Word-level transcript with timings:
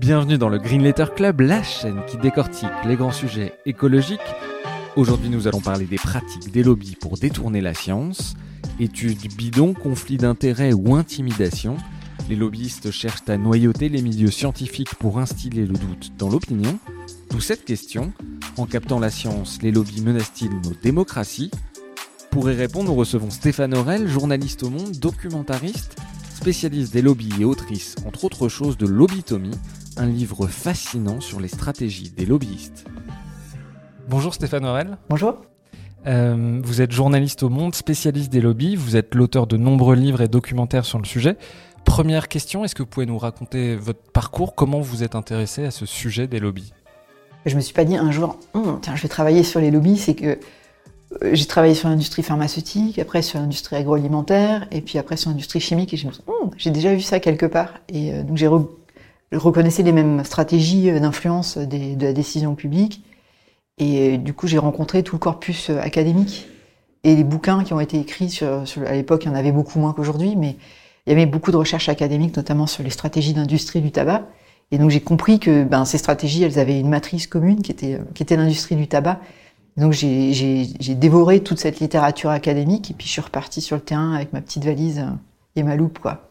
Bienvenue 0.00 0.38
dans 0.38 0.48
le 0.48 0.56
Green 0.56 0.82
Letter 0.82 1.04
Club, 1.14 1.42
la 1.42 1.62
chaîne 1.62 2.00
qui 2.08 2.16
décortique 2.16 2.70
les 2.86 2.96
grands 2.96 3.12
sujets 3.12 3.52
écologiques. 3.66 4.18
Aujourd'hui, 4.96 5.28
nous 5.28 5.46
allons 5.46 5.60
parler 5.60 5.84
des 5.84 5.96
pratiques 5.98 6.50
des 6.50 6.62
lobbies 6.62 6.96
pour 6.96 7.18
détourner 7.18 7.60
la 7.60 7.74
science, 7.74 8.34
études 8.80 9.30
bidons, 9.36 9.74
conflits 9.74 10.16
d'intérêts 10.16 10.72
ou 10.72 10.94
intimidation. 10.94 11.76
Les 12.30 12.34
lobbyistes 12.34 12.90
cherchent 12.90 13.28
à 13.28 13.36
noyauter 13.36 13.90
les 13.90 14.00
milieux 14.00 14.30
scientifiques 14.30 14.94
pour 14.94 15.18
instiller 15.18 15.66
le 15.66 15.74
doute 15.74 16.12
dans 16.16 16.30
l'opinion. 16.30 16.78
D'où 17.28 17.40
cette 17.40 17.66
question 17.66 18.14
en 18.56 18.64
captant 18.64 19.00
la 19.00 19.10
science, 19.10 19.60
les 19.60 19.70
lobbies 19.70 20.00
menacent-ils 20.00 20.48
nos 20.48 20.72
démocraties? 20.82 21.50
Pour 22.30 22.50
y 22.50 22.54
répondre, 22.54 22.88
nous 22.88 22.96
recevons 22.96 23.28
Stéphane 23.28 23.76
Aurel, 23.76 24.08
journaliste 24.08 24.62
au 24.62 24.70
Monde, 24.70 24.92
documentariste, 24.92 25.96
spécialiste 26.34 26.90
des 26.90 27.02
lobbies 27.02 27.34
et 27.38 27.44
autrice, 27.44 27.96
entre 28.06 28.24
autres 28.24 28.48
choses, 28.48 28.78
de 28.78 28.86
Lobbytomie, 28.86 29.50
un 30.00 30.06
livre 30.06 30.46
fascinant 30.46 31.20
sur 31.20 31.40
les 31.40 31.48
stratégies 31.48 32.10
des 32.10 32.24
lobbyistes. 32.24 32.86
Bonjour 34.08 34.32
Stéphane 34.32 34.64
Aurel. 34.64 34.96
Bonjour. 35.10 35.36
Euh, 36.06 36.58
vous 36.64 36.80
êtes 36.80 36.90
journaliste 36.90 37.42
au 37.42 37.50
Monde, 37.50 37.74
spécialiste 37.74 38.32
des 38.32 38.40
lobbies, 38.40 38.76
vous 38.76 38.96
êtes 38.96 39.14
l'auteur 39.14 39.46
de 39.46 39.58
nombreux 39.58 39.94
livres 39.94 40.22
et 40.22 40.28
documentaires 40.28 40.86
sur 40.86 40.98
le 40.98 41.04
sujet. 41.04 41.36
Première 41.84 42.28
question, 42.28 42.64
est-ce 42.64 42.74
que 42.74 42.82
vous 42.82 42.88
pouvez 42.88 43.04
nous 43.04 43.18
raconter 43.18 43.76
votre 43.76 44.00
parcours? 44.00 44.54
Comment 44.54 44.80
vous 44.80 45.02
êtes 45.02 45.14
intéressé 45.14 45.66
à 45.66 45.70
ce 45.70 45.84
sujet 45.84 46.26
des 46.26 46.40
lobbies? 46.40 46.72
Je 47.44 47.54
me 47.54 47.60
suis 47.60 47.74
pas 47.74 47.84
dit 47.84 47.98
un 47.98 48.10
jour, 48.10 48.38
hum, 48.54 48.78
tiens, 48.80 48.96
je 48.96 49.02
vais 49.02 49.08
travailler 49.08 49.42
sur 49.42 49.60
les 49.60 49.70
lobbies, 49.70 49.98
c'est 49.98 50.14
que 50.14 50.38
euh, 51.22 51.30
j'ai 51.34 51.46
travaillé 51.46 51.74
sur 51.74 51.90
l'industrie 51.90 52.22
pharmaceutique, 52.22 52.98
après 52.98 53.20
sur 53.20 53.38
l'industrie 53.38 53.76
agroalimentaire, 53.76 54.66
et 54.70 54.80
puis 54.80 54.96
après 54.96 55.18
sur 55.18 55.28
l'industrie 55.28 55.60
chimique, 55.60 55.92
et 55.92 55.98
je 55.98 56.06
me 56.06 56.12
suis 56.12 56.22
dit, 56.22 56.30
hum, 56.30 56.50
j'ai 56.56 56.70
déjà 56.70 56.94
vu 56.94 57.02
ça 57.02 57.20
quelque 57.20 57.46
part. 57.46 57.74
Et 57.90 58.14
euh, 58.14 58.22
donc 58.22 58.38
j'ai 58.38 58.48
reconnaissais 59.32 59.82
les 59.82 59.92
mêmes 59.92 60.24
stratégies 60.24 60.90
d'influence 61.00 61.58
de 61.58 62.04
la 62.04 62.12
décision 62.12 62.54
publique. 62.54 63.04
Et 63.78 64.18
du 64.18 64.34
coup, 64.34 64.46
j'ai 64.46 64.58
rencontré 64.58 65.02
tout 65.02 65.16
le 65.16 65.20
corpus 65.20 65.70
académique 65.70 66.48
et 67.02 67.14
les 67.16 67.24
bouquins 67.24 67.64
qui 67.64 67.72
ont 67.72 67.80
été 67.80 67.98
écrits 67.98 68.30
sur, 68.30 68.64
à 68.86 68.92
l'époque, 68.92 69.24
il 69.24 69.28
y 69.28 69.30
en 69.30 69.34
avait 69.34 69.52
beaucoup 69.52 69.78
moins 69.78 69.92
qu'aujourd'hui, 69.92 70.36
mais 70.36 70.56
il 71.06 71.10
y 71.10 71.12
avait 71.12 71.26
beaucoup 71.26 71.50
de 71.50 71.56
recherches 71.56 71.88
académiques, 71.88 72.36
notamment 72.36 72.66
sur 72.66 72.82
les 72.82 72.90
stratégies 72.90 73.32
d'industrie 73.32 73.80
du 73.80 73.90
tabac. 73.90 74.26
Et 74.70 74.78
donc 74.78 74.90
j'ai 74.90 75.00
compris 75.00 75.40
que 75.40 75.64
ben, 75.64 75.84
ces 75.84 75.98
stratégies, 75.98 76.42
elles 76.42 76.58
avaient 76.58 76.78
une 76.78 76.90
matrice 76.90 77.26
commune 77.26 77.62
qui 77.62 77.72
était, 77.72 77.98
qui 78.14 78.22
était 78.22 78.36
l'industrie 78.36 78.76
du 78.76 78.86
tabac. 78.86 79.18
donc 79.76 79.92
j'ai 79.92 80.94
dévoré 80.94 81.40
toute 81.40 81.58
cette 81.58 81.80
littérature 81.80 82.30
académique 82.30 82.90
et 82.90 82.94
puis 82.94 83.06
je 83.06 83.12
suis 83.12 83.20
reparti 83.22 83.62
sur 83.62 83.76
le 83.76 83.82
terrain 83.82 84.14
avec 84.14 84.32
ma 84.32 84.40
petite 84.42 84.64
valise 84.64 85.04
et 85.56 85.62
ma 85.62 85.74
loupe, 85.74 85.98
quoi. 85.98 86.29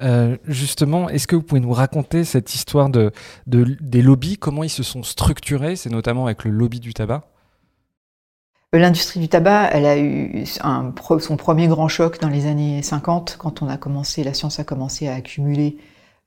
Euh, 0.00 0.36
justement, 0.44 1.08
est-ce 1.08 1.26
que 1.26 1.34
vous 1.34 1.42
pouvez 1.42 1.60
nous 1.60 1.72
raconter 1.72 2.24
cette 2.24 2.54
histoire 2.54 2.88
de, 2.88 3.10
des 3.46 4.02
lobbies, 4.02 4.38
comment 4.38 4.62
ils 4.62 4.70
se 4.70 4.82
sont 4.82 5.02
structurés 5.02 5.76
C'est 5.76 5.90
notamment 5.90 6.26
avec 6.26 6.44
le 6.44 6.50
lobby 6.50 6.78
du 6.78 6.94
tabac? 6.94 7.24
Euh, 8.74 8.78
L'industrie 8.78 9.18
du 9.18 9.28
tabac, 9.28 9.70
elle 9.72 9.86
a 9.86 9.98
eu 9.98 10.44
son 10.46 11.36
premier 11.36 11.66
grand 11.66 11.88
choc 11.88 12.20
dans 12.20 12.28
les 12.28 12.46
années 12.46 12.82
50, 12.82 13.36
quand 13.38 13.62
on 13.62 13.68
a 13.68 13.76
commencé, 13.76 14.22
la 14.22 14.34
science 14.34 14.60
a 14.60 14.64
commencé 14.64 15.08
à 15.08 15.14
accumuler 15.14 15.78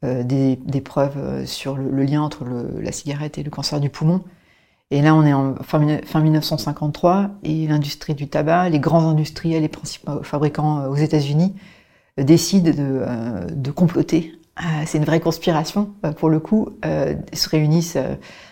euh, 0.03 0.23
des, 0.23 0.81
preuves 0.81 1.45
sur 1.45 1.77
le, 1.77 2.03
lien 2.03 2.21
entre 2.21 2.45
la 2.45 2.91
cigarette 2.91 3.37
et 3.37 3.43
le 3.43 3.51
cancer 3.51 3.79
du 3.79 3.89
poumon. 3.89 4.23
Et 4.89 5.01
là, 5.01 5.15
on 5.15 5.23
est 5.25 5.31
en 5.31 5.55
fin, 5.63 5.99
fin 6.03 6.19
1953, 6.19 7.29
et 7.43 7.67
l'industrie 7.67 8.15
du 8.15 8.27
tabac, 8.27 8.67
les 8.67 8.79
grands 8.79 9.07
industriels, 9.07 9.61
les 9.61 9.69
principaux 9.69 10.21
fabricants 10.23 10.87
aux 10.87 10.97
États-Unis, 10.97 11.55
décident 12.23 12.71
de, 12.71 12.75
euh, 12.79 13.45
de 13.49 13.71
comploter. 13.71 14.33
Euh, 14.59 14.63
c'est 14.85 14.97
une 14.97 15.05
vraie 15.05 15.19
conspiration, 15.19 15.91
euh, 16.05 16.11
pour 16.11 16.29
le 16.29 16.39
coup. 16.39 16.69
Ils 16.83 17.37
se 17.37 17.49
réunissent 17.49 17.97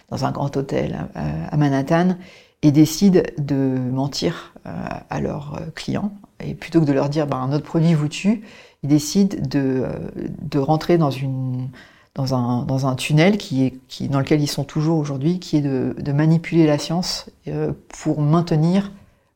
dans 0.09 0.25
un 0.25 0.31
grand 0.31 0.56
hôtel 0.57 1.07
à 1.16 1.57
Manhattan 1.57 2.16
et 2.62 2.72
décident 2.72 3.22
de 3.38 3.78
mentir 3.91 4.53
à 5.09 5.19
leurs 5.22 5.59
clients. 5.75 6.12
Et 6.44 6.53
plutôt 6.53 6.81
que 6.81 6.85
de 6.85 6.94
leur 6.94 7.09
dire 7.09 7.28
ben, 7.28 7.47
notre 7.47 7.66
produit 7.66 7.94
vous 7.94 8.08
tue, 8.08 8.41
ils 8.84 8.90
décident 8.90 9.38
de, 9.41 9.85
de 10.41 10.59
rentrer 10.59 10.97
dans, 10.97 11.12
une, 11.12 11.69
dans, 12.16 12.34
un, 12.34 12.63
dans 12.63 12.88
un 12.88 12.96
tunnel 12.96 13.38
qui 13.38 13.66
est, 13.66 13.74
qui, 13.88 14.08
dans 14.08 14.19
lequel 14.19 14.41
ils 14.41 14.47
sont 14.47 14.63
toujours 14.63 14.97
aujourd'hui, 14.97 15.40
qui 15.40 15.58
est 15.58 15.62
de, 15.62 16.12
manipuler 16.12 16.66
la 16.66 16.78
science 16.78 17.29
pour 18.02 18.22
maintenir 18.22 18.91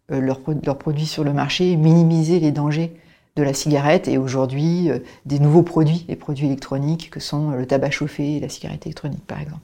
leurs 0.09 0.39
leur 0.65 0.77
produits 0.77 1.05
sur 1.05 1.23
le 1.23 1.33
marché 1.33 1.71
et 1.71 1.75
minimiser 1.75 2.39
les 2.39 2.51
dangers 2.51 2.93
de 3.35 3.43
la 3.43 3.53
cigarette 3.53 4.07
et 4.07 4.17
aujourd'hui 4.17 4.89
euh, 4.89 4.99
des 5.25 5.39
nouveaux 5.39 5.63
produits, 5.63 6.05
les 6.07 6.15
produits 6.15 6.47
électroniques 6.47 7.09
que 7.09 7.19
sont 7.19 7.51
le 7.51 7.65
tabac 7.65 7.91
chauffé 7.91 8.37
et 8.37 8.39
la 8.39 8.49
cigarette 8.49 8.85
électronique 8.85 9.25
par 9.25 9.41
exemple. 9.41 9.61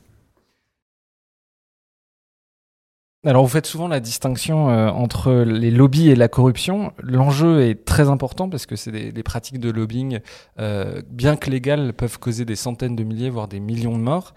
Alors 3.25 3.43
vous 3.43 3.49
faites 3.49 3.65
souvent 3.65 3.89
la 3.89 3.99
distinction 3.99 4.69
euh, 4.69 4.87
entre 4.89 5.33
les 5.33 5.71
lobbies 5.71 6.09
et 6.09 6.15
la 6.15 6.29
corruption. 6.29 6.93
L'enjeu 7.03 7.61
est 7.61 7.85
très 7.85 8.07
important 8.07 8.49
parce 8.49 8.65
que 8.65 8.77
c'est 8.77 8.91
des, 8.91 9.23
pratiques 9.23 9.59
de 9.59 9.69
lobbying, 9.69 10.19
euh, 10.57 11.01
bien 11.09 11.35
que 11.35 11.49
légales, 11.49 11.93
peuvent 11.93 12.17
causer 12.17 12.45
des 12.45 12.55
centaines 12.55 12.95
de 12.95 13.03
milliers, 13.03 13.29
voire 13.29 13.49
des 13.49 13.59
millions 13.59 13.97
de 13.97 14.01
morts. 14.01 14.33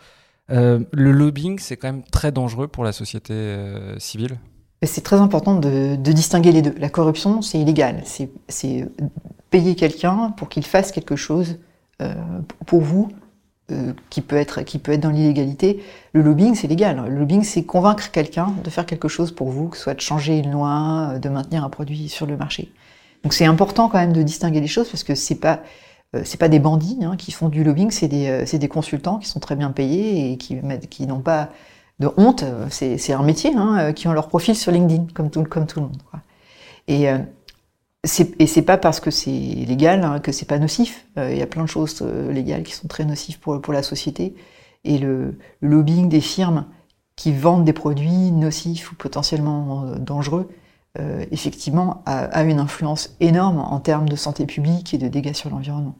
le 0.48 0.84
lobbying, 0.92 1.60
c'est 1.60 1.76
quand 1.76 1.92
même 1.92 2.02
très 2.02 2.32
dangereux 2.32 2.66
pour 2.66 2.82
la 2.82 2.92
société 2.92 3.34
civile? 3.98 4.36
C'est 4.84 5.02
très 5.02 5.16
important 5.16 5.54
de, 5.54 5.96
distinguer 5.96 6.52
les 6.52 6.62
deux. 6.62 6.74
La 6.78 6.88
corruption, 6.88 7.40
c'est 7.40 7.58
illégal. 7.58 8.02
C'est 8.04 8.88
payer 9.50 9.76
quelqu'un 9.76 10.32
pour 10.36 10.48
qu'il 10.48 10.64
fasse 10.64 10.90
quelque 10.90 11.14
chose 11.14 11.58
euh, 12.00 12.14
pour 12.66 12.80
vous 12.80 13.08
euh, 13.70 13.92
qui, 14.10 14.22
peut 14.22 14.36
être, 14.36 14.60
dans 14.96 15.10
l'illégalité. 15.10 15.82
Le 16.12 16.22
lobbying, 16.22 16.56
c'est 16.56 16.66
légal. 16.66 17.04
Le 17.06 17.18
lobbying, 17.20 17.44
c'est 17.44 17.62
convaincre 17.62 18.10
quelqu'un 18.10 18.54
de 18.64 18.70
faire 18.70 18.86
quelque 18.86 19.08
chose 19.08 19.30
pour 19.30 19.50
vous, 19.50 19.68
que 19.68 19.76
ce 19.76 19.84
soit 19.84 19.94
de 19.94 20.00
changer 20.00 20.38
une 20.38 20.50
loi, 20.50 21.12
euh, 21.12 21.18
de 21.18 21.28
maintenir 21.28 21.64
un 21.64 21.70
produit 21.70 22.08
sur 22.08 22.26
le 22.26 22.36
marché. 22.36 22.72
Donc 23.22 23.34
c'est 23.34 23.44
important 23.44 23.88
quand 23.88 23.98
même 23.98 24.12
de 24.12 24.22
distinguer 24.22 24.60
les 24.60 24.66
choses 24.66 24.88
parce 24.88 25.04
que 25.04 25.14
c'est 25.14 25.36
pas 25.36 25.60
c'est 26.24 26.38
pas 26.38 26.50
des 26.50 26.58
bandits 26.58 26.98
hein, 27.02 27.16
qui 27.16 27.32
font 27.32 27.48
du 27.48 27.64
lobbying, 27.64 27.90
c'est 27.90 28.06
des, 28.06 28.68
consultants 28.68 29.16
qui 29.16 29.26
sont 29.26 29.40
très 29.40 29.56
bien 29.56 29.70
payés 29.70 30.32
et 30.32 30.36
qui 30.36 31.06
n'ont 31.06 31.20
pas 31.20 31.48
de 32.02 32.10
honte. 32.16 32.44
C'est 32.70 33.12
un 33.12 33.22
métier, 33.22 33.54
hein, 33.56 33.78
euh, 33.78 33.92
qui 33.92 34.08
ont 34.08 34.12
leur 34.12 34.28
profil 34.28 34.56
sur 34.56 34.72
LinkedIn, 34.72 35.06
comme 35.14 35.30
tout, 35.30 35.42
le 35.42 35.82
monde. 35.82 35.96
Et, 36.88 37.08
euh, 37.08 37.18
et 38.38 38.46
c'est 38.46 38.62
pas 38.62 38.76
parce 38.76 39.00
que 39.00 39.10
c'est 39.10 39.30
légal 39.30 40.02
hein, 40.02 40.18
que 40.18 40.32
c'est 40.32 40.46
pas 40.46 40.58
nocif. 40.58 41.06
Euh, 41.16 41.32
il 41.32 41.38
y 41.38 41.42
a 41.42 41.46
plein 41.46 41.62
de 41.62 41.68
choses 41.68 42.02
légales 42.02 42.64
qui 42.64 42.72
sont 42.72 42.88
très 42.88 43.04
nocives 43.04 43.38
pour, 43.38 43.60
pour 43.60 43.72
la 43.72 43.82
société. 43.82 44.34
Et 44.84 44.98
le, 44.98 45.38
lobbying 45.60 46.08
des 46.08 46.20
firmes 46.20 46.66
qui 47.14 47.32
vendent 47.32 47.64
des 47.64 47.72
produits 47.72 48.32
nocifs 48.32 48.90
ou 48.90 48.96
potentiellement 48.96 49.84
dangereux, 49.98 50.48
effectivement, 51.30 52.02
a, 52.04 52.42
une 52.42 52.58
influence 52.58 53.14
énorme 53.20 53.58
en 53.58 53.78
termes 53.80 54.08
de 54.08 54.16
santé 54.16 54.44
publique 54.44 54.92
et 54.92 54.98
de 54.98 55.08
dégâts 55.08 55.34
sur 55.34 55.50
l'environnement 55.50 55.94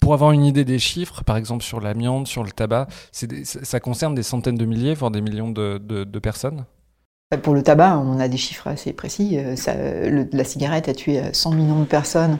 pour 0.00 0.14
avoir 0.14 0.32
une 0.32 0.44
idée 0.44 0.64
des 0.64 0.78
chiffres, 0.78 1.24
par 1.24 1.36
exemple 1.36 1.64
sur 1.64 1.80
l'amiante, 1.80 2.26
sur 2.26 2.44
le 2.44 2.50
tabac, 2.50 2.86
ça 3.12 3.80
concerne 3.80 4.14
des 4.14 4.22
centaines 4.22 4.56
de 4.56 4.64
milliers, 4.64 4.94
voire 4.94 5.10
des 5.10 5.20
millions 5.20 5.50
de, 5.50 6.18
personnes 6.18 6.64
Pour 7.42 7.54
le 7.54 7.62
tabac, 7.62 7.98
on 7.98 8.18
a 8.18 8.28
des 8.28 8.36
chiffres 8.36 8.68
assez 8.68 8.92
précis. 8.92 9.38
Euh, 9.38 10.24
la 10.32 10.44
cigarette 10.44 10.88
a 10.88 10.94
tué 10.94 11.20
100 11.32 11.52
millions 11.52 11.80
de 11.80 11.84
personnes 11.84 12.38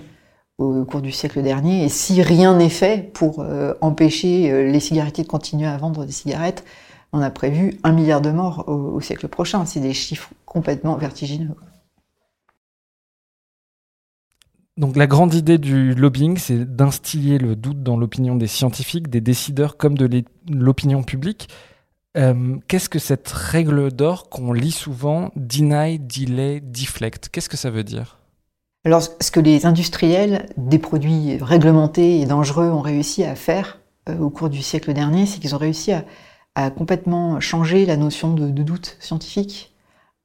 au 0.58 0.84
cours 0.84 1.02
du 1.02 1.12
siècle 1.12 1.42
dernier. 1.42 1.84
Et 1.84 1.88
si 1.88 2.22
rien 2.22 2.56
n'est 2.56 2.68
fait 2.68 3.12
pour 3.12 3.40
euh, 3.40 3.74
empêcher 3.80 4.50
euh, 4.50 4.70
les 4.70 4.80
cigarettiers 4.80 5.24
de 5.24 5.28
continuer 5.28 5.66
à 5.66 5.76
vendre 5.76 6.04
des 6.04 6.12
cigarettes, 6.12 6.64
on 7.12 7.20
a 7.20 7.30
prévu 7.30 7.78
un 7.84 7.92
milliard 7.92 8.20
de 8.20 8.30
morts 8.30 8.68
au 8.68 9.00
siècle 9.00 9.28
prochain. 9.28 9.64
C'est 9.64 9.80
des 9.80 9.94
chiffres 9.94 10.30
complètement 10.44 10.96
vertigineux. 10.96 11.54
Donc 14.76 14.96
la 14.96 15.06
grande 15.06 15.34
idée 15.34 15.58
du 15.58 15.94
lobbying, 15.94 16.36
c'est 16.36 16.76
d'instiller 16.76 17.38
le 17.38 17.56
doute 17.56 17.82
dans 17.82 17.96
l'opinion 17.96 18.36
des 18.36 18.46
scientifiques, 18.46 19.08
des 19.08 19.22
décideurs 19.22 19.76
comme 19.76 19.96
de 19.96 20.24
l'opinion 20.50 21.02
publique. 21.02 21.48
Euh, 22.16 22.56
qu'est-ce 22.68 22.88
que 22.88 22.98
cette 22.98 23.28
règle 23.28 23.92
d'or 23.92 24.28
qu'on 24.28 24.52
lit 24.52 24.72
souvent, 24.72 25.30
deny, 25.36 25.98
delay, 25.98 26.60
deflect? 26.60 27.28
Qu'est-ce 27.30 27.48
que 27.48 27.56
ça 27.56 27.70
veut 27.70 27.84
dire? 27.84 28.18
Alors, 28.86 29.02
ce 29.02 29.30
que 29.30 29.40
les 29.40 29.66
industriels 29.66 30.48
des 30.56 30.78
produits 30.78 31.38
réglementés 31.40 32.20
et 32.20 32.24
dangereux 32.24 32.70
ont 32.70 32.80
réussi 32.80 33.24
à 33.24 33.34
faire 33.34 33.80
euh, 34.08 34.16
au 34.18 34.30
cours 34.30 34.48
du 34.48 34.62
siècle 34.62 34.92
dernier, 34.92 35.26
c'est 35.26 35.40
qu'ils 35.40 35.54
ont 35.54 35.58
réussi 35.58 35.92
à, 35.92 36.70
complètement 36.70 37.38
changer 37.40 37.84
la 37.84 37.96
notion 37.98 38.32
de, 38.32 38.48
doute 38.48 38.96
scientifique 39.00 39.74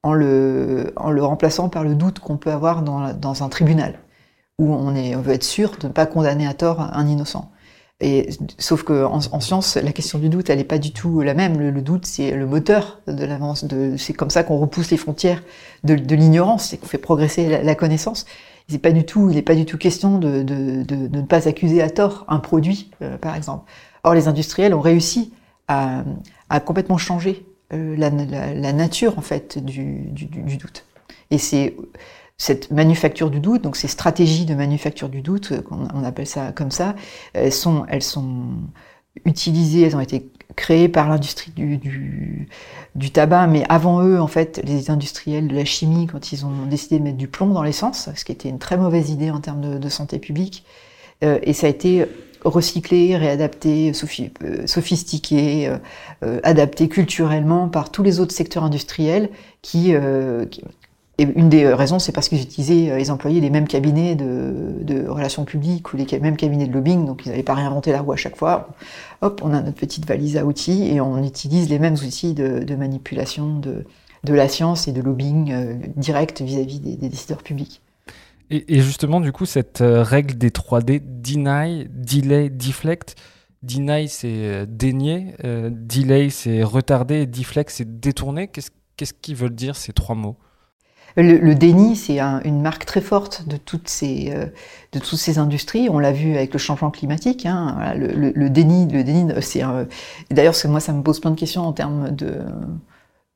en 0.04 0.14
le, 0.14 0.94
remplaçant 0.96 1.68
par 1.68 1.84
le 1.84 1.96
doute 1.96 2.20
qu'on 2.20 2.38
peut 2.38 2.52
avoir 2.52 2.84
dans, 2.84 3.44
un 3.44 3.50
tribunal, 3.50 4.00
où 4.62 4.72
on, 4.74 5.22
veut 5.22 5.34
être 5.34 5.44
sûr 5.44 5.72
de 5.82 5.88
ne 5.88 5.92
pas 5.92 6.06
condamner 6.06 6.46
à 6.46 6.54
tort 6.54 6.82
un 6.82 7.08
innocent. 7.08 7.52
Et, 8.00 8.30
sauf 8.60 8.84
qu'en 8.84 9.20
en, 9.32 9.40
science, 9.40 9.76
la 9.76 9.92
question 9.92 10.20
du 10.20 10.30
doute, 10.30 10.52
elle 10.52 10.60
n'est 10.60 10.64
pas 10.64 10.78
du 10.78 10.92
tout 10.92 11.22
la 11.22 11.34
même. 11.34 11.60
Le, 11.60 11.82
doute, 11.82 12.06
c'est 12.06 12.32
le 12.32 12.46
moteur 12.46 13.02
de 13.08 13.26
l'avance. 13.26 13.66
C'est 13.98 14.14
comme 14.14 14.30
ça 14.30 14.44
qu'on 14.44 14.58
repousse 14.58 14.92
les 14.92 14.98
frontières 14.98 15.42
de, 15.84 15.96
l'ignorance, 15.96 16.68
c'est 16.70 16.78
qu'on 16.78 16.86
fait 16.86 17.00
progresser 17.00 17.64
la, 17.64 17.76
connaissance. 17.76 18.28
C'est 18.68 18.78
pas 18.78 18.92
du 18.92 19.04
tout, 19.04 19.30
il 19.32 19.36
n'est 19.36 19.42
pas 19.42 19.56
du 19.56 19.66
tout 19.66 19.80
question 19.80 20.20
de, 20.20 20.44
ne 20.44 21.22
pas 21.22 21.48
accuser 21.48 21.82
à 21.82 21.90
tort 21.90 22.26
un 22.28 22.40
produit, 22.40 22.92
euh, 23.02 23.18
par 23.18 23.36
exemple. 23.36 23.70
Or, 24.04 24.14
les 24.14 24.28
industriels 24.28 24.76
ont 24.76 24.82
réussi 24.82 25.34
à, 25.68 26.04
complètement 26.66 26.98
changer 26.98 27.46
euh, 27.74 27.96
la, 27.98 28.74
nature 28.74 29.18
en 29.18 29.22
fait 29.22 29.58
du, 29.58 30.06
du, 30.12 30.26
du 30.26 30.58
doute. 30.58 30.86
Et 31.32 31.38
c'est 31.38 31.76
cette 32.38 32.72
manufacture 32.72 33.30
du 33.30 33.40
doute, 33.40 33.62
donc 33.62 33.76
ces 33.76 33.88
stratégies 33.88 34.46
de 34.46 34.56
manufacture 34.56 35.10
du 35.10 35.22
doute, 35.22 35.52
euh, 35.52 35.62
on 35.94 36.04
appelle 36.04 36.28
ça 36.28 36.52
comme 36.52 36.72
ça, 36.72 36.96
elles 37.34 37.54
sont, 37.54 37.86
elles 37.88 38.04
sont 38.04 38.46
utilisées, 39.26 39.84
elles 39.84 39.96
ont 39.96 40.02
été 40.02 40.32
créées 40.56 40.90
par 40.90 41.08
l'industrie 41.10 41.52
du, 41.52 41.78
du, 41.78 42.48
du, 42.96 43.12
tabac, 43.12 43.48
mais 43.48 43.64
avant 43.70 44.04
eux, 44.04 44.20
en 44.20 44.28
fait, 44.28 44.62
les 44.64 44.90
industriels 44.90 45.48
de 45.48 45.56
la 45.56 45.66
chimie, 45.66 46.08
quand 46.08 46.32
ils 46.32 46.46
ont 46.46 46.66
décidé 46.70 47.00
de 47.00 47.04
mettre 47.04 47.18
du 47.18 47.28
plomb 47.28 47.48
dans 47.48 47.64
l'essence, 47.64 48.10
ce 48.16 48.26
qui 48.26 48.32
était 48.32 48.50
une 48.50 48.60
très 48.60 48.78
mauvaise 48.78 49.10
idée 49.10 49.32
en 49.32 49.40
termes 49.40 49.62
de, 49.62 49.78
de 49.78 49.90
santé 49.90 50.20
publique, 50.20 50.66
euh, 51.24 51.40
et 51.44 51.54
ça 51.54 51.68
a 51.68 51.70
été 51.70 52.06
recyclé, 52.44 53.16
réadapté, 53.18 53.92
euh, 53.92 54.66
sophistiqué, 54.66 55.72
euh, 56.24 56.40
adapté 56.44 56.90
culturellement 56.90 57.70
par 57.70 57.92
tous 57.92 58.04
les 58.04 58.20
autres 58.20 58.34
secteurs 58.34 58.64
industriels 58.64 59.30
qui, 59.62 59.94
qui 60.50 60.64
et 61.18 61.24
une 61.24 61.50
des 61.50 61.68
raisons, 61.72 62.00
c'est 62.00 62.12
parce 62.12 62.30
qu'ils 62.30 62.42
utilisaient, 62.42 62.92
euh, 62.92 63.00
ils 63.00 63.12
employaient 63.12 63.42
les 63.42 63.50
mêmes 63.50 63.68
cabinets 63.68 64.16
de, 64.16 65.08
relations 65.08 65.46
publiques 65.46 65.94
ou 65.94 65.98
les 65.98 66.20
mêmes 66.20 66.38
cabinets 66.38 66.68
de 66.68 66.74
lobbying, 66.74 67.06
donc 67.06 67.26
ils 67.26 67.30
n'avaient 67.30 67.44
pas 67.44 67.54
réinventé 67.54 67.92
la 67.92 68.02
roue 68.02 68.14
à 68.14 68.16
chaque 68.16 68.36
fois. 68.36 68.70
Hop, 69.22 69.42
on 69.44 69.54
a 69.54 69.62
notre 69.62 69.78
petite 69.78 70.06
valise 70.06 70.38
à 70.38 70.46
outils 70.46 70.88
et 70.88 71.02
on 71.02 71.24
utilise 71.24 71.70
les 71.70 71.80
mêmes 71.80 71.96
outils 71.96 72.34
de, 72.34 72.76
manipulation 72.76 73.60
de, 73.60 73.84
la 74.34 74.48
science 74.48 74.88
et 74.88 74.94
de 74.94 75.02
lobbying 75.02 75.52
euh, 75.52 75.76
direct 75.96 76.42
vis-à-vis 76.42 76.80
des, 76.80 76.96
décideurs 76.96 77.44
publics. 77.44 77.82
Et, 78.50 78.82
justement, 78.82 79.22
du 79.22 79.32
coup, 79.32 79.46
cette 79.46 79.80
euh, 79.80 80.04
règle 80.04 80.38
des 80.38 80.50
3D, 80.50 81.02
deny, 81.22 81.88
delay, 81.90 82.50
deflect, 82.50 83.16
deny 83.64 84.10
c'est 84.10 84.66
dénier, 84.66 85.36
delay 85.44 86.30
c'est 86.30 86.64
retarder, 86.64 87.28
deflect 87.28 87.70
c'est 87.70 88.00
détourner. 88.00 88.48
Qu'est-ce 88.48 89.14
qu'ils 89.14 89.36
veulent 89.36 89.56
dire 89.56 89.76
ces 89.76 89.94
trois 89.94 90.16
mots? 90.16 90.38
Le, 91.18 91.54
déni, 91.54 91.96
c'est 91.96 92.20
une 92.20 92.62
marque 92.62 92.86
très 92.86 93.02
forte 93.02 93.48
de 93.48 93.58
toutes 93.58 93.90
ces, 93.90 94.32
euh, 94.34 94.46
de 94.94 95.00
toutes 95.00 95.20
ces 95.20 95.38
industries. 95.38 95.90
On 95.90 96.00
l'a 96.00 96.12
vu 96.12 96.36
avec 96.36 96.54
le 96.54 96.60
changement 96.60 96.92
climatique. 96.92 97.46
Hein. 97.46 97.94
le, 97.96 98.50
déni, 98.50 98.88
le 98.92 99.04
déni, 99.04 99.32
c'est 99.42 99.64
d'ailleurs 100.30 100.56
moi 100.66 100.80
ça 100.80 100.94
me 100.94 101.02
pose 101.02 101.20
plein 101.20 101.32
de 101.32 101.40
questions 101.40 101.64
en 101.64 101.74
termes 101.74 102.12
de 102.12 102.40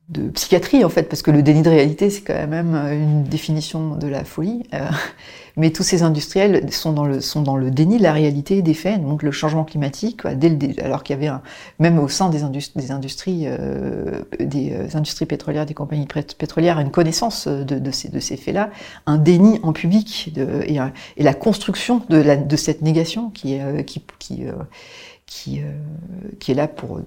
de 0.10 0.30
psychiatrie 0.30 0.86
en 0.86 0.90
fait, 0.90 1.04
parce 1.04 1.24
que 1.24 1.32
le 1.32 1.42
déni 1.42 1.64
de 1.64 1.70
réalité, 1.70 2.12
c'est 2.12 2.22
quand 2.22 2.48
même 2.48 2.76
euh, 2.76 2.94
une 2.94 3.24
définition 3.24 3.96
de 3.96 4.08
la 4.08 4.24
folie. 4.24 4.64
Euh, 4.76 4.88
mais 5.58 5.72
tous 5.72 5.82
ces 5.82 6.04
industriels 6.04 6.72
sont 6.72 6.94
dans 6.94 7.06
le 7.06 7.22
sont 7.22 7.42
dans 7.42 7.56
le 7.56 7.72
déni 7.72 7.98
de 7.98 8.04
la 8.04 8.14
réalité 8.14 8.62
des 8.62 8.76
faits, 8.76 9.02
donc 9.02 9.24
le 9.24 9.32
changement 9.32 9.64
climatique, 9.64 10.28
dès 10.28 10.50
le, 10.50 10.84
alors 10.84 11.02
qu'il 11.02 11.16
y 11.16 11.18
avait 11.18 11.28
un, 11.28 11.42
même 11.80 11.98
au 11.98 12.08
sein 12.08 12.30
des, 12.30 12.44
industries, 12.44 12.82
des 12.82 12.92
industries, 12.92 13.44
euh, 13.46 14.22
des 14.40 14.96
industries 14.96 15.26
pétrolières, 15.26 15.66
des 15.66 15.74
compagnies 15.74 16.08
pétrolières, 16.38 16.80
une 16.80 16.92
connaissance 16.92 17.48
de, 17.48 17.92
ces 17.92 18.10
de 18.10 18.20
ces 18.20 18.38
faits-là, 18.38 18.70
un 19.08 19.18
déni 19.18 19.60
en 19.64 19.74
public 19.74 20.32
et, 20.38 20.78
et, 21.18 21.24
la 21.24 21.34
construction 21.34 22.02
de 22.10 22.18
la 22.18 22.36
de 22.36 22.56
cette 22.58 22.82
négation 22.82 23.30
qui 23.30 23.58
qui 23.88 24.04
qui 24.20 24.44
qui, 25.26 25.62
euh, 25.62 25.72
qui 26.40 26.52
est 26.52 26.56
là 26.56 26.68
pour 26.68 27.00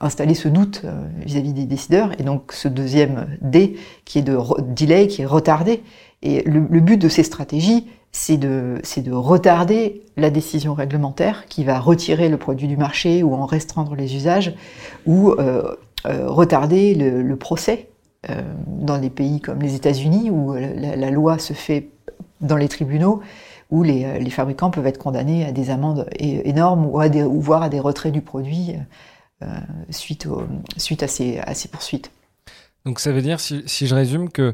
installer 0.00 0.34
ce 0.34 0.48
doute 0.48 0.82
euh, 0.84 1.02
vis-à-vis 1.24 1.52
des 1.52 1.64
décideurs, 1.64 2.12
et 2.20 2.22
donc 2.22 2.52
ce 2.52 2.68
deuxième 2.68 3.26
D 3.40 3.76
qui 4.04 4.18
est 4.18 4.22
de 4.22 4.38
delay, 4.74 5.06
qui 5.06 5.22
est 5.22 5.26
retardé. 5.26 5.82
Et 6.22 6.42
le, 6.42 6.60
but 6.80 6.98
de 6.98 7.08
ces 7.08 7.22
stratégies, 7.24 7.88
c'est 8.12 8.36
de, 8.36 8.80
de 8.98 9.12
retarder 9.12 10.02
la 10.16 10.30
décision 10.30 10.74
réglementaire 10.74 11.46
qui 11.48 11.64
va 11.64 11.80
retirer 11.80 12.28
le 12.28 12.36
produit 12.36 12.68
du 12.68 12.76
marché 12.76 13.22
ou 13.22 13.34
en 13.34 13.46
restreindre 13.46 13.96
les 13.96 14.14
usages, 14.14 14.54
ou 15.06 15.30
euh, 15.32 15.74
retarder 16.04 16.94
le, 16.94 17.36
procès 17.36 17.88
dans 18.66 18.98
des 18.98 19.10
pays 19.10 19.40
comme 19.40 19.60
les 19.60 19.74
États-Unis 19.74 20.30
où 20.30 20.54
la, 20.54 21.10
loi 21.10 21.38
se 21.38 21.54
fait 21.54 21.88
dans 22.40 22.56
les 22.56 22.68
tribunaux 22.68 23.20
où 23.72 23.82
les, 23.82 24.20
les, 24.20 24.30
fabricants 24.30 24.70
peuvent 24.70 24.86
être 24.86 24.98
condamnés 24.98 25.46
à 25.46 25.50
des 25.50 25.70
amendes 25.70 26.06
énormes 26.18 26.86
ou, 26.86 27.00
à 27.00 27.08
des, 27.08 27.22
ou 27.22 27.40
voire 27.40 27.62
à 27.62 27.70
des 27.70 27.80
retraits 27.80 28.12
du 28.12 28.20
produit 28.20 28.74
euh, 29.42 29.46
suite, 29.88 30.26
au, 30.26 30.42
suite 30.76 31.02
à, 31.02 31.08
ces, 31.08 31.40
poursuites. 31.70 32.12
Donc 32.84 33.00
ça 33.00 33.12
veut 33.12 33.22
dire, 33.22 33.40
si, 33.40 33.62
si 33.66 33.86
je 33.86 33.94
résume, 33.94 34.28
que 34.28 34.52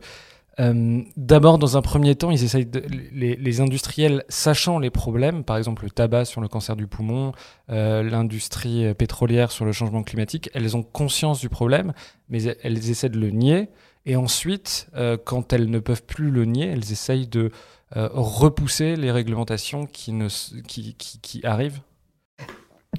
euh, 0.60 1.02
d'abord, 1.16 1.58
dans 1.58 1.76
un 1.76 1.82
premier 1.82 2.14
temps, 2.14 2.30
ils 2.30 2.44
essayent 2.44 2.68
les, 3.12 3.34
les, 3.34 3.60
industriels, 3.60 4.24
sachant 4.28 4.78
les 4.78 4.90
problèmes, 4.90 5.42
par 5.42 5.56
exemple 5.56 5.82
le 5.84 5.90
tabac 5.90 6.24
sur 6.24 6.40
le 6.40 6.46
cancer 6.46 6.76
du 6.76 6.86
poumon, 6.86 7.32
euh, 7.70 8.04
l'industrie 8.04 8.94
pétrolière 8.94 9.50
sur 9.50 9.64
le 9.64 9.72
changement 9.72 10.04
climatique, 10.04 10.48
elles 10.54 10.76
ont 10.76 10.84
conscience 10.84 11.40
du 11.40 11.48
problème, 11.48 11.92
mais 12.28 12.42
elles 12.62 12.88
essaient 12.88 13.08
de 13.08 13.18
le 13.18 13.30
nier. 13.30 13.68
Et 14.08 14.16
ensuite, 14.16 14.88
euh, 14.96 15.18
quand 15.22 15.52
elles 15.52 15.68
ne 15.68 15.78
peuvent 15.78 16.02
plus 16.02 16.30
le 16.30 16.46
nier, 16.46 16.66
elles 16.66 16.92
essayent 16.92 17.26
de 17.26 17.50
euh, 17.96 18.08
repousser 18.12 18.96
les 18.96 19.10
réglementations 19.10 19.86
qui, 19.86 20.12
ne, 20.12 20.28
qui, 20.66 20.94
qui, 20.94 21.20
qui 21.20 21.46
arrivent? 21.46 21.80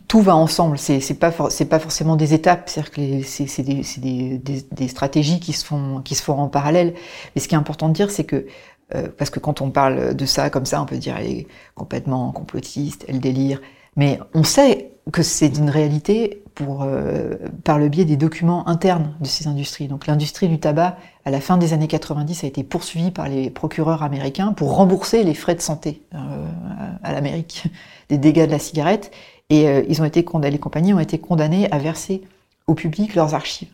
Tout 0.08 0.22
va 0.22 0.36
ensemble, 0.36 0.78
c'est 0.78 1.20
pas 1.20 1.32
c'est 1.50 1.66
pas 1.66 1.80
forcément 1.80 2.16
des 2.16 2.34
étapes, 2.34 2.70
c'est 2.70 2.96
des, 2.96 3.24
des, 3.98 4.38
des, 4.38 4.62
des, 4.72 4.88
stratégies 4.88 5.40
qui 5.40 5.54
se 5.54 5.66
font 5.66 6.02
qui 6.02 6.16
se 6.16 6.24
font 6.24 6.34
en 6.34 6.48
parallèle. 6.48 6.96
Mais 7.36 7.42
ce 7.42 7.48
qui 7.48 7.56
est 7.56 7.58
important 7.58 7.90
de 7.90 7.94
dire, 7.94 8.10
c'est 8.10 8.24
que 8.24 8.48
euh, 8.96 9.08
parce 9.16 9.30
que 9.30 9.40
quand 9.40 9.62
on 9.62 9.70
parle 9.70 10.16
de 10.16 10.26
ça 10.26 10.50
comme 10.50 10.66
ça, 10.66 10.82
on 10.82 10.86
peut 10.86 10.98
dire 10.98 11.16
elle 11.18 11.28
est 11.28 11.48
complètement 11.76 12.32
complotiste, 12.32 13.06
elle 13.08 13.20
délire. 13.20 13.62
Mais 14.00 14.18
on 14.34 14.46
sait 14.46 14.94
que 15.12 15.24
c'est 15.24 15.58
une 15.58 15.70
réalité 15.70 16.42
euh, 16.62 17.36
par 17.66 17.78
le 17.78 17.90
biais 17.90 18.06
des 18.06 18.16
documents 18.16 18.66
internes 18.70 19.14
de 19.20 19.28
ces 19.28 19.48
industries. 19.48 19.90
Donc 19.90 20.08
l'industrie 20.08 20.48
du 20.48 20.58
tabac, 20.58 20.96
à 21.26 21.32
la 21.32 21.42
fin 21.42 21.58
des 21.58 21.74
années 21.74 21.90
90, 21.90 22.46
a 22.46 22.48
été 22.48 22.64
poursuivie 22.64 23.12
par 23.12 23.28
les 23.28 23.50
procureurs 23.50 24.02
américains 24.02 24.54
pour 24.54 24.74
rembourser 24.74 25.24
les 25.24 25.34
frais 25.34 25.54
de 25.54 25.60
santé 25.60 26.02
euh, 26.16 26.18
à 27.04 27.12
l'Amérique 27.12 27.66
des 28.08 28.18
dégâts 28.18 28.46
de 28.46 28.52
la 28.52 28.60
cigarette. 28.60 29.12
Et 29.50 29.68
euh, 29.68 29.84
ils 29.90 30.02
ont 30.02 30.06
été 30.06 30.26
les 30.44 30.60
compagnies 30.60 30.94
ont 30.94 31.00
été 31.00 31.18
condamnées 31.18 31.70
à 31.70 31.78
verser 31.78 32.22
au 32.68 32.76
public 32.76 33.16
leurs 33.16 33.36
archives. 33.36 33.68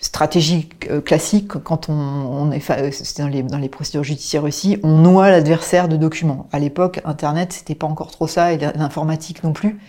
Stratégie 0.00 0.68
classique 1.04 1.48
quand 1.48 1.88
on, 1.88 1.92
on 1.92 2.52
est 2.52 3.18
dans 3.18 3.26
les, 3.26 3.42
dans 3.42 3.58
les 3.58 3.68
procédures 3.68 4.04
judiciaires 4.04 4.44
aussi, 4.44 4.78
on 4.84 4.98
noie 4.98 5.30
l'adversaire 5.30 5.88
de 5.88 5.96
documents. 5.96 6.48
À 6.52 6.60
l'époque, 6.60 7.00
Internet, 7.04 7.52
c'était 7.52 7.74
pas 7.74 7.88
encore 7.88 8.12
trop 8.12 8.28
ça 8.28 8.52
et 8.52 8.58
l'informatique 8.58 9.42
non 9.42 9.52
plus. 9.52 9.80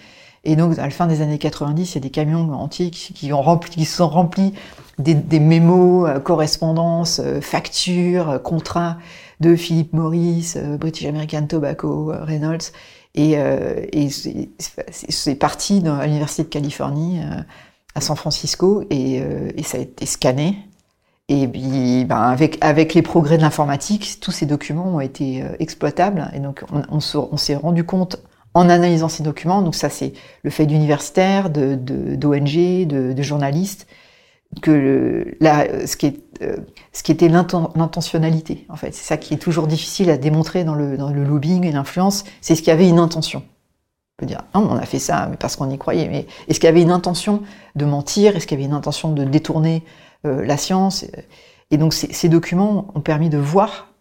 Et 0.44 0.56
donc, 0.56 0.80
à 0.80 0.84
la 0.84 0.90
fin 0.90 1.08
des 1.08 1.22
années 1.22 1.38
90, 1.38 1.92
il 1.92 1.96
y 1.96 1.98
a 1.98 2.02
des 2.02 2.10
camions 2.10 2.52
entiers 2.54 2.90
qui, 2.90 3.34
ont 3.34 3.42
rempli, 3.42 3.70
qui 3.70 3.86
sont 3.86 4.08
remplis 4.08 4.54
des, 4.98 5.14
des 5.14 5.42
mémos, 5.42 6.08
euh, 6.08 6.20
correspondances, 6.20 7.20
euh, 7.24 7.42
factures, 7.42 8.30
euh, 8.30 8.40
contrats 8.40 8.98
de 9.42 9.56
Philip 9.58 9.92
Morris, 9.94 10.56
British 10.80 11.06
American 11.06 11.46
Tobacco, 11.46 12.14
Reynolds. 12.22 12.72
Et, 13.14 13.34
et 13.34 14.10
c'est 14.90 15.36
parti 15.36 15.82
dans, 15.82 15.96
à 15.96 16.06
l'Université 16.06 16.44
de 16.44 16.50
Californie, 16.50 17.20
à 17.98 18.02
San 18.02 18.16
Francisco, 18.16 18.84
et, 18.90 19.16
et, 19.16 19.64
ça 19.64 19.78
a 19.78 19.82
été 19.82 20.06
scanné. 20.06 20.58
Et 21.30 21.48
puis, 21.48 22.06
ben, 22.06 22.22
avec, 22.22 22.58
avec 22.62 22.94
les 22.94 23.02
progrès 23.02 23.38
de 23.38 23.42
l'informatique, 23.42 24.20
tous 24.22 24.32
ces 24.32 24.46
documents 24.46 24.96
ont 24.96 25.00
été 25.00 25.44
exploitables. 25.60 26.30
Et 26.34 26.40
donc, 26.40 26.64
on, 26.90 27.38
s'est 27.38 27.56
rendu 27.56 27.84
compte 27.84 28.18
en 28.54 28.70
analysant 28.70 29.10
ces 29.10 29.24
documents. 29.24 29.62
Donc 29.62 29.76
ça, 29.76 29.90
c'est 29.90 30.14
le 30.44 30.50
fait 30.50 30.66
d'universitaires, 30.66 31.50
d'ONG, 31.50 31.76
de, 32.20 32.86
de, 32.86 33.14
de, 33.14 33.24
journalistes, 33.24 33.88
que 34.62 35.36
là, 35.42 35.86
ce 35.86 35.98
qui 35.98 36.06
est 36.06 36.28
euh, 36.42 36.58
ce 36.94 37.04
qui 37.04 37.12
était 37.12 37.30
l'intentionnalité. 37.30 38.66
En 38.70 38.76
fait, 38.76 38.94
c'est 38.94 39.06
ça 39.06 39.18
qui 39.18 39.34
est 39.34 39.38
toujours 39.38 39.68
difficile 39.68 40.10
à 40.10 40.18
démontrer 40.18 40.64
dans 40.64 40.76
le, 40.76 40.98
dans 40.98 41.10
le 41.10 41.24
lobbying 41.24 41.66
et 41.66 41.72
l'influence. 41.72 42.26
C'est 42.42 42.56
ce 42.56 42.62
qu'il 42.62 42.70
y 42.70 42.74
avait 42.74 42.90
une 42.90 43.00
intention. 43.00 43.44
On 44.18 44.22
peut 44.22 44.26
dire, 44.26 44.44
on 44.54 44.76
a 44.76 44.86
fait 44.86 45.00
ça 45.00 45.30
parce 45.40 45.56
qu'on 45.56 45.70
y 45.70 45.78
croyait. 45.78 46.08
Mais 46.10 46.28
est-ce 46.48 46.60
qu'il 46.60 46.68
y 46.68 46.70
avait 46.70 46.82
une 46.82 46.92
intention 46.92 47.44
de 47.76 47.86
mentir? 47.86 48.36
Est-ce 48.36 48.48
qu'il 48.48 48.58
y 48.58 48.62
avait 48.62 48.70
une 48.70 48.76
intention 48.76 49.12
de 49.12 49.24
détourner 49.24 49.84
euh, 50.26 50.44
la 50.46 50.58
science? 50.58 51.06
Et 51.70 51.78
donc 51.78 51.94
ces, 51.94 52.12
ces, 52.14 52.30
documents 52.30 52.88
ont 52.96 53.02
permis 53.02 53.30
de 53.30 53.38
voir 53.38 53.94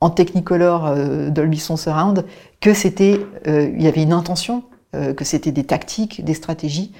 en 0.00 0.10
Technicolor 0.10 0.94
Dolby 1.30 1.58
Son 1.58 1.76
Surround 1.76 2.24
que 2.60 2.74
c'était, 2.74 3.18
il 3.46 3.82
y 3.82 3.88
avait 3.88 4.04
une 4.04 4.12
intention, 4.12 4.62
que 4.92 5.24
c'était 5.24 5.50
des 5.50 5.64
tactiques, 5.64 6.24
des 6.24 6.34
stratégies. 6.34 6.92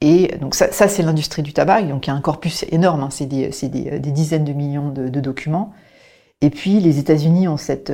Et 0.00 0.36
donc 0.38 0.54
ça, 0.54 0.70
c'est 0.70 1.02
l'industrie 1.02 1.42
du 1.42 1.52
tabac, 1.52 1.82
donc 1.82 2.06
il 2.06 2.10
y 2.10 2.12
a 2.12 2.14
un 2.14 2.20
corpus 2.20 2.64
énorme, 2.70 3.04
hein, 3.04 3.08
c'est 3.10 3.26
des, 3.26 3.48
des, 3.48 4.10
dizaines 4.10 4.44
de 4.44 4.52
millions 4.52 4.90
de, 4.90 5.08
documents. 5.20 5.72
Et 6.42 6.50
puis 6.50 6.78
les 6.78 6.98
États-Unis 6.98 7.48
ont 7.48 7.56
cette, 7.56 7.90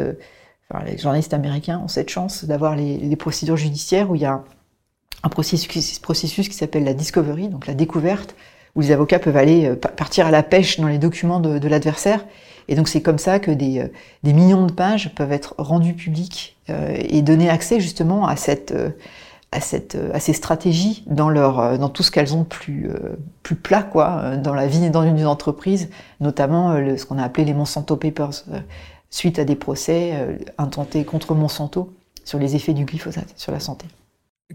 enfin, 0.71 0.85
les 0.85 0.99
journalistes 0.99 1.35
américains 1.35 1.81
ont 1.85 1.89
cette 1.89 2.11
chance 2.11 2.45
d'avoir 2.45 2.77
les, 2.77 2.97
les, 2.97 3.17
procédures 3.17 3.57
judiciaires 3.57 4.11
où 4.11 4.15
il 4.15 4.23
y 4.23 4.27
a 4.27 4.43
un 5.23 5.29
processus, 5.29 5.69
qui 6.49 6.55
s'appelle 6.55 6.85
la 6.85 6.95
discovery, 6.95 7.49
donc 7.49 7.67
la 7.67 7.75
découverte, 7.75 8.35
où 8.77 8.81
les 8.81 8.93
avocats 8.93 9.19
peuvent 9.19 9.37
aller 9.37 9.67
euh, 9.67 9.77
partir 9.77 10.27
à 10.27 10.31
la 10.31 10.43
pêche 10.43 10.79
dans 10.81 10.89
les 10.89 10.99
documents 10.99 11.41
de, 11.41 11.59
de 11.59 11.69
l'adversaire. 11.69 12.25
Et 12.69 12.77
donc 12.77 12.89
c'est 12.89 13.03
comme 13.03 13.19
ça 13.19 13.39
que 13.39 13.51
des, 13.51 13.81
euh, 13.81 13.89
des, 14.23 14.33
millions 14.33 14.67
de 14.67 14.73
pages 14.73 15.13
peuvent 15.15 15.33
être 15.33 15.55
rendues 15.59 15.95
publiques 15.95 16.57
euh, 16.71 16.97
et 16.97 17.23
donner 17.23 17.51
accès 17.51 17.81
justement 17.81 18.27
à 18.27 18.37
cette 18.37 18.75
à, 19.53 19.61
cette, 19.61 19.99
à 20.15 20.21
ces 20.21 20.33
stratégies 20.33 21.03
dans, 21.09 21.29
leur, 21.29 21.77
dans 21.77 21.89
tout 21.89 22.05
ce 22.05 22.13
qu'elles 22.13 22.37
ont 22.37 22.45
plus, 22.45 22.89
plus 23.43 23.57
plat 23.57 23.83
quoi, 23.83 24.37
dans 24.37 24.55
la 24.55 24.69
vie 24.69 24.91
dans 24.91 25.03
une 25.03 25.27
entreprise, 25.27 25.91
notamment 26.21 26.77
ce 26.97 27.05
qu'on 27.05 27.19
a 27.19 27.25
appelé 27.25 27.45
les 27.45 27.53
Monsanto 27.53 27.97
Papers, 27.97 28.45
suite 29.11 29.39
à 29.39 29.45
des 29.45 29.57
procès 29.57 30.39
intentés 30.57 31.05
contre 31.05 31.35
Monsanto 31.35 31.93
sur 32.25 32.39
les 32.39 32.55
effets 32.55 32.75
du 32.75 32.85
glyphosate 32.85 33.33
sur 33.37 33.53
la 33.53 33.61
santé. 33.61 33.87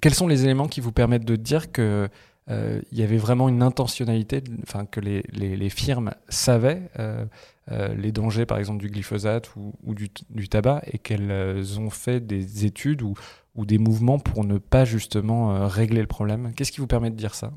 Quels 0.01 0.13
sont 0.13 0.27
les 0.27 0.43
éléments 0.43 0.67
qui 0.67 0.81
vous 0.81 0.91
permettent 0.91 1.25
de 1.25 1.35
dire 1.35 1.71
que 1.71 2.09
euh, 2.49 2.81
il 2.91 2.99
y 2.99 3.03
avait 3.03 3.17
vraiment 3.17 3.49
une 3.49 3.63
intentionnalité, 3.63 4.43
enfin 4.63 4.85
que 4.85 4.99
les, 4.99 5.23
les, 5.31 5.69
firmes 5.69 6.11
savaient 6.29 6.81
euh, 6.99 7.25
euh, 7.71 7.95
les 7.95 8.11
dangers, 8.11 8.45
par 8.45 8.59
exemple, 8.59 8.79
du 8.79 8.89
glyphosate 8.89 9.55
ou, 9.55 9.73
ou 9.83 9.95
du, 9.95 10.09
du, 10.29 10.47
tabac, 10.47 10.83
et 10.85 10.99
qu'elles 10.99 11.79
ont 11.79 11.89
fait 11.89 12.19
des 12.19 12.65
études 12.65 13.01
ou, 13.01 13.15
ou, 13.55 13.65
des 13.65 13.79
mouvements 13.79 14.19
pour 14.19 14.45
ne 14.45 14.59
pas 14.59 14.85
justement 14.85 15.67
régler 15.67 16.01
le 16.01 16.07
problème? 16.07 16.53
Qu'est-ce 16.55 16.71
qui 16.71 16.81
vous 16.81 16.87
permet 16.87 17.09
de 17.09 17.15
dire 17.15 17.33
ça? 17.33 17.51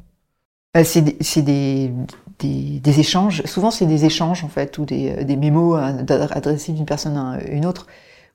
C'est 0.85 1.03
des, 1.43 1.93
des, 2.39 2.81
des, 2.81 3.01
échanges. 3.01 3.43
Souvent, 3.45 3.71
c'est 3.71 3.87
des 3.87 4.05
échanges 4.05 4.45
en 4.45 4.49
fait, 4.49 4.79
ou 4.79 4.85
des, 4.85 5.25
des 5.25 5.37
mémos 5.37 5.79
adressés 5.79 6.73
d'une 6.73 6.87
personne 6.87 7.17
à 7.17 7.41
une 7.51 7.67
autre 7.67 7.87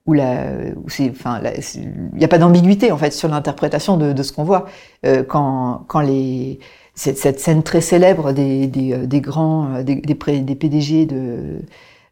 où 0.06 0.16
il 0.16 1.14
n'y 2.14 2.26
a 2.26 2.28
pas 2.28 2.38
d'ambiguïté 2.38 2.92
en 2.92 2.98
fait 2.98 3.12
sur 3.12 3.30
l'interprétation 3.30 3.98
de, 3.98 4.12
de, 4.12 4.24
ce 4.24 4.34
qu'on 4.34 4.44
voit 4.44 4.66
euh, 5.06 5.24
quand, 5.24 5.86
quand 5.88 6.02
les 6.02 6.60
cette, 6.96 7.18
cette, 7.18 7.40
scène 7.40 7.64
très 7.64 7.82
célèbre 7.82 8.34
des, 8.34 8.68
des, 8.68 8.94
euh, 8.94 9.06
des 9.06 9.22
grands 9.22 9.76
euh, 9.76 9.84
des, 9.84 9.96
des, 9.96 10.14
des, 10.42 10.56
PDG 10.56 11.06
de, 11.06 11.62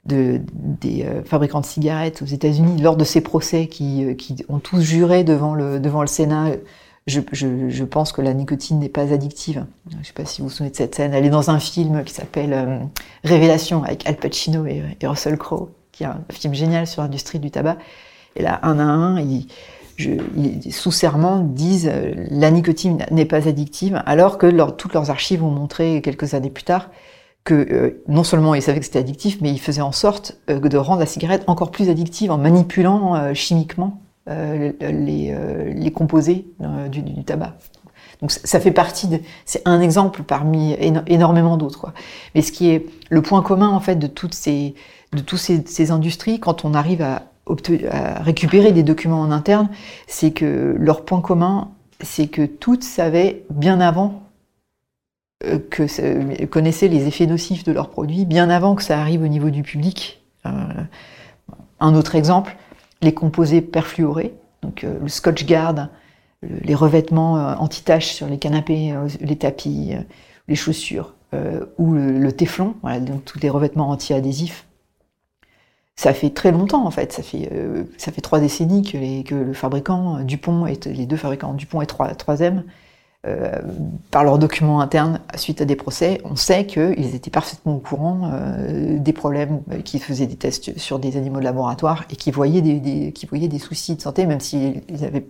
de 0.05 0.41
des 0.55 1.05
fabricants 1.25 1.59
de 1.59 1.65
cigarettes 1.65 2.21
aux 2.21 2.25
États-Unis 2.25 2.81
lors 2.81 2.95
de 2.95 3.03
ces 3.03 3.21
procès 3.21 3.67
qui, 3.67 4.15
qui 4.15 4.37
ont 4.47 4.59
tous 4.59 4.81
juré 4.81 5.23
devant 5.23 5.53
le 5.53 5.79
devant 5.79 6.01
le 6.01 6.07
Sénat. 6.07 6.51
Je, 7.07 7.83
pense 7.83 8.11
que 8.11 8.21
la 8.21 8.33
nicotine 8.33 8.79
n'est 8.79 8.89
pas 8.89 9.11
addictive. 9.11 9.65
Je 9.89 9.97
ne 9.97 10.03
sais 10.03 10.13
pas 10.13 10.25
si 10.25 10.41
vous 10.41 10.47
vous 10.47 10.53
souvenez 10.53 10.69
de 10.69 10.75
cette 10.75 10.95
scène. 10.95 11.13
Elle 11.13 11.25
est 11.25 11.31
dans 11.31 11.49
un 11.49 11.59
film 11.59 12.03
qui 12.03 12.13
s'appelle 12.13 12.89
Révélation 13.23 13.83
avec 13.83 14.07
Al 14.07 14.17
Pacino 14.17 14.65
et, 14.65 14.83
et 15.01 15.07
Russell 15.07 15.37
Crowe 15.37 15.71
qui 15.91 16.03
est 16.03 16.07
un 16.07 16.23
film 16.29 16.53
génial 16.53 16.87
sur 16.87 17.01
l'industrie 17.01 17.39
du 17.39 17.51
tabac. 17.51 17.77
Et 18.35 18.41
là, 18.41 18.59
un 18.63 18.79
à 18.79 18.83
un, 18.83 19.19
ils, 19.19 19.47
sous 20.71 20.91
serment 20.91 21.39
disent 21.39 21.89
euh, 21.91 22.13
la 22.29 22.49
nicotine 22.49 23.05
n'est 23.11 23.25
pas 23.25 23.47
addictive, 23.47 24.01
alors 24.05 24.37
que 24.37 24.47
toutes 24.71 24.93
leurs 24.93 25.09
archives 25.09 25.43
ont 25.43 25.51
montré 25.51 26.01
quelques 26.01 26.33
années 26.33 26.49
plus 26.49 26.63
tard 26.63 26.89
que 27.43 27.53
euh, 27.53 28.03
non 28.07 28.23
seulement 28.23 28.55
ils 28.55 28.61
savaient 28.61 28.79
que 28.79 28.85
c'était 28.85 28.99
addictif, 28.99 29.39
mais 29.41 29.51
ils 29.51 29.59
faisaient 29.59 29.81
en 29.81 29.91
sorte 29.91 30.37
euh, 30.49 30.59
de 30.59 30.77
rendre 30.77 30.99
la 30.99 31.05
cigarette 31.05 31.43
encore 31.47 31.71
plus 31.71 31.89
addictive 31.89 32.31
en 32.31 32.37
manipulant 32.37 33.33
chimiquement 33.33 34.01
les, 34.27 35.35
les, 35.73 35.91
composés 35.91 36.45
du, 36.89 37.01
du, 37.01 37.23
tabac. 37.23 37.55
Donc 38.21 38.31
ça 38.31 38.59
fait 38.59 38.71
partie 38.71 39.07
de, 39.07 39.19
c'est 39.45 39.61
un 39.65 39.81
exemple 39.81 40.23
parmi 40.23 40.75
énormément 41.07 41.57
d'autres. 41.57 41.91
Mais 42.35 42.41
ce 42.41 42.51
qui 42.51 42.69
est 42.69 42.85
le 43.09 43.21
point 43.21 43.41
commun 43.41 43.69
en 43.69 43.79
fait 43.79 43.95
de 43.95 44.07
toutes 44.07 44.35
ces 44.35 44.75
de 45.13 45.21
toutes 45.21 45.39
ces, 45.39 45.91
industries, 45.91 46.39
quand 46.39 46.65
on 46.65 46.73
arrive 46.73 47.01
à, 47.01 47.23
récupérer 48.21 48.71
des 48.71 48.83
documents 48.83 49.19
en 49.19 49.31
interne, 49.31 49.69
c'est 50.07 50.31
que 50.31 50.75
leur 50.77 51.03
point 51.03 51.19
commun, 51.21 51.71
c'est 51.99 52.27
que 52.27 52.45
toutes 52.45 52.83
savaient 52.83 53.43
bien 53.49 53.81
avant 53.81 54.23
euh, 55.43 55.59
que 55.59 56.45
connaissaient 56.45 56.87
les 56.87 57.07
effets 57.07 57.25
nocifs 57.25 57.65
de 57.65 57.73
leurs 57.73 57.89
produits, 57.89 58.25
bien 58.25 58.49
avant 58.49 58.75
que 58.75 58.83
ça 58.83 58.99
arrive 59.01 59.23
au 59.23 59.27
niveau 59.27 59.49
du 59.49 59.63
public. 59.63 60.23
Euh, 60.45 60.49
un 61.81 61.93
autre 61.93 62.15
exemple, 62.15 62.55
les 63.01 63.13
composés 63.13 63.61
perfluorés, 63.61 64.33
donc 64.61 64.83
euh, 64.83 64.99
le 64.99 65.07
Scotch 65.07 65.45
Guard, 65.45 65.89
les 66.43 66.73
revêtements 66.73 67.33
anti-taches 67.59 68.13
sur 68.13 68.25
les 68.25 68.39
canapés, 68.39 68.95
les 69.19 69.35
tapis, 69.35 69.93
les 70.47 70.55
chaussures, 70.55 71.13
ou 71.77 71.93
le, 71.93 72.17
le 72.17 72.31
téflon, 72.31 72.73
donc 73.01 73.23
tous 73.25 73.39
les 73.39 73.49
revêtements 73.51 73.89
anti-adhésifs. 73.89 74.65
Ça 76.01 76.15
fait 76.15 76.31
très 76.31 76.51
longtemps 76.51 76.85
en 76.85 76.89
fait, 76.89 77.13
ça 77.13 77.21
fait, 77.21 77.49
euh, 77.51 77.83
ça 77.97 78.11
fait 78.11 78.21
trois 78.21 78.39
décennies 78.39 78.81
que, 78.81 78.97
les, 78.97 79.23
le 79.29 79.53
fabricant 79.53 80.17
euh, 80.17 80.23
Dupont, 80.23 80.65
et, 80.65 80.79
les 80.85 81.05
deux 81.05 81.15
fabricants 81.15 81.53
Dupont 81.53 81.79
et 81.81 81.85
3, 81.85 82.41
m 82.41 82.63
euh, 83.27 83.59
par 84.09 84.23
leurs 84.23 84.39
documents 84.39 84.81
internes, 84.81 85.19
suite 85.35 85.61
à 85.61 85.65
des 85.65 85.75
procès, 85.75 86.21
on 86.23 86.35
sait 86.35 86.65
qu'ils 86.65 87.15
étaient 87.15 87.29
parfaitement 87.29 87.75
au 87.75 87.79
courant 87.79 88.31
des 88.67 89.13
problèmes, 89.13 89.61
qui 89.83 89.99
faisaient 89.99 90.25
des 90.25 90.35
tests 90.35 90.77
sur 90.77 90.99
des 90.99 91.17
animaux 91.17 91.39
de 91.39 91.43
laboratoire 91.43 92.05
et 92.09 92.15
qui 92.15 92.31
voyaient 92.31 92.61
des, 92.61 93.11
qui 93.11 93.25
voyaient 93.25 93.47
des 93.47 93.59
soucis 93.59 93.95
de 93.95 94.01
santé, 94.01 94.25
même 94.25 94.39
s'ils 94.39 94.81
avaient 95.03 95.25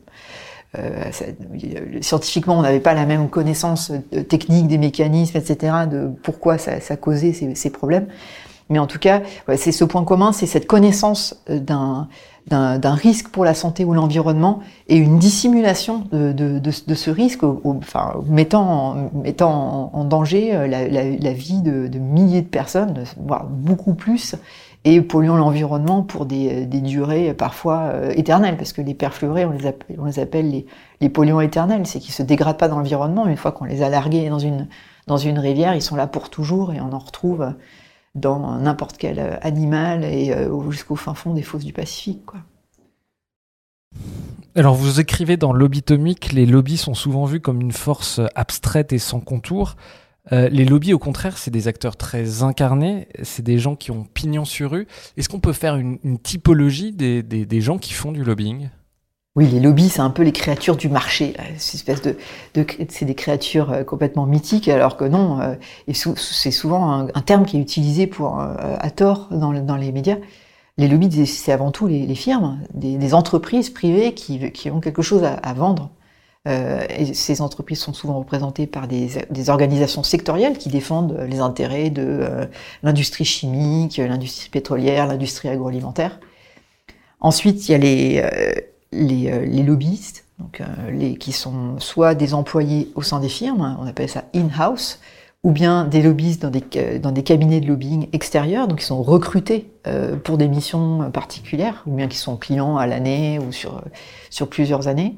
scientifiquement, 1.99 2.57
on 2.57 2.61
n'avait 2.61 2.79
pas 2.79 2.93
la 2.93 3.05
même 3.05 3.27
connaissance 3.27 3.91
technique 4.29 4.67
des 4.67 4.77
mécanismes, 4.77 5.37
etc., 5.37 5.73
de 5.91 6.09
pourquoi 6.23 6.57
ça, 6.57 6.79
ça 6.79 6.95
causait 6.95 7.33
ces, 7.33 7.55
ces 7.55 7.69
problèmes. 7.71 8.07
Mais 8.71 8.79
en 8.79 8.87
tout 8.87 8.99
cas, 8.99 9.21
c'est 9.57 9.73
ce 9.73 9.83
point 9.83 10.05
commun, 10.05 10.31
c'est 10.31 10.45
cette 10.45 10.65
connaissance 10.65 11.43
euh, 11.49 11.59
d'un 11.59 12.07
d'un 12.47 12.93
risque 12.93 13.29
pour 13.29 13.45
la 13.45 13.53
santé 13.53 13.85
ou 13.85 13.93
l'environnement 13.93 14.59
et 14.87 14.97
une 14.97 15.19
dissimulation 15.19 16.05
de, 16.11 16.71
ce 16.71 17.09
risque, 17.09 17.43
enfin, 17.43 18.15
mettant, 18.27 19.09
en, 19.41 20.03
danger 20.03 20.55
euh, 20.55 20.67
la, 20.67 21.33
vie 21.33 21.61
de, 21.61 21.97
milliers 21.97 22.41
de 22.41 22.47
personnes, 22.47 23.03
voire 23.17 23.45
beaucoup 23.45 23.93
plus, 23.93 24.35
et 24.83 25.01
polluant 25.01 25.37
l'environnement 25.37 26.01
pour 26.01 26.25
des, 26.25 26.65
des, 26.65 26.81
durées 26.81 27.33
parfois 27.33 27.91
euh, 27.93 28.11
éternelles, 28.15 28.57
parce 28.57 28.73
que 28.73 28.81
les 28.81 28.95
perfluorés, 28.95 29.45
on 29.45 29.51
les 29.51 29.67
appelle, 29.67 29.97
on 29.99 30.05
les, 30.05 30.19
appelle 30.19 30.49
les, 30.49 30.65
les 30.99 31.09
polluants 31.09 31.41
éternels, 31.41 31.85
c'est 31.85 31.99
qu'ils 31.99 32.13
se 32.13 32.23
dégradent 32.23 32.57
pas 32.57 32.67
dans 32.67 32.77
l'environnement, 32.77 33.27
une 33.27 33.37
fois 33.37 33.51
qu'on 33.51 33.65
les 33.65 33.83
a 33.83 33.89
largués 33.89 34.29
dans 34.29 34.39
une, 34.39 34.67
dans 35.07 35.17
une 35.17 35.37
rivière, 35.39 35.75
ils 35.75 35.81
sont 35.81 35.95
là 35.95 36.07
pour 36.07 36.29
toujours 36.29 36.73
et 36.73 36.81
on 36.81 36.93
en 36.93 36.99
retrouve 36.99 37.53
dans 38.15 38.57
n'importe 38.57 38.97
quel 38.97 39.19
euh, 39.19 39.37
animal 39.41 40.03
et 40.03 40.33
euh, 40.33 40.71
jusqu'au 40.71 40.95
fin 40.95 41.13
fond 41.13 41.33
des 41.33 41.43
fosses 41.43 41.65
du 41.65 41.73
Pacifique. 41.73 42.21
Alors 44.55 44.75
vous 44.75 44.99
écrivez 44.99 45.37
dans 45.37 45.53
Lobbytomique, 45.53 46.33
les 46.33 46.45
lobbies 46.45 46.77
sont 46.77 46.93
souvent 46.93 47.23
vus 47.23 47.39
comme 47.39 47.61
une 47.61 47.71
force 47.71 48.19
abstraite 48.35 48.91
et 48.91 48.99
sans 48.99 49.21
contour. 49.21 49.75
Euh, 50.31 50.49
les 50.49 50.65
lobbies, 50.65 50.93
au 50.93 50.99
contraire, 50.99 51.37
c'est 51.37 51.51
des 51.51 51.67
acteurs 51.67 51.95
très 51.95 52.43
incarnés, 52.43 53.07
c'est 53.23 53.43
des 53.43 53.57
gens 53.57 53.75
qui 53.75 53.91
ont 53.91 54.03
pignon 54.03 54.45
sur 54.45 54.71
rue. 54.71 54.87
Est-ce 55.17 55.29
qu'on 55.29 55.39
peut 55.39 55.53
faire 55.53 55.77
une, 55.77 56.19
typologie 56.19 56.91
des, 56.93 57.61
gens 57.61 57.77
qui 57.77 57.93
font 57.93 58.11
du 58.11 58.23
lobbying? 58.23 58.69
Oui, 59.37 59.47
les 59.47 59.61
lobbies, 59.61 59.89
c'est 59.89 60.01
un 60.01 60.09
peu 60.09 60.23
les 60.23 60.33
créatures 60.33 60.75
du 60.75 60.89
marché. 60.89 61.35
espèce 61.55 62.01
de, 62.01 62.17
de 62.53 62.65
c'est 62.89 63.05
des 63.05 63.15
créatures 63.15 63.71
euh, 63.71 63.83
complètement 63.83 64.25
mythiques, 64.25 64.67
alors 64.67 64.97
que 64.97 65.05
non. 65.05 65.39
Euh, 65.39 65.55
et 65.87 65.93
c'est 65.93 66.51
souvent 66.51 67.07
un, 67.13 67.21
terme 67.21 67.45
qui 67.45 67.57
est 67.57 67.61
utilisé 67.61 68.07
pour 68.07 68.41
euh, 68.41 68.75
à 68.79 68.89
tort 68.91 69.29
dans, 69.31 69.51
les 69.51 69.91
médias. 69.93 70.17
Les 70.77 70.87
lobbies, 70.89 71.25
c'est 71.27 71.51
avant 71.53 71.71
tout 71.71 71.87
les, 71.87 72.15
firmes, 72.15 72.59
des, 72.73 72.97
des, 72.97 73.13
entreprises 73.13 73.69
privées 73.69 74.13
qui, 74.13 74.51
qui, 74.51 74.69
ont 74.69 74.81
quelque 74.81 75.01
chose 75.01 75.23
à, 75.23 75.33
à 75.33 75.53
vendre. 75.53 75.91
Euh, 76.47 76.83
et 76.89 77.13
ces 77.13 77.41
entreprises 77.41 77.79
sont 77.79 77.93
souvent 77.93 78.17
représentées 78.17 78.67
par 78.67 78.87
des, 78.87 79.09
des, 79.29 79.49
organisations 79.49 80.03
sectorielles 80.03 80.57
qui 80.57 80.69
défendent 80.69 81.17
les 81.29 81.39
intérêts 81.39 81.91
de 81.91 82.49
l'industrie 82.83 83.25
chimique, 83.25 83.97
l'industrie 83.97 84.49
pétrolière, 84.49 85.07
l'industrie 85.07 85.49
agroalimentaire. 85.49 86.19
Ensuite, 87.21 87.69
il 87.69 87.71
y 87.71 87.75
a 87.75 87.77
les, 87.77 88.21
euh, 88.23 88.53
les 88.91 89.63
lobbyistes, 89.63 90.25
donc, 90.41 90.61
euh, 90.61 90.91
les, 90.91 91.15
qui 91.15 91.31
sont 91.31 91.79
soit 91.79 92.15
des 92.15 92.33
employés 92.33 92.91
au 92.95 93.01
sein 93.01 93.19
des 93.19 93.29
firmes, 93.29 93.77
on 93.79 93.85
appelle 93.85 94.09
ça 94.09 94.23
in-house, 94.35 94.99
ou 95.43 95.51
bien 95.51 95.85
des 95.85 96.01
lobbyistes 96.01 96.41
dans 96.41 96.49
des, 96.49 96.63
euh, 96.75 96.99
dans 96.99 97.11
des 97.11 97.23
cabinets 97.23 97.61
de 97.61 97.67
lobbying 97.67 98.07
extérieurs, 98.11 98.67
donc 98.67 98.79
qui 98.79 98.85
sont 98.85 99.03
recrutés 99.03 99.67
pour 100.23 100.37
des 100.37 100.47
missions 100.47 101.09
particulières, 101.11 101.83
ou 101.87 101.95
bien 101.95 102.07
qui 102.07 102.17
sont 102.17 102.37
clients 102.37 102.77
à 102.77 102.85
l'année 102.85 103.39
ou 103.39 103.51
sur, 103.51 103.81
sur 104.29 104.47
plusieurs 104.47 104.87
années. 104.87 105.15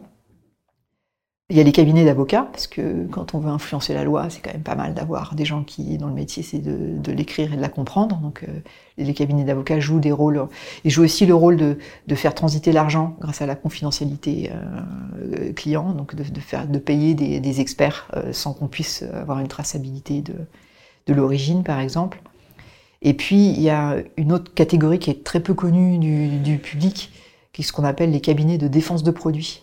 Il 1.49 1.57
y 1.57 1.59
a 1.59 1.63
les 1.63 1.73
cabinets 1.73 2.05
d'avocats, 2.05 2.47
parce 2.51 2.67
que 2.67 3.05
quand 3.11 3.35
on 3.35 3.39
veut 3.39 3.49
influencer 3.49 3.93
la 3.93 4.05
loi, 4.05 4.29
c'est 4.29 4.39
quand 4.39 4.53
même 4.53 4.63
pas 4.63 4.75
mal 4.75 4.93
d'avoir 4.93 5.35
des 5.35 5.43
gens 5.43 5.63
qui, 5.63 5.97
dans 5.97 6.07
le 6.07 6.13
métier, 6.13 6.41
c'est 6.41 6.59
de, 6.59 7.11
l'écrire 7.11 7.51
et 7.53 7.57
de 7.57 7.61
la 7.61 7.67
comprendre. 7.67 8.15
Donc 8.17 8.43
euh, 8.43 8.61
les 8.97 9.13
cabinets 9.13 9.43
d'avocats 9.43 9.79
jouent 9.81 9.99
des 9.99 10.13
rôles. 10.13 10.47
Ils 10.85 10.89
jouent 10.89 11.03
aussi 11.03 11.25
le 11.25 11.35
rôle 11.35 11.57
de, 11.57 12.15
faire 12.15 12.33
transiter 12.33 12.71
l'argent 12.71 13.17
grâce 13.19 13.41
à 13.41 13.45
la 13.45 13.55
confidentialité 13.55 14.51
euh, 14.53 15.51
client, 15.51 15.91
donc 15.91 16.15
de, 16.15 16.39
faire, 16.39 16.65
payer 16.83 17.13
des, 17.13 17.59
experts 17.59 18.07
euh, 18.15 18.31
sans 18.31 18.53
qu'on 18.53 18.67
puisse 18.67 19.03
avoir 19.13 19.39
une 19.39 19.49
traçabilité 19.49 20.21
de, 20.21 21.13
l'origine, 21.13 21.63
par 21.63 21.81
exemple. 21.81 22.21
Et 23.01 23.13
puis, 23.13 23.49
il 23.49 23.61
y 23.61 23.69
a 23.69 23.97
une 24.15 24.31
autre 24.31 24.53
catégorie 24.53 24.97
qui 24.97 25.09
est 25.09 25.25
très 25.25 25.41
peu 25.41 25.53
connue 25.53 25.97
du 26.39 26.57
public, 26.57 27.11
qui 27.51 27.63
est 27.63 27.65
ce 27.65 27.73
qu'on 27.73 27.83
appelle 27.83 28.11
les 28.11 28.21
cabinets 28.21 28.57
de 28.57 28.69
défense 28.69 29.03
de 29.03 29.11
produits. 29.11 29.62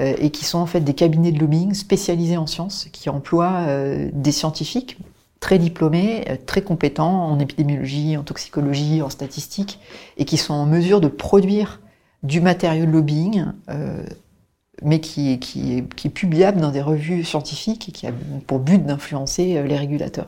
Euh, 0.00 0.14
et 0.18 0.30
qui 0.30 0.44
sont 0.44 0.58
en 0.58 0.66
fait 0.66 0.80
des 0.80 0.94
cabinets 0.94 1.32
de 1.32 1.40
lobbying 1.40 1.74
spécialisés 1.74 2.36
en 2.36 2.46
sciences, 2.46 2.86
qui 2.92 3.10
emploient 3.10 3.64
euh, 3.66 4.08
des 4.12 4.30
scientifiques 4.30 4.96
très 5.40 5.58
diplômés, 5.58 6.24
euh, 6.30 6.36
très 6.46 6.62
compétents 6.62 7.26
en 7.26 7.40
épidémiologie, 7.40 8.16
en 8.16 8.22
toxicologie, 8.22 9.02
en 9.02 9.10
statistique, 9.10 9.80
et 10.16 10.24
qui 10.24 10.36
sont 10.36 10.54
en 10.54 10.66
mesure 10.66 11.00
de 11.00 11.08
produire 11.08 11.80
du 12.22 12.40
matériau 12.40 12.86
de 12.86 12.90
lobbying, 12.90 13.46
mais 14.82 15.00
qui, 15.00 15.30
est, 15.32 16.08
publiable 16.08 16.60
dans 16.60 16.72
des 16.72 16.82
revues 16.82 17.22
scientifiques 17.22 17.88
et 17.88 17.92
qui 17.92 18.08
a 18.08 18.12
pour 18.48 18.58
but 18.58 18.84
d'influencer 18.84 19.62
les 19.62 19.76
régulateurs. 19.76 20.26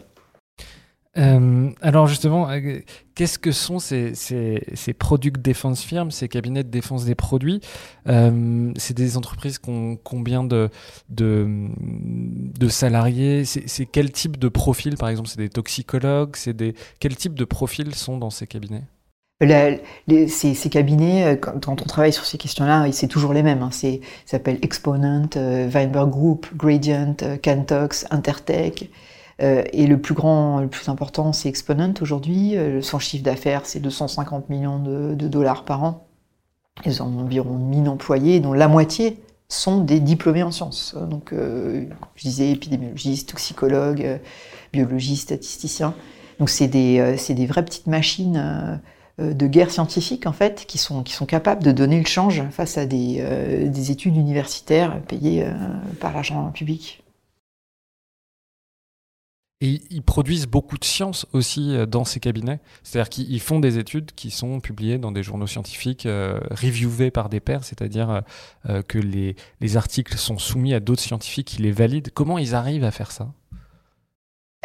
Euh, 1.18 1.70
alors 1.80 2.06
justement, 2.06 2.48
euh, 2.48 2.78
qu'est-ce 3.16 3.38
que 3.38 3.50
sont 3.50 3.80
ces, 3.80 4.14
ces, 4.14 4.62
ces 4.74 4.92
product 4.92 5.40
defense 5.42 5.82
firms, 5.82 6.12
ces 6.12 6.28
cabinets 6.28 6.62
de 6.62 6.68
défense 6.68 7.04
des 7.04 7.16
produits? 7.16 7.60
Euh, 8.08 8.72
C'est 8.76 8.96
des 8.96 9.16
entreprises 9.16 9.58
qui 9.58 9.70
ont 9.70 9.96
combien 9.96 10.44
de, 10.44 10.70
salariés? 12.68 13.44
C'est 13.44 13.86
quel 13.86 14.12
type 14.12 14.38
de 14.38 14.48
profil 14.48 14.96
Par 14.96 15.08
exemple, 15.08 15.28
c'est 15.28 15.40
des 15.40 15.48
toxicologues? 15.48 16.36
C'est 16.36 16.56
des 16.56 16.74
quel 17.00 17.16
type 17.16 17.34
de 17.34 17.44
profils 17.44 17.94
sont 17.94 18.16
dans 18.16 18.30
ces 18.30 18.46
cabinets? 18.46 18.84
Ces, 19.40 20.70
cabinets, 20.70 21.38
quand, 21.40 21.66
on 21.68 21.74
travaille 21.76 22.12
sur 22.12 22.26
ces 22.26 22.36
questions-là, 22.36 22.86
c'est 22.92 23.08
toujours 23.08 23.32
les 23.32 23.42
mêmes. 23.42 23.62
Hein. 23.62 23.70
Ça 23.72 23.88
s'appelle 24.26 24.58
Exponent, 24.62 25.30
Weinberg 25.34 26.10
Group, 26.10 26.46
Gradient, 26.54 27.16
Cantox, 27.42 28.06
Intertech. 28.10 28.90
Euh, 29.42 29.62
et 29.72 29.86
le 29.86 29.98
plus 29.98 30.14
grand, 30.14 30.60
le 30.60 30.68
plus 30.68 30.88
important, 30.88 31.32
c'est 31.32 31.48
Exponent 31.48 31.94
aujourd'hui. 32.00 32.56
Euh, 32.56 32.82
son 32.82 32.98
chiffre 32.98 33.24
d'affaires, 33.24 33.62
c'est 33.64 33.80
250 33.80 34.48
millions 34.50 34.78
de, 34.78 35.28
dollars 35.28 35.64
par 35.64 35.82
an. 35.84 36.06
Ils 36.84 37.02
ont 37.02 37.18
environ 37.18 37.56
1000 37.56 37.88
employés, 37.88 38.40
dont 38.40 38.52
la 38.52 38.68
moitié 38.68 39.18
sont 39.48 39.82
des 39.82 40.00
diplômés 40.00 40.42
en 40.42 40.50
sciences. 40.50 40.94
Donc, 40.94 41.32
euh, 41.32 41.84
je 42.14 42.22
disais 42.22 42.50
épidémiologistes, 42.50 43.30
toxicologues, 43.30 44.20
biologistes, 44.72 45.28
statisticiens. 45.28 45.94
Donc, 46.38 46.50
c'est 46.50 46.68
des, 46.68 47.16
des 47.30 47.46
vraies 47.46 47.64
petites 47.64 47.86
machines 47.86 48.80
de 49.18 49.46
guerre 49.46 49.70
scientifique, 49.70 50.26
en 50.26 50.32
fait, 50.32 50.64
qui 50.66 50.78
sont, 50.78 51.02
qui 51.02 51.12
sont 51.12 51.26
capables 51.26 51.62
de 51.62 51.72
donner 51.72 51.98
le 51.98 52.06
change 52.06 52.42
face 52.50 52.78
à 52.78 52.86
des 52.86 53.90
études 53.90 54.16
universitaires 54.16 55.02
payées 55.02 55.44
par 56.00 56.14
l'argent 56.14 56.50
public. 56.52 57.02
Et 59.62 59.82
ils 59.90 60.02
produisent 60.02 60.46
beaucoup 60.46 60.78
de 60.78 60.84
sciences 60.84 61.26
aussi 61.32 61.74
euh, 61.74 61.84
dans 61.84 62.04
ces 62.04 62.18
cabinets. 62.18 62.60
C'est-à-dire 62.82 63.10
qu'ils 63.10 63.40
font 63.40 63.60
des 63.60 63.78
études 63.78 64.12
qui 64.12 64.30
sont 64.30 64.60
publiées 64.60 64.96
dans 64.96 65.12
des 65.12 65.22
journaux 65.22 65.46
scientifiques, 65.46 66.06
euh, 66.06 66.40
reviewées 66.50 67.10
par 67.10 67.28
des 67.28 67.40
pairs, 67.40 67.62
c'est-à-dire 67.62 68.22
euh, 68.68 68.82
que 68.82 68.98
les, 68.98 69.36
les, 69.60 69.76
articles 69.76 70.16
sont 70.16 70.38
soumis 70.38 70.72
à 70.72 70.80
d'autres 70.80 71.02
scientifiques 71.02 71.48
qui 71.48 71.62
les 71.62 71.72
valident. 71.72 72.10
Comment 72.14 72.38
ils 72.38 72.54
arrivent 72.54 72.84
à 72.84 72.90
faire 72.90 73.12
ça? 73.12 73.28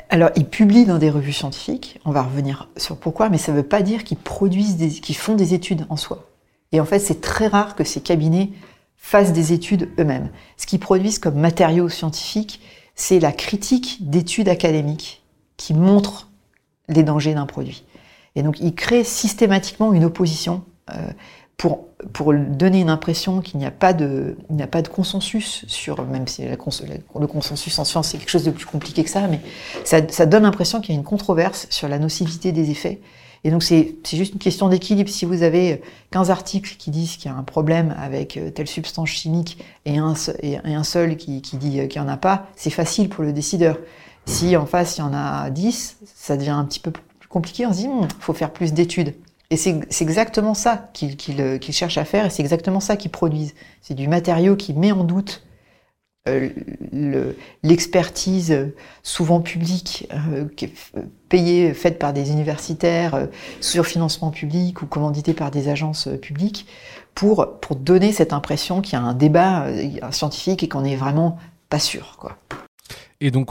Alors, 0.09 0.29
ils 0.35 0.45
publient 0.45 0.85
dans 0.85 0.97
des 0.97 1.09
revues 1.09 1.33
scientifiques, 1.33 1.99
on 2.05 2.11
va 2.11 2.21
revenir 2.21 2.69
sur 2.77 2.97
pourquoi, 2.97 3.29
mais 3.29 3.37
ça 3.37 3.51
ne 3.51 3.57
veut 3.57 3.67
pas 3.67 3.81
dire 3.81 4.03
qu'ils 4.03 4.17
produisent, 4.17 4.77
des, 4.77 4.89
qu'ils 4.89 5.15
font 5.15 5.35
des 5.35 5.53
études 5.53 5.85
en 5.89 5.97
soi. 5.97 6.29
Et 6.71 6.79
en 6.79 6.85
fait, 6.85 6.99
c'est 6.99 7.21
très 7.21 7.47
rare 7.47 7.75
que 7.75 7.83
ces 7.83 8.01
cabinets 8.01 8.51
fassent 8.97 9.33
des 9.33 9.53
études 9.53 9.89
eux-mêmes. 9.99 10.29
Ce 10.57 10.65
qu'ils 10.65 10.79
produisent 10.79 11.19
comme 11.19 11.39
matériaux 11.39 11.89
scientifiques, 11.89 12.61
c'est 12.95 13.19
la 13.19 13.31
critique 13.31 14.09
d'études 14.09 14.49
académiques 14.49 15.23
qui 15.57 15.73
montrent 15.73 16.29
les 16.87 17.03
dangers 17.03 17.33
d'un 17.33 17.45
produit. 17.45 17.83
Et 18.35 18.43
donc, 18.43 18.59
il 18.59 18.75
crée 18.75 19.03
systématiquement 19.03 19.93
une 19.93 20.03
opposition 20.03 20.63
euh, 20.91 21.07
pour, 21.57 21.87
pour 22.11 22.33
donner 22.33 22.81
une 22.81 22.89
impression 22.89 23.41
qu'il 23.41 23.59
n'y 23.59 23.65
a, 23.65 23.71
pas 23.71 23.93
de, 23.93 24.37
a 24.59 24.67
pas 24.67 24.81
de 24.81 24.89
consensus 24.89 25.65
sur, 25.67 26.03
même 26.05 26.27
si 26.27 26.43
le 26.43 27.27
consensus 27.27 27.79
en 27.79 27.85
science 27.85 28.09
c'est 28.09 28.17
quelque 28.17 28.29
chose 28.29 28.43
de 28.43 28.51
plus 28.51 28.65
compliqué 28.65 29.03
que 29.05 29.09
ça, 29.09 29.27
mais 29.27 29.39
ça 29.85 30.25
donne 30.25 30.43
l'impression 30.43 30.81
qu'il 30.81 30.93
y 30.93 30.97
a 30.97 30.99
une 30.99 31.05
controverse 31.05 31.67
sur 31.69 31.87
la 31.87 31.97
nocivité 31.97 32.51
des 32.51 32.71
effets. 32.71 32.99
Et 33.45 33.51
donc 33.51 33.61
c'est 33.61 33.95
juste 34.11 34.33
une 34.33 34.39
question 34.39 34.69
d'équilibre. 34.69 35.07
Si 35.07 35.23
vous 35.23 35.43
avez 35.43 35.83
15 36.09 36.31
articles 36.31 36.77
qui 36.79 36.89
disent 36.89 37.15
qu'il 37.15 37.29
y 37.29 37.33
a 37.33 37.37
un 37.37 37.43
problème 37.43 37.95
avec 38.01 38.37
euh, 38.37 38.49
telle 38.49 38.67
substance 38.67 39.09
chimique 39.09 39.63
et 39.85 39.99
un, 39.99 40.15
seul 40.15 41.15
qui, 41.15 41.41
dit 41.41 41.87
qu'il 41.87 42.01
n'y 42.01 42.07
en 42.07 42.11
a 42.11 42.17
pas, 42.17 42.47
c'est 42.55 42.71
facile 42.71 43.07
pour 43.07 43.23
le 43.23 43.31
décideur. 43.33 43.77
Si 44.25 44.57
en 44.57 44.65
face 44.65 44.97
il 44.97 45.01
y 45.01 45.03
en 45.03 45.13
a 45.13 45.51
10, 45.51 45.97
ça 46.15 46.37
devient 46.37 46.49
un 46.49 46.65
petit 46.65 46.79
peu 46.79 46.89
plus 46.89 47.29
compliqué. 47.29 47.67
On 47.67 47.71
se 47.71 47.77
dit, 47.77 47.83
il 47.83 47.89
hmm, 47.91 48.07
faut 48.19 48.33
faire 48.33 48.51
plus 48.51 48.73
d'études. 48.73 49.13
Et 49.51 49.57
c'est 49.57 49.85
exactement 50.01 50.55
ça 50.55 50.89
qu'ils 50.93 51.71
cherchent 51.71 51.99
à 51.99 52.05
faire 52.05 52.25
et 52.25 52.29
c'est 52.31 52.41
exactement 52.41 52.79
ça 52.79 52.97
qu'ils 52.97 53.11
produisent. 53.11 53.53
C'est 53.83 53.93
du 53.93 54.07
matériau 54.07 54.55
qui 54.55 54.73
met 54.73 54.91
en 54.91 55.03
doute 55.03 55.43
euh, 55.43 55.44
l'expertise 57.63 58.51
euh, 58.51 58.75
souvent 59.03 59.41
publique, 59.41 60.07
euh, 60.13 60.45
payée, 61.29 61.73
faite 61.73 61.99
par 61.99 62.13
des 62.13 62.31
universitaires 62.31 63.27
sur 63.61 63.85
financement 63.85 64.31
public 64.31 64.81
ou 64.81 64.87
commanditée 64.87 65.33
par 65.33 65.51
des 65.51 65.69
agences 65.69 66.07
publiques, 66.21 66.65
pour, 67.13 67.59
pour 67.61 67.75
donner 67.75 68.11
cette 68.11 68.33
impression 68.33 68.81
qu'il 68.81 68.93
y 68.93 68.95
a 68.95 69.01
un 69.01 69.13
débat 69.13 69.67
scientifique 70.11 70.63
et 70.63 70.67
qu'on 70.67 70.81
n'est 70.81 70.95
vraiment 70.95 71.37
pas 71.69 71.79
sûr. 71.79 72.17
Quoi. 72.19 72.37
Et 73.21 73.31
donc, 73.31 73.47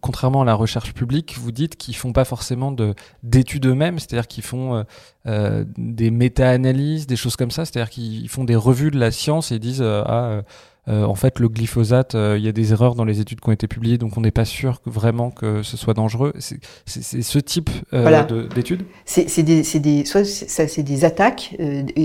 contrairement 0.00 0.42
à 0.42 0.44
la 0.44 0.54
recherche 0.54 0.92
publique, 0.92 1.36
vous 1.38 1.50
dites 1.50 1.76
qu'ils 1.76 1.96
font 1.96 2.12
pas 2.12 2.26
forcément 2.26 2.74
d'études 3.22 3.66
eux-mêmes, 3.66 3.98
c'est-à-dire 3.98 4.28
qu'ils 4.28 4.44
font 4.44 4.84
des 5.24 6.10
méta-analyses, 6.10 7.06
des 7.06 7.16
choses 7.16 7.36
comme 7.36 7.50
ça, 7.50 7.64
c'est-à-dire 7.64 7.90
qu'ils 7.90 8.28
font 8.28 8.44
des 8.44 8.56
revues 8.56 8.90
de 8.90 8.98
la 8.98 9.10
science 9.10 9.50
et 9.50 9.58
disent 9.58 9.82
ah 9.82 10.42
euh, 10.88 11.04
en 11.04 11.16
fait, 11.16 11.40
le 11.40 11.48
glyphosate, 11.48 12.14
euh, 12.14 12.36
il 12.38 12.44
y 12.44 12.48
a 12.48 12.52
des 12.52 12.72
erreurs 12.72 12.94
dans 12.94 13.04
les 13.04 13.20
études 13.20 13.40
qui 13.40 13.48
ont 13.48 13.52
été 13.52 13.66
publiées, 13.66 13.98
donc 13.98 14.16
on 14.16 14.20
n'est 14.20 14.30
pas 14.30 14.44
sûr 14.44 14.80
vraiment 14.86 15.30
que 15.30 15.62
ce 15.64 15.76
soit 15.76 15.94
dangereux. 15.94 16.32
C'est 16.38 17.22
ce 17.22 17.38
type 17.40 17.70
euh, 17.92 18.46
d'études 18.54 18.84
C'est 19.04 19.42
des, 19.42 19.62
des, 19.80 20.04
soit 20.04 20.82
des 20.82 21.04
attaques 21.04 21.56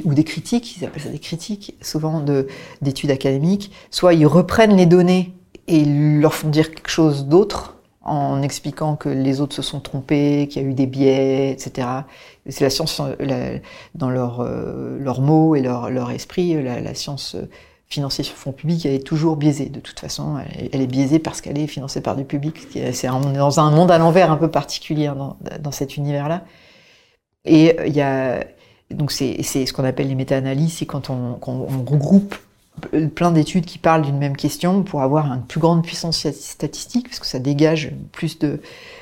ou 0.04 0.14
des 0.14 0.24
critiques, 0.24 0.78
ils 0.78 0.86
appellent 0.86 1.04
ça 1.04 1.10
des 1.10 1.20
critiques, 1.20 1.76
souvent 1.82 2.26
d'études 2.82 3.12
académiques, 3.12 3.72
soit 3.92 4.16
ils 4.16 4.26
reprennent 4.26 4.76
les 4.76 4.88
données 4.88 5.34
et 5.68 5.86
leur 5.86 6.34
font 6.34 6.50
dire 6.50 6.72
quelque 6.72 6.90
chose 6.90 7.28
d'autre 7.28 7.76
en 8.04 8.42
expliquant 8.42 8.96
que 8.96 9.10
les 9.10 9.42
autres 9.42 9.56
se 9.56 9.62
sont 9.62 9.80
trompés, 9.80 10.48
qu'il 10.50 10.64
y 10.64 10.66
a 10.66 10.68
eu 10.68 10.74
des 10.74 10.88
biais, 10.88 11.52
etc. 11.52 11.88
C'est 12.50 12.64
la 12.64 12.72
science, 12.72 13.00
dans 13.94 14.10
leurs 14.10 14.44
leur 14.44 15.22
mots 15.22 15.56
et 15.56 15.62
leur, 15.62 15.92
leur 15.92 16.10
esprit, 16.10 16.62
la, 16.64 16.82
la 16.82 16.96
science 16.96 17.38
financée 17.92 18.24
sur 18.24 18.36
fonds 18.36 18.54
publics, 18.54 18.86
elle 18.86 18.94
est 18.94 19.06
toujours 19.06 19.36
biaisée. 19.36 19.68
De 19.68 19.80
toute 19.80 20.00
façon, 20.00 20.38
elle 20.72 20.82
est, 20.82 20.88
biaisée 20.88 21.20
parce 21.20 21.42
qu'elle 21.42 21.60
est 21.60 21.68
financée 21.68 22.02
par 22.02 22.16
du 22.16 22.24
public. 22.24 22.56
C'est 22.94 23.08
dans 23.08 23.60
un 23.60 23.72
monde 23.72 23.92
à 23.92 23.98
l'envers 23.98 24.32
un 24.32 24.38
peu 24.38 24.50
particulier 24.50 25.12
dans, 25.60 25.72
cet 25.72 25.98
univers-là. 25.98 26.46
Et 27.44 27.80
euh, 27.80 27.88
il 27.88 27.94
y 27.94 28.02
a 28.02 28.44
donc 28.92 29.12
c'est 29.12 29.42
ce 29.42 29.74
qu'on 29.74 29.86
appelle 29.86 30.10
les 30.10 30.16
méta-analyses, 30.16 30.78
c'est 30.80 30.86
quand 30.86 31.10
on, 31.10 31.38
regroupe 31.86 32.36
plein 33.16 33.32
d'études 33.32 33.66
qui 33.66 33.78
parlent 33.78 34.02
d'une 34.02 34.18
même 34.18 34.36
question 34.36 34.84
pour 34.84 35.02
avoir 35.02 35.28
une 35.28 35.44
plus 35.44 35.60
grande 35.60 35.84
puissance 35.84 36.30
statistique, 36.30 37.08
parce 37.08 37.20
que 37.20 37.26
ça 37.26 37.40
dégage 37.40 37.94
plus 38.12 38.40
de, 38.40 38.60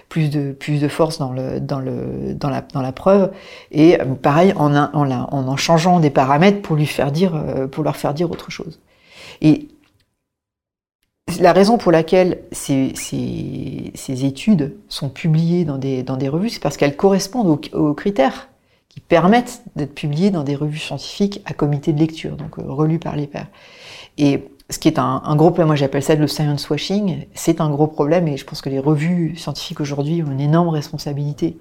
plus 0.10 0.30
de, 0.30 0.52
plus 0.52 0.82
de 0.82 0.88
force 0.88 1.20
dans, 1.20 1.32
le, 1.32 1.60
dans, 1.60 1.80
le, 1.80 2.34
dans, 2.34 2.50
la, 2.50 2.62
dans 2.62 2.82
la 2.82 2.92
preuve. 2.92 3.32
Et 3.72 3.98
pareil, 4.22 4.54
en, 4.56 4.76
en, 4.76 4.90
en, 4.94 5.48
en 5.48 5.56
changeant 5.56 6.00
des 6.00 6.10
paramètres 6.10 6.62
pour, 6.62 6.76
lui 6.76 6.88
faire 6.88 7.12
dire, 7.12 7.36
euh, 7.36 7.68
pour 7.68 7.84
leur 7.84 7.96
faire 7.96 8.14
dire 8.14 8.30
autre 8.30 8.50
chose. 8.50 8.80
Et 9.42 9.68
la 11.40 11.54
raison 11.54 11.78
pour 11.78 11.92
laquelle 11.92 12.40
ces, 12.52 12.92
ces, 12.96 13.92
ces 13.94 14.26
études 14.26 14.76
sont 14.90 15.10
publiées 15.10 15.64
dans 15.64 15.78
des, 15.78 16.02
dans 16.02 16.18
des 16.18 16.28
revues, 16.28 16.50
c'est 16.50 16.62
parce 16.62 16.76
qu'elles 16.76 16.98
correspondent 16.98 17.48
aux, 17.48 17.78
aux, 17.78 17.94
critères 17.94 18.50
qui 18.90 19.00
permettent 19.00 19.62
d'être 19.76 19.94
publiées 19.94 20.32
dans 20.32 20.44
des 20.44 20.56
revues 20.56 20.80
scientifiques 20.80 21.42
à 21.46 21.54
comité 21.54 21.94
de 21.94 22.00
lecture, 22.00 22.36
donc 22.36 22.58
euh, 22.58 22.64
relues 22.66 22.98
par 22.98 23.16
les 23.16 23.28
pairs. 23.28 23.48
Et 24.18 24.50
ce 24.70 24.78
qui 24.78 24.88
est 24.88 25.00
un, 25.00 25.36
gros 25.36 25.50
problème, 25.50 25.68
moi 25.68 25.76
j'appelle 25.76 26.04
ça 26.04 26.16
le 26.16 26.28
science 26.28 26.70
washing, 26.70 27.26
c'est 27.34 27.60
un 27.60 27.70
gros 27.70 27.88
problème 27.88 28.28
et 28.28 28.38
je 28.38 28.46
pense 28.46 28.62
que 28.62 28.70
les 28.70 28.80
revues 28.80 29.36
scientifiques 29.36 29.82
aujourd'hui 29.82 30.22
ont 30.22 30.32
une 30.32 30.40
énorme 30.40 30.70
responsabilité 30.70 31.58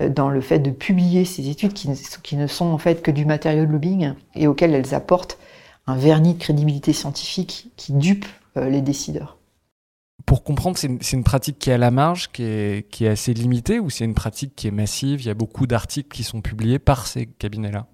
euh, 0.00 0.08
dans 0.08 0.30
le 0.30 0.40
fait 0.40 0.58
de 0.58 0.70
publier 0.70 1.24
ces 1.24 1.50
études 1.50 1.74
qui, 1.74 2.36
ne 2.36 2.46
sont 2.46 2.66
en 2.66 2.78
fait 2.78 3.02
que 3.02 3.10
du 3.10 3.26
matériau 3.26 3.66
de 3.66 3.72
lobbying 3.72 4.14
et 4.34 4.46
auxquelles 4.46 4.74
elles 4.74 4.94
apportent 4.94 5.38
un 5.86 5.96
vernis 5.96 6.34
de 6.34 6.38
crédibilité 6.38 6.92
scientifique 6.92 7.70
qui 7.76 7.92
dupe 7.92 8.26
les 8.56 8.82
décideurs. 8.82 9.38
Pour 10.26 10.42
comprendre, 10.42 10.76
c'est 10.76 11.12
une, 11.12 11.24
pratique 11.24 11.58
qui 11.58 11.70
est 11.70 11.74
à 11.74 11.78
la 11.78 11.90
marge, 11.90 12.28
qui 12.32 12.42
est 12.42 13.06
assez 13.06 13.32
limitée, 13.32 13.78
ou 13.78 13.88
c'est 13.88 14.04
une 14.04 14.14
pratique 14.14 14.54
qui 14.54 14.66
est 14.66 14.72
massive? 14.72 15.22
Il 15.22 15.26
y 15.26 15.30
a 15.30 15.34
beaucoup 15.34 15.66
d'articles 15.66 16.14
qui 16.14 16.24
sont 16.24 16.42
publiés 16.42 16.78
par 16.78 17.06
ces 17.06 17.24
cabinets-là 17.24 17.86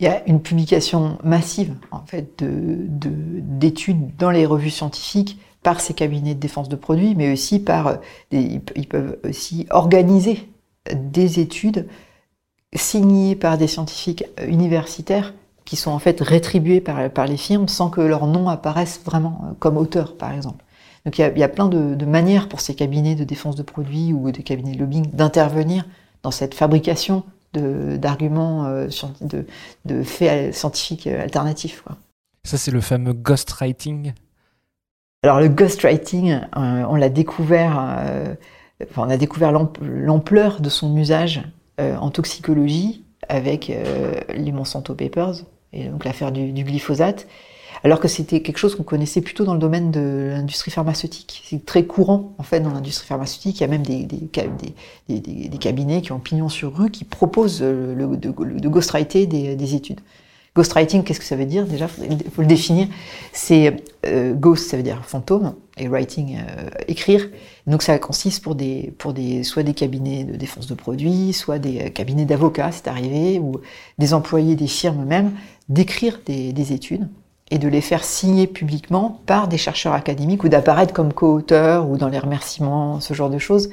il 0.00 0.06
y 0.06 0.08
a 0.08 0.26
une 0.26 0.40
publication 0.40 1.18
massive 1.22 1.74
en 1.90 2.04
fait 2.06 2.42
d'études 2.42 4.06
de, 4.06 4.12
dans 4.18 4.30
les 4.30 4.46
revues 4.46 4.70
scientifiques 4.70 5.38
par 5.62 5.80
ces 5.80 5.94
cabinets 5.94 6.34
de 6.34 6.40
défense 6.40 6.68
de 6.68 6.76
produits, 6.76 7.14
mais 7.14 7.32
aussi 7.32 7.60
par 7.60 7.98
ils 8.32 8.88
peuvent 8.88 9.18
aussi 9.24 9.66
organiser 9.70 10.48
des 10.92 11.38
études 11.38 11.86
signées 12.74 13.36
par 13.36 13.58
des 13.58 13.66
scientifiques 13.66 14.24
universitaires 14.46 15.34
qui 15.64 15.76
sont 15.76 15.90
en 15.90 15.98
fait 15.98 16.20
rétribués 16.20 16.80
par, 16.80 17.10
par 17.10 17.26
les 17.26 17.36
firmes 17.36 17.68
sans 17.68 17.90
que 17.90 18.00
leur 18.00 18.26
nom 18.26 18.48
apparaisse 18.48 19.00
vraiment 19.04 19.54
comme 19.60 19.76
auteur, 19.76 20.16
par 20.16 20.32
exemple. 20.32 20.64
Donc 21.04 21.18
il 21.18 21.22
y 21.36 21.42
a, 21.42 21.48
plein 21.48 21.68
de, 21.68 21.94
de, 21.94 22.04
manières 22.04 22.48
pour 22.48 22.60
ces 22.60 22.74
cabinets 22.74 23.14
de 23.14 23.24
défense 23.24 23.56
de 23.56 23.62
produits 23.62 24.12
ou 24.12 24.30
des 24.30 24.42
cabinets 24.42 24.72
de 24.72 24.78
lobbying 24.78 25.10
d'intervenir 25.10 25.84
dans 26.22 26.30
cette 26.30 26.54
fabrication 26.54 27.24
d'arguments, 27.54 28.66
euh, 28.66 28.88
de, 29.20 29.46
de, 29.84 30.02
faits 30.02 30.54
scientifiques 30.54 31.06
alternatifs. 31.06 31.82
Quoi. 31.82 31.96
Ça, 32.44 32.56
c'est 32.56 32.70
le 32.70 32.80
fameux 32.80 33.12
ghostwriting 33.12 34.12
Alors, 35.22 35.40
le 35.40 35.48
ghostwriting, 35.48 36.32
euh, 36.32 36.84
on 36.88 36.96
l'a 36.96 37.08
découvert, 37.08 37.96
euh, 37.98 38.34
enfin, 38.90 39.04
on 39.06 39.10
a 39.10 39.16
découvert 39.16 39.52
l'ampleur 39.52 40.60
de 40.60 40.68
son 40.68 40.96
usage 40.96 41.42
en 41.78 42.10
toxicologie 42.10 43.02
avec 43.28 43.72
les 44.28 44.52
Monsanto 44.52 44.94
Papers, 44.94 45.36
et 45.72 45.88
donc 45.88 46.04
l'affaire 46.04 46.30
du, 46.30 46.52
du 46.52 46.62
glyphosate 46.62 47.26
alors 47.84 47.98
que 47.98 48.08
c'était 48.08 48.42
quelque 48.42 48.58
chose 48.58 48.76
qu'on 48.76 48.84
connaissait 48.84 49.20
plutôt 49.20 49.44
dans 49.44 49.54
le 49.54 49.58
domaine 49.58 49.90
de 49.90 50.30
l'industrie 50.30 50.70
pharmaceutique. 50.70 51.42
C'est 51.44 51.64
très 51.66 51.84
courant, 51.84 52.34
en 52.38 52.42
fait, 52.42 52.60
dans 52.60 52.72
l'industrie 52.72 53.06
pharmautique. 53.06 53.58
Il 53.58 53.60
y 53.60 53.64
a 53.64 53.68
même 53.68 53.82
des, 53.82 54.04
des, 54.04 55.58
cabinets 55.58 56.00
qui 56.00 56.12
ont 56.12 56.20
pignon 56.20 56.48
sur 56.48 56.76
rue 56.76 56.90
qui 56.90 57.04
proposent 57.04 57.62
le, 57.62 58.16
de, 58.16 58.68
ghostwriter 58.68 59.26
des, 59.26 59.74
études. 59.74 60.00
Ghostwriting, 60.54 61.02
qu'est-ce 61.02 61.18
que 61.18 61.24
ça 61.24 61.34
veut 61.34 61.46
dire 61.46 61.66
Déjà, 61.66 61.88
il 62.08 62.30
faut 62.30 62.42
le 62.42 62.46
définir. 62.46 62.86
C'est 63.32 63.82
euh, 64.06 64.34
ghost, 64.34 64.68
ça 64.68 64.76
veut 64.76 64.82
dire 64.82 65.02
fantôme, 65.04 65.54
et 65.78 65.88
writing, 65.88 66.36
euh, 66.36 66.68
écrire. 66.88 67.26
Donc 67.66 67.82
ça 67.82 67.98
consiste 67.98 68.44
pour 68.44 68.54
des, 68.54 68.92
pour 68.98 69.14
des, 69.14 69.44
soit 69.44 69.62
des 69.62 69.72
cabinets 69.74 70.24
de 70.24 70.36
défense 70.36 70.66
de 70.66 70.74
produits, 70.74 71.32
soit 71.32 71.58
des 71.58 71.90
cabinets 71.90 72.26
d'avocats, 72.26 72.70
c'est 72.70 72.86
arrivé, 72.86 73.38
ou 73.38 73.60
des 73.98 74.12
employés 74.12 74.54
des 74.54 74.66
firmes 74.66 75.04
même, 75.04 75.32
d'écrire 75.68 76.20
des 76.26 76.72
études 76.72 77.08
et 77.50 77.58
de 77.58 77.68
les 77.68 77.82
faire 77.82 78.02
signer 78.02 78.46
publiquement 78.46 79.20
par 79.26 79.46
des 79.46 79.58
chercheurs 79.58 79.92
académiques 79.92 80.42
ou 80.42 80.48
d'apparaître 80.48 80.94
comme 80.94 81.12
co-auteurs 81.12 81.88
ou 81.88 81.98
dans 81.98 82.08
les 82.08 82.18
remerciements, 82.18 83.00
ce 83.00 83.12
genre 83.12 83.28
de 83.28 83.38
choses. 83.38 83.68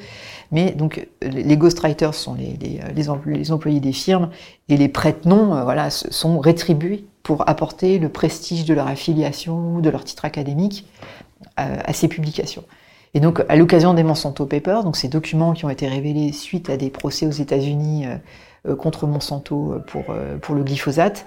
Mais 0.52 0.72
donc 0.72 1.08
les 1.22 1.56
ghostwriters 1.56 2.14
sont 2.14 2.34
les, 2.34 2.58
les 2.94 3.50
employés 3.50 3.80
des 3.80 3.92
firmes 3.92 4.30
et 4.68 4.76
les 4.76 4.88
prête-noms 4.88 5.54
euh, 5.54 5.90
sont 5.90 6.40
rétribués 6.40 7.06
pour 7.22 7.48
apporter 7.48 7.98
le 7.98 8.08
prestige 8.08 8.64
de 8.64 8.74
leur 8.74 8.86
affiliation 8.86 9.76
ou 9.76 9.80
de 9.80 9.88
leur 9.88 10.04
titre 10.04 10.24
académique 10.24 10.86
à, 11.56 11.88
à 11.88 11.92
ces 11.92 12.08
publications. 12.08 12.64
Et 13.14 13.20
donc, 13.20 13.42
à 13.48 13.56
l'occasion 13.56 13.94
des 13.94 14.02
Monsanto 14.02 14.46
Papers, 14.46 14.84
donc 14.84 14.96
ces 14.96 15.08
documents 15.08 15.52
qui 15.52 15.64
ont 15.64 15.70
été 15.70 15.88
révélés 15.88 16.32
suite 16.32 16.70
à 16.70 16.76
des 16.76 16.90
procès 16.90 17.26
aux 17.26 17.30
États-Unis 17.30 18.06
euh, 18.06 18.16
euh, 18.68 18.76
contre 18.76 19.06
Monsanto 19.06 19.76
pour 19.86 20.54
le 20.54 20.62
glyphosate, 20.62 21.24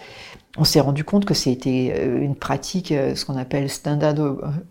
on 0.57 0.63
s'est 0.65 0.79
rendu 0.79 1.03
compte 1.03 1.25
que 1.25 1.33
c'était 1.33 1.93
euh, 1.97 2.21
une 2.21 2.35
pratique, 2.35 2.91
euh, 2.91 3.15
ce 3.15 3.25
qu'on 3.25 3.37
appelle 3.37 3.69
standard 3.69 4.13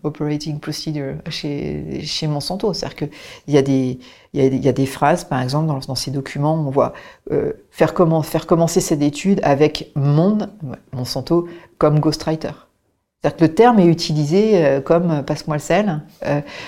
operating 0.03 0.59
procedure 0.59 1.15
chez, 1.29 2.01
chez 2.03 2.27
Monsanto. 2.27 2.73
C'est-à-dire 2.73 2.95
qu'il 2.95 3.09
y, 3.53 3.57
a 3.57 3.61
des, 3.61 3.99
il 4.33 4.63
y, 4.63 4.69
a, 4.69 4.71
des 4.71 4.85
phrases, 4.85 5.25
par 5.25 5.41
exemple, 5.41 5.67
dans, 5.85 5.95
ces 5.95 6.11
documents, 6.11 6.55
on 6.55 6.69
voit 6.69 6.93
euh, 7.31 7.51
faire, 7.69 7.93
comment, 7.93 8.21
faire 8.21 8.47
commencer 8.47 8.79
cette 8.79 9.01
étude 9.01 9.41
avec 9.43 9.91
Monsanto, 9.95 11.49
comme 11.77 11.99
ghostwriter. 11.99 12.51
C'est-à-dire 13.21 13.37
que 13.37 13.43
le 13.43 13.53
terme 13.53 13.79
est 13.79 13.85
utilisé 13.85 14.81
comme 14.83 15.23
passe-moi 15.23 15.55
le 15.55 15.61
sel, 15.61 16.01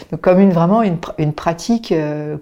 donc 0.09 0.21
comme 0.21 0.39
une, 0.39 0.51
vraiment 0.51 0.83
une, 0.83 0.97
une 1.17 1.33
pratique 1.33 1.93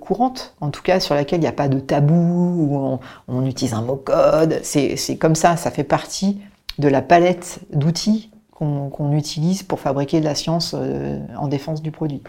courante, 0.02 0.54
en 0.62 0.70
tout 0.70 0.84
cas 0.84 1.00
sur 1.00 1.16
laquelle 1.16 1.40
il 1.40 1.42
n'y 1.42 1.48
a 1.48 1.52
pas 1.52 1.68
de 1.68 1.80
tabou, 1.80 2.14
où 2.14 2.78
on, 2.78 3.00
on 3.28 3.44
utilise 3.48 3.74
un 3.74 3.82
mot 3.82 3.96
code. 3.96 4.60
C'est 4.62 5.18
comme 5.20 5.34
ça, 5.34 5.58
ça 5.58 5.72
fait 5.72 5.84
partie 5.84 6.38
de 6.80 6.88
la 6.88 7.02
palette 7.02 7.62
d'outils 7.72 8.32
qu'on 8.52 9.14
utilise 9.14 9.64
pour 9.64 9.80
fabriquer 9.80 10.20
de 10.20 10.26
la 10.26 10.36
science 10.36 10.76
euh, 10.78 11.20
en 11.38 11.48
défense 11.48 11.82
du 11.82 11.92
produit. 11.92 12.22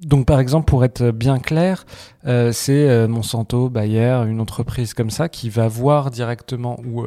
Donc 0.00 0.24
par 0.24 0.40
exemple, 0.40 0.64
pour 0.64 0.84
être 0.84 1.10
bien 1.10 1.38
clair, 1.38 1.84
euh, 2.26 2.52
c'est 2.52 2.88
euh, 2.88 3.06
Monsanto, 3.06 3.68
Bayer, 3.68 4.22
une 4.26 4.40
entreprise 4.40 4.94
comme 4.94 5.10
ça 5.10 5.28
qui 5.28 5.50
va 5.50 5.68
voir 5.68 6.10
directement 6.10 6.80
ou 6.86 7.04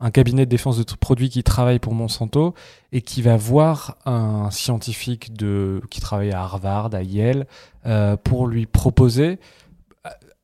un 0.00 0.10
cabinet 0.10 0.44
de 0.44 0.50
défense 0.50 0.76
de 0.76 0.84
produits 0.96 1.30
qui 1.30 1.42
travaille 1.42 1.78
pour 1.78 1.94
Monsanto 1.94 2.54
et 2.92 3.00
qui 3.00 3.22
va 3.22 3.36
voir 3.38 3.96
un 4.04 4.50
scientifique 4.50 5.32
qui 5.90 6.00
travaille 6.00 6.32
à 6.32 6.40
Harvard, 6.40 6.90
à 6.92 7.02
Yale, 7.02 7.46
pour 8.24 8.46
lui 8.46 8.66
proposer 8.66 9.38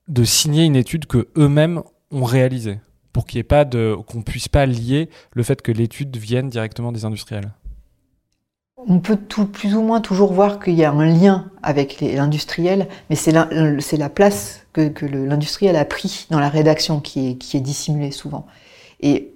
de 0.08 0.24
signer 0.24 0.64
une 0.64 0.76
étude 0.76 1.06
que 1.06 1.28
eux-mêmes 1.36 1.82
ont 2.10 2.24
réalisée 2.24 2.78
pour 3.12 3.26
qu'il 3.26 3.40
ait 3.40 3.44
pas 3.44 3.64
de 3.64 3.96
qu'on 4.06 4.22
puisse 4.22 4.48
pas 4.48 4.66
lier 4.66 5.08
le 5.32 5.42
fait 5.42 5.62
que 5.62 5.72
l'étude 5.72 6.16
vienne 6.16 6.48
directement 6.48 6.92
des 6.92 7.04
industriels. 7.04 7.52
On 8.88 8.98
peut 8.98 9.16
plus 9.16 9.74
ou 9.74 9.82
moins 9.82 10.00
toujours 10.00 10.32
voir 10.32 10.58
qu'il 10.58 10.74
y 10.74 10.84
a 10.84 10.90
un 10.90 11.04
lien 11.04 11.50
avec 11.62 12.00
l'industriel, 12.00 12.88
mais 13.10 13.16
c'est 13.16 13.30
la, 13.30 13.46
la, 13.52 14.08
place 14.08 14.64
que, 14.72 14.88
que 14.88 15.04
l'industriel 15.04 15.76
a 15.76 15.84
pris 15.84 16.26
dans 16.30 16.40
la 16.40 16.48
rédaction 16.48 17.00
qui 17.00 17.36
est, 17.52 17.60
dissimulée 17.60 18.10
souvent. 18.10 18.46
Et 19.00 19.34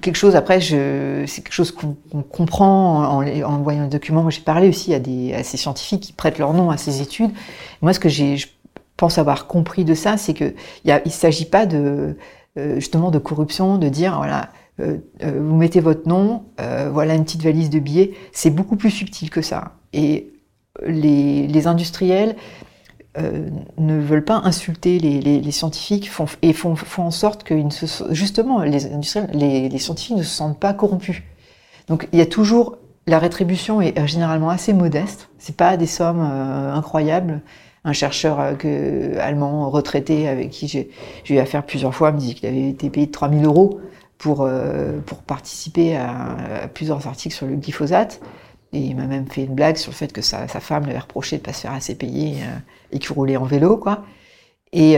quelque 0.00 0.16
chose, 0.16 0.36
après, 0.36 0.60
c'est 0.60 1.42
quelque 1.42 1.52
chose 1.52 1.72
qu'on 1.72 1.96
comprend 2.22 3.18
en, 3.18 3.42
en, 3.42 3.62
voyant 3.62 3.82
les 3.82 3.88
documents. 3.88 4.30
J'ai 4.30 4.42
parlé 4.42 4.68
aussi 4.68 4.94
à, 4.94 5.42
ces 5.42 5.56
scientifiques 5.56 6.02
qui 6.02 6.12
prêtent 6.12 6.38
leur 6.38 6.54
nom 6.54 6.70
à 6.70 6.76
ces 6.76 7.02
études. 7.02 7.32
Moi, 7.80 7.92
ce 7.92 7.98
que 7.98 8.08
je 8.08 8.46
pense 8.96 9.18
avoir 9.18 9.48
compris 9.48 9.84
de 9.84 9.94
ça, 9.94 10.16
c'est 10.16 10.34
qu'il 10.34 10.54
ne 10.84 11.10
s'agit 11.10 11.46
pas 11.46 11.66
de 11.66 12.16
justement 12.56 13.10
de 13.10 13.18
corruption, 13.18 13.78
de 13.78 13.88
dire 13.88 14.16
voilà, 14.16 14.50
euh, 14.80 14.98
euh, 15.22 15.40
vous 15.40 15.56
mettez 15.56 15.80
votre 15.80 16.08
nom, 16.08 16.44
voilà 16.58 17.14
une 17.14 17.24
petite 17.24 17.42
valise 17.42 17.70
de 17.70 17.78
billets. 17.78 18.12
C'est 18.32 18.50
beaucoup 18.50 18.76
plus 18.76 18.90
subtil 18.90 19.30
que 19.30 19.42
ça. 19.42 19.72
Et 19.92 20.32
les, 20.86 21.66
industriels 21.66 22.36
ne 23.16 24.00
veulent 24.00 24.24
pas 24.24 24.40
insulter 24.44 24.98
les, 24.98 25.50
scientifiques 25.50 26.10
et 26.42 26.52
font, 26.52 26.76
font 26.76 27.02
en 27.02 27.10
sorte 27.10 27.44
que 27.44 27.54
justement 28.10 28.62
les 28.62 28.86
industriels, 28.86 29.30
les, 29.34 29.78
scientifiques 29.78 30.16
ne 30.16 30.22
se 30.22 30.30
sentent 30.30 30.60
pas 30.60 30.72
corrompus. 30.72 31.22
Donc 31.88 32.08
il 32.12 32.18
y 32.18 32.22
a 32.22 32.26
toujours 32.26 32.78
la 33.08 33.18
rétribution 33.18 33.82
est 33.82 34.06
généralement 34.06 34.48
assez 34.48 34.72
modeste. 34.72 35.28
C'est 35.38 35.56
pas 35.56 35.76
des 35.76 35.86
sommes 35.86 36.20
incroyables 36.20 37.42
un 37.84 37.92
chercheur 37.92 38.38
euh, 38.64 39.16
allemand 39.18 39.68
retraité 39.70 40.28
avec 40.28 40.50
qui 40.50 40.68
j'ai 40.68 40.88
eu 41.28 41.38
affaire 41.38 41.64
plusieurs 41.64 41.94
fois 41.94 42.12
me 42.12 42.18
dit 42.18 42.34
qu'il 42.34 42.48
avait 42.48 42.68
été 42.68 42.90
payé 42.90 43.06
de 43.06 43.12
3000 43.12 43.44
euros 43.44 43.80
pour, 44.18 44.42
euh, 44.42 45.00
pour 45.04 45.18
participer 45.18 45.96
à, 45.96 46.68
plusieurs 46.72 47.06
articles 47.06 47.34
sur 47.34 47.46
le 47.46 47.56
glyphosate. 47.56 48.20
Et 48.72 48.78
il 48.78 48.96
m'a 48.96 49.06
même 49.06 49.26
fait 49.26 49.44
une 49.44 49.54
blague 49.54 49.76
sur 49.76 49.90
le 49.90 49.96
fait 49.96 50.12
que 50.12 50.22
sa, 50.22 50.46
femme 50.46 50.86
l'avait 50.86 50.98
reproché 50.98 51.36
de 51.38 51.42
pas 51.42 51.52
se 51.52 51.62
faire 51.62 51.72
assez 51.72 51.94
payer 51.94 52.36
euh, 52.36 52.56
et 52.92 52.98
qu'il 52.98 53.12
roulait 53.12 53.36
en 53.36 53.44
vélo, 53.44 53.76
quoi. 53.76 54.04
Et, 54.74 54.96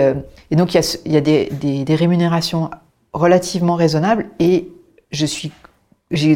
donc 0.52 0.72
il 0.72 0.76
y 0.76 0.78
a, 0.78 0.98
y 1.06 1.16
a 1.16 1.20
des, 1.20 1.48
des, 1.50 1.84
des, 1.84 1.94
rémunérations 1.96 2.70
relativement 3.12 3.74
raisonnables 3.74 4.26
et 4.38 4.68
je 5.10 5.26
suis, 5.26 5.50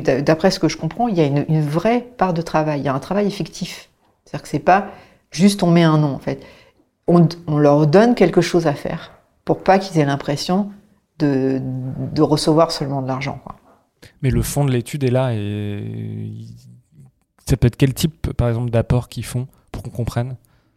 d'après 0.01 0.51
ce 0.51 0.59
que 0.59 0.69
je 0.69 0.77
comprends, 0.77 1.07
il 1.07 1.17
y 1.17 1.21
a 1.21 1.25
une, 1.25 1.45
une, 1.49 1.61
vraie 1.61 2.01
part 2.01 2.35
de 2.35 2.43
travail. 2.43 2.81
Il 2.81 2.85
y 2.87 2.89
a 2.89 2.95
un 2.95 2.99
travail 2.99 3.29
effectif. 3.29 3.91
C'est-à-dire 4.25 4.43
que 4.43 4.49
c'est 4.49 4.59
pas 4.59 4.89
Juste 5.31 5.63
on 5.63 5.71
met 5.71 5.83
un 5.83 5.99
nom 5.99 6.15
en 6.15 6.19
fait. 6.19 6.45
On, 7.07 7.27
leur 7.59 7.87
donne 7.87 8.15
quelque 8.15 8.41
chose 8.41 8.67
à 8.67 8.75
faire 8.75 9.13
pour 9.45 9.63
pas 9.63 9.79
qu'ils 9.79 9.99
aient 9.99 10.05
l'impression 10.05 10.71
de, 11.19 11.61
recevoir 12.19 12.71
seulement 12.71 13.01
de 13.01 13.09
l'argent. 13.09 13.41
Mais 14.23 14.31
le 14.31 14.43
fond 14.43 14.65
de 14.65 14.71
l'étude 14.71 15.05
est 15.05 15.11
là 15.11 15.33
et 15.33 16.33
ça 17.47 17.57
peut 17.57 17.67
être 17.67 17.77
quel 17.77 17.95
type, 17.95 18.33
par 18.35 18.49
exemple, 18.49 18.71
d'apport 18.71 19.09
qu'ils 19.09 19.25
font 19.25 19.49
pour 19.73 19.83
qu'on 19.83 19.91
comprenne? 19.91 20.37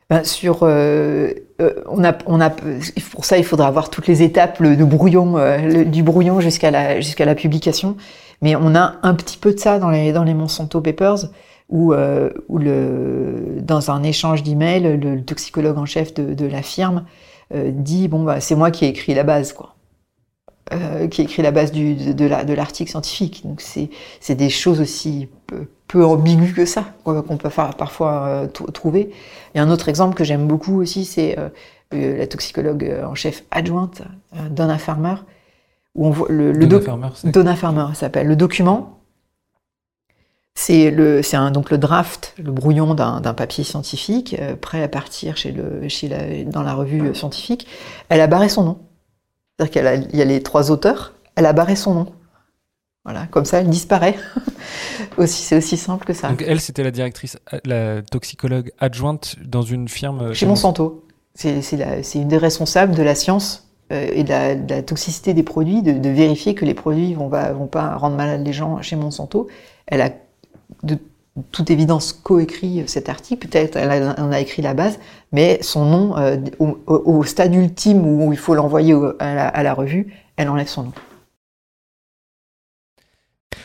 Ben 0.09 0.25
sur, 0.25 0.63
euh, 0.63 1.31
euh, 1.61 1.83
on 1.89 2.03
a, 2.03 2.17
on 2.25 2.41
a, 2.41 2.49
pour 2.49 3.23
ça, 3.23 3.37
il 3.37 3.45
faudra 3.45 3.67
avoir 3.67 3.89
toutes 3.89 4.07
les 4.07 4.23
étapes 4.23 4.59
le, 4.59 4.75
brouillon, 4.85 5.37
euh, 5.37 5.85
du 5.85 6.03
brouillon 6.03 6.41
jusqu'à 6.41 6.69
la, 6.69 6.99
jusqu'à 6.99 7.23
la 7.23 7.35
publication. 7.35 7.95
Mais 8.41 8.55
on 8.55 8.75
a 8.75 8.95
un 9.03 9.13
petit 9.13 9.37
peu 9.37 9.53
de 9.53 9.59
ça 9.59 9.79
dans 9.79 9.89
les, 9.89 10.11
dans 10.11 10.23
les 10.23 10.33
Monsanto 10.33 10.81
Papers 10.81 11.29
où, 11.71 11.93
euh, 11.93 12.29
le, 12.49 13.62
dans 13.62 13.91
un 13.91 14.03
échange 14.03 14.43
d'emails, 14.43 14.81
le, 14.81 14.95
le, 14.97 15.23
toxicologue 15.23 15.77
en 15.77 15.86
chef 15.86 16.13
de, 16.13 16.34
de 16.34 16.45
la 16.45 16.62
firme 16.62 17.05
euh, 17.53 17.71
dit 17.73 18.07
bon 18.07 18.23
bah 18.23 18.39
c'est 18.39 18.55
moi 18.55 18.71
qui 18.71 18.86
ai 18.86 18.89
écrit 18.89 19.13
la 19.13 19.23
base 19.23 19.53
quoi, 19.53 19.75
euh, 20.73 21.07
qui 21.07 21.21
ai 21.21 21.23
écrit 21.23 21.41
la 21.41 21.51
base 21.51 21.71
du, 21.71 21.95
de, 21.95 22.13
de 22.13 22.53
l'article 22.53 22.91
scientifique. 22.91 23.41
Donc 23.45 23.62
c'est 23.62 23.89
c'est 24.19 24.36
des 24.36 24.49
choses 24.49 24.81
aussi 24.81 25.29
peu 25.88 26.05
ambigu 26.05 26.53
que 26.53 26.65
ça, 26.65 26.86
qu'on 27.03 27.38
peut 27.38 27.49
parfois 27.49 28.47
trouver. 28.73 29.12
Et 29.55 29.60
un 29.60 29.69
autre 29.69 29.89
exemple 29.89 30.15
que 30.15 30.23
j'aime 30.23 30.47
beaucoup 30.47 30.81
aussi, 30.81 31.03
c'est 31.03 31.36
la 31.91 32.27
toxicologue 32.27 32.89
en 33.03 33.13
chef 33.15 33.43
adjointe, 33.51 34.01
Donna 34.51 34.77
Farmer, 34.77 35.15
où 35.95 36.07
on 36.07 36.12
voit 36.12 36.27
le, 36.29 36.53
Donna 36.53 36.79
Farmer, 36.79 37.10
Donna 37.25 37.55
Farmer 37.57 37.88
s'appelle. 37.93 38.27
Le 38.27 38.38
document, 38.38 39.00
c'est 40.62 40.91
le, 40.91 41.24
c'est 41.24 41.38
donc 41.50 41.71
le 41.71 41.80
draft, 41.80 42.36
le 42.38 42.52
brouillon 42.52 42.93
d'un, 42.93 43.34
papier 43.34 43.63
scientifique 43.63 44.36
euh, 44.39 44.56
prêt 44.56 44.84
à 44.84 44.88
partir 44.88 45.36
chez 45.36 45.52
le, 45.52 45.89
chez 45.89 46.08
la, 46.08 46.43
dans 46.43 46.62
la 46.62 46.76
revue 46.76 47.15
scientifique. 47.15 47.65
Elle 48.10 48.21
a 48.21 48.28
barré 48.28 48.47
son 48.47 48.63
nom. 48.63 48.80
C'est-à-dire 49.58 50.06
qu'il 50.08 50.19
y 50.19 50.21
a 50.21 50.26
les 50.26 50.43
trois 50.43 50.69
auteurs, 50.69 51.13
elle 51.36 51.47
a 51.47 51.54
barré 51.54 51.76
son 51.76 51.95
nom. 51.95 52.13
Voilà, 53.06 53.26
comme 53.32 53.45
ça, 53.45 53.62
elle 53.62 53.69
disparaît. 53.69 54.15
aussi, 55.17 55.41
c'est 55.41 55.58
aussi 55.58 55.78
simple 55.78 56.06
que 56.06 56.13
ça. 56.13 56.30
Donc 56.30 56.43
elle, 56.47 56.62
c'était 56.62 56.84
la 56.84 56.91
directrice, 56.91 57.39
la 57.65 58.04
toxicologue 58.04 58.71
adjointe 58.78 59.38
dans 59.43 59.63
une 59.63 59.88
firme. 59.88 60.32
Chez 60.36 60.45
Monsanto. 60.45 61.08
C'est, 61.34 61.60
une 62.13 62.28
des 62.28 62.38
responsables 62.38 62.93
de 62.93 63.02
la 63.02 63.15
science 63.15 63.67
euh, 63.91 64.12
et 64.13 64.24
de 64.24 64.30
la, 64.30 64.84
toxicité 64.84 65.34
des 65.34 65.41
produits, 65.41 65.82
de, 65.82 66.10
vérifier 66.10 66.54
que 66.54 66.65
les 66.65 66.76
produits 66.76 67.15
vont 67.15 67.30
vont 67.30 67.67
pas 67.67 67.95
rendre 67.95 68.15
malade 68.15 68.45
les 68.45 68.54
gens 68.54 68.80
chez 68.84 68.95
Monsanto. 68.95 69.47
Elle 69.88 70.02
a 70.02 70.12
de 70.84 70.98
toute 71.52 71.72
évidence 71.72 72.13
coécrit 72.13 72.84
cet 72.88 73.10
article, 73.10 73.48
peut-être 73.48 73.78
elle 73.78 74.15
en 74.17 74.32
a 74.32 74.39
écrit 74.39 74.62
la 74.62 74.74
base, 74.74 75.00
mais 75.32 75.60
son 75.62 75.86
nom, 75.86 76.17
euh, 76.17 76.38
au, 76.60 77.24
stade 77.24 77.56
ultime 77.56 78.06
où 78.06 78.34
il 78.34 78.38
faut 78.38 78.54
l'envoyer 78.54 78.94
à, 79.20 79.63
la 79.63 79.74
revue, 79.74 80.13
elle 80.36 80.50
enlève 80.50 80.67
son 80.67 80.84
nom. 80.84 80.94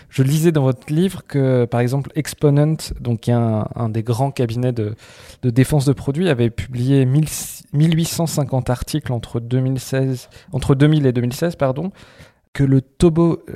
Je 0.08 0.22
lisais 0.22 0.52
dans 0.52 0.62
votre 0.62 0.90
livre 0.90 1.24
que, 1.26 1.66
par 1.66 1.80
exemple, 1.80 2.10
Exponent, 2.14 2.76
donc 3.00 3.28
un, 3.28 3.88
des 3.90 4.02
grands 4.02 4.30
cabinets 4.30 4.72
de, 4.72 4.94
défense 5.42 5.84
de 5.84 5.92
produits, 5.92 6.30
avait 6.30 6.50
publié 6.50 7.04
1850 7.04 8.70
articles 8.70 9.12
entre, 9.12 9.40
2016, 9.40 10.30
entre 10.52 10.74
2000 10.74 11.04
et 11.04 11.12
2016, 11.12 11.56
pardon, 11.56 11.90
que 12.54 12.64
le, 12.64 12.80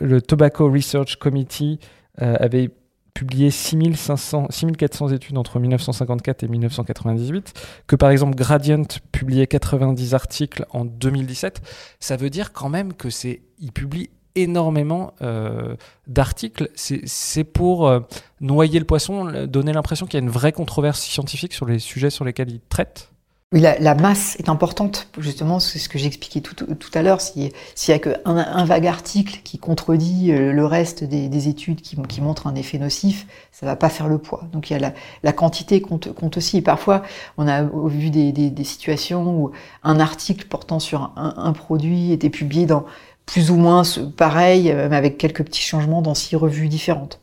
le 0.00 0.20
Tobacco 0.20 0.70
Research 0.70 1.16
Committee 1.16 1.78
euh, 2.20 2.36
avait 2.38 2.70
publié 3.14 3.50
6500, 3.50 4.48
6400 4.50 5.08
études 5.08 5.38
entre 5.38 5.58
1954 5.58 6.42
et 6.42 6.48
1998, 6.48 7.52
que 7.86 7.96
par 7.96 8.10
exemple 8.10 8.34
Gradient 8.34 8.82
publiait 9.12 9.46
90 9.46 10.14
articles 10.14 10.66
en 10.70 10.84
2017, 10.84 11.60
ça 12.00 12.16
veut 12.16 12.30
dire 12.30 12.52
quand 12.52 12.68
même 12.68 12.92
que 12.92 13.10
c'est, 13.10 13.42
il 13.58 13.72
publie 13.72 14.10
énormément 14.36 15.14
euh, 15.22 15.76
d'articles. 16.06 16.70
C'est 16.74 17.44
pour 17.44 17.88
euh, 17.88 18.00
noyer 18.40 18.78
le 18.78 18.84
poisson, 18.84 19.46
donner 19.46 19.72
l'impression 19.72 20.06
qu'il 20.06 20.14
y 20.14 20.22
a 20.22 20.24
une 20.24 20.30
vraie 20.30 20.52
controverse 20.52 21.00
scientifique 21.00 21.52
sur 21.52 21.66
les 21.66 21.78
sujets 21.78 22.10
sur 22.10 22.24
lesquels 22.24 22.50
il 22.50 22.60
traite 22.60 23.10
oui, 23.52 23.60
la, 23.62 23.94
masse 23.96 24.36
est 24.38 24.48
importante, 24.48 25.08
justement, 25.18 25.58
c'est 25.58 25.80
ce 25.80 25.88
que 25.88 25.98
j'expliquais 25.98 26.40
tout, 26.40 26.54
tout 26.54 26.90
à 26.94 27.02
l'heure. 27.02 27.20
S'il 27.20 27.50
n'y 27.88 27.94
a 27.94 27.98
qu'un 27.98 28.14
un 28.24 28.64
vague 28.64 28.86
article 28.86 29.40
qui 29.42 29.58
contredit 29.58 30.30
euh, 30.30 30.52
le 30.52 30.64
reste 30.64 31.02
des, 31.02 31.48
études 31.48 31.80
qui, 31.80 31.96
qui, 32.02 32.20
montrent 32.20 32.46
un 32.46 32.54
effet 32.54 32.78
nocif, 32.78 33.26
ça 33.50 33.66
va 33.66 33.74
pas 33.74 33.88
faire 33.88 34.06
le 34.06 34.18
poids. 34.18 34.44
Donc 34.52 34.70
il 34.70 34.74
y 34.74 34.76
a 34.76 34.78
la, 34.78 34.94
la 35.24 35.32
quantité 35.32 35.82
compte, 35.82 36.12
compte 36.12 36.36
aussi. 36.36 36.58
Et 36.58 36.62
parfois, 36.62 37.02
on 37.38 37.48
a 37.48 37.64
vu 37.88 38.10
des, 38.10 38.30
des, 38.30 38.50
des, 38.50 38.64
situations 38.64 39.28
où 39.28 39.50
un 39.82 39.98
article 39.98 40.46
portant 40.46 40.78
sur 40.78 41.12
un, 41.16 41.34
un, 41.36 41.52
produit 41.52 42.12
était 42.12 42.30
publié 42.30 42.66
dans 42.66 42.84
plus 43.26 43.50
ou 43.50 43.56
moins 43.56 43.82
pareil, 44.16 44.70
euh, 44.70 44.88
mais 44.88 44.96
avec 44.96 45.18
quelques 45.18 45.42
petits 45.42 45.62
changements 45.62 46.02
dans 46.02 46.14
six 46.14 46.36
revues 46.36 46.68
différentes. 46.68 47.19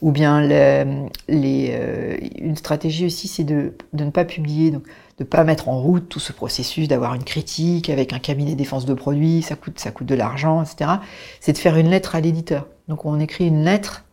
Ou 0.00 0.10
bien 0.10 0.40
les, 0.40 1.70
euh, 1.72 2.16
une 2.36 2.56
stratégie 2.56 3.06
aussi, 3.06 3.28
c'est 3.28 3.44
de, 3.44 3.74
ne 3.92 4.10
pas 4.10 4.24
publier. 4.24 4.70
Donc, 4.70 4.84
de 5.18 5.24
pas 5.24 5.44
mettre 5.44 5.68
en 5.68 5.80
route 5.80 6.08
tout 6.08 6.18
ce 6.18 6.32
processus 6.32 6.88
d'avoir 6.88 7.14
une 7.14 7.22
critique 7.22 7.90
avec 7.90 8.12
un 8.12 8.18
cabinet 8.18 8.54
défense 8.54 8.86
de 8.86 8.94
produits, 8.94 9.42
ça 9.42 9.54
coûte, 9.54 9.78
ça 9.78 9.90
coûte 9.90 10.06
de 10.06 10.14
l'argent, 10.14 10.62
etc. 10.62 10.92
C'est 11.40 11.52
de 11.52 11.58
faire 11.58 11.76
une 11.76 11.88
lettre 11.88 12.16
à 12.16 12.20
l'éditeur. 12.20 12.66
Donc 12.88 13.04
on 13.04 13.20
écrit 13.20 13.46
une 13.46 13.64
lettre, 13.64 14.04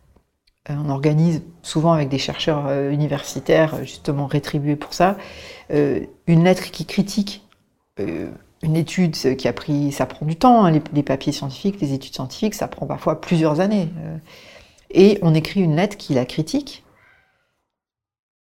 euh, 0.68 0.74
on 0.84 0.90
organise 0.90 1.42
souvent 1.62 1.92
avec 1.92 2.08
des 2.08 2.18
chercheurs 2.18 2.66
euh, 2.68 2.90
universitaires 2.90 3.82
justement 3.82 4.26
rétribués 4.26 4.76
pour 4.76 4.94
ça, 4.94 5.16
une 5.70 6.44
lettre 6.44 6.70
qui 6.70 6.84
critique 6.84 7.46
une 8.62 8.76
étude 8.76 9.14
qui 9.36 9.46
a 9.46 9.52
pris, 9.52 9.92
ça 9.92 10.06
prend 10.06 10.26
du 10.26 10.36
temps, 10.36 10.64
hein, 10.64 10.80
les, 10.92 11.02
papiers 11.02 11.32
scientifiques, 11.32 11.80
les 11.80 11.92
études 11.92 12.14
scientifiques, 12.14 12.54
ça 12.54 12.66
prend 12.66 12.86
parfois 12.86 13.20
plusieurs 13.20 13.60
années. 13.60 13.88
Et 14.90 15.18
on 15.22 15.34
écrit 15.34 15.60
une 15.60 15.76
lettre 15.76 15.96
qui 15.96 16.14
la 16.14 16.24
critique, 16.24 16.84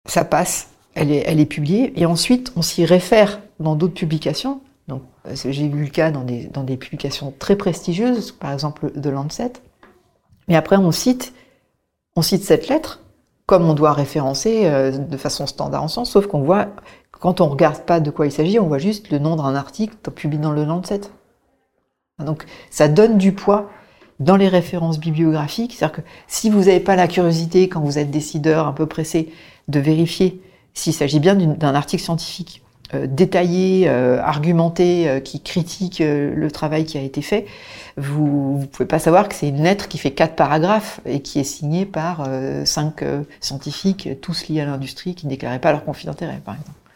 ça 0.05 0.25
passe 0.25 0.69
elle 0.99 1.11
est, 1.11 1.45
publiée, 1.45 1.93
et 1.95 2.07
ensuite 2.07 2.51
on 2.55 2.63
s'y 2.63 2.83
réfère 2.83 3.39
dans 3.59 3.75
d'autres 3.75 3.93
publications. 3.93 4.61
Donc, 4.87 5.03
j'ai 5.31 5.67
vu 5.67 5.83
le 5.83 5.89
cas 5.89 6.09
dans 6.09 6.23
des, 6.23 6.45
dans 6.45 6.63
des 6.63 6.75
publications 6.75 7.33
très 7.37 7.55
prestigieuses, 7.55 8.31
par 8.31 8.51
exemple 8.51 8.91
de 8.99 9.09
Lancet. 9.11 9.53
Mais 10.47 10.55
après, 10.55 10.77
on 10.77 10.91
cite, 10.91 11.33
on 12.15 12.23
cite 12.23 12.43
cette 12.43 12.67
lettre 12.67 13.01
comme 13.45 13.69
on 13.69 13.73
doit 13.73 13.93
référencer 13.93 14.65
euh, 14.65 14.91
de 14.91 15.17
façon 15.17 15.47
standard 15.47 15.81
en 15.81 15.87
sens, 15.87 16.11
sauf 16.11 16.27
qu'on 16.27 16.41
voit, 16.41 16.67
quand 17.11 17.39
on 17.39 17.47
regarde 17.47 17.83
pas 17.83 18.01
de 18.01 18.11
quoi 18.11 18.25
il 18.25 18.31
s'agit, 18.31 18.59
on 18.59 18.67
voit 18.67 18.77
juste 18.77 19.09
le 19.09 19.19
nom 19.19 19.37
d'un 19.37 19.55
article 19.55 19.95
publié 20.11 20.41
dans 20.41 20.51
le 20.51 20.65
Lancet. 20.65 21.01
Donc, 22.19 22.45
ça 22.69 22.89
donne 22.89 23.17
du 23.17 23.31
poids 23.31 23.69
dans 24.19 24.35
les 24.35 24.47
références 24.47 24.99
bibliographiques. 24.99 25.75
C'est-à-dire 25.77 25.97
que 25.97 26.01
si 26.27 26.49
vous 26.49 26.65
n'avez 26.65 26.79
pas 26.79 26.95
la 26.95 27.07
curiosité, 27.07 27.69
quand 27.69 27.81
vous 27.81 27.97
êtes 27.99 28.11
décideur 28.11 28.67
un 28.67 28.73
peu 28.73 28.85
pressé, 28.85 29.31
de 29.67 29.79
vérifier 29.79 30.41
s'il 30.73 30.93
s'agit 30.93 31.19
bien 31.19 31.35
d'un 31.35 31.75
article 31.75 32.03
scientifique 32.03 32.61
euh, 32.93 33.05
détaillé, 33.05 33.89
euh, 33.89 34.21
argumenté, 34.21 35.09
euh, 35.09 35.19
qui 35.19 35.41
critique 35.41 35.99
le 35.99 36.47
travail 36.51 36.85
qui 36.85 36.97
a 36.97 37.01
été 37.01 37.21
fait, 37.21 37.45
vous 37.97 38.59
ne 38.61 38.65
pouvez 38.65 38.87
pas 38.87 38.99
savoir 38.99 39.27
que 39.27 39.35
c'est 39.35 39.49
une 39.49 39.63
lettre 39.63 39.89
qui 39.89 39.97
fait 39.97 40.11
quatre 40.11 40.35
paragraphes 40.35 41.01
et 41.05 41.21
qui 41.21 41.39
est 41.39 41.43
signée 41.43 41.85
par 41.85 42.29
cinq 42.65 43.03
scientifiques, 43.41 44.09
tous 44.21 44.47
liés 44.47 44.61
à 44.61 44.65
l'industrie, 44.65 45.15
qui 45.15 45.25
ne 45.25 45.31
déclaraient 45.31 45.59
pas 45.59 45.71
leur 45.71 45.83
conflit 45.83 46.05
d'intérêt, 46.05 46.39
par 46.45 46.53
exemple. 46.53 46.86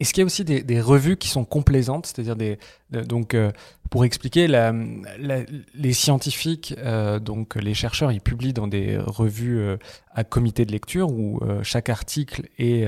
Est-ce 0.00 0.14
qu'il 0.14 0.22
y 0.22 0.24
a 0.24 0.26
aussi 0.26 0.44
des, 0.44 0.80
revues 0.80 1.18
qui 1.18 1.28
sont 1.28 1.44
complaisantes, 1.44 2.06
c'est-à-dire 2.06 2.34
des 2.34 2.58
donc 2.90 3.36
pour 3.90 4.04
expliquer 4.06 4.48
les 4.48 5.92
scientifiques 5.92 6.74
donc 7.22 7.56
les 7.56 7.74
chercheurs 7.74 8.10
ils 8.10 8.22
publient 8.22 8.54
dans 8.54 8.66
des 8.66 8.96
revues 8.96 9.62
à 10.14 10.24
comité 10.24 10.64
de 10.64 10.72
lecture 10.72 11.10
où 11.10 11.40
chaque 11.62 11.90
article 11.90 12.48
est, 12.58 12.86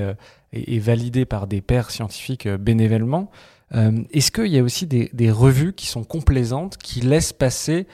validé 0.79 1.25
par 1.25 1.45
des 1.45 1.61
pairs 1.61 1.91
scientifiques 1.91 2.47
bénévolement. 2.47 3.29
Est-ce 3.71 4.31
qu'il 4.31 4.47
y 4.47 4.57
a 4.57 4.63
aussi 4.63 4.87
des, 4.87 5.31
revues 5.31 5.73
qui 5.73 5.85
sont 5.85 6.03
complaisantes, 6.03 6.77
qui 6.77 7.01
laissent 7.01 7.33
passer 7.33 7.85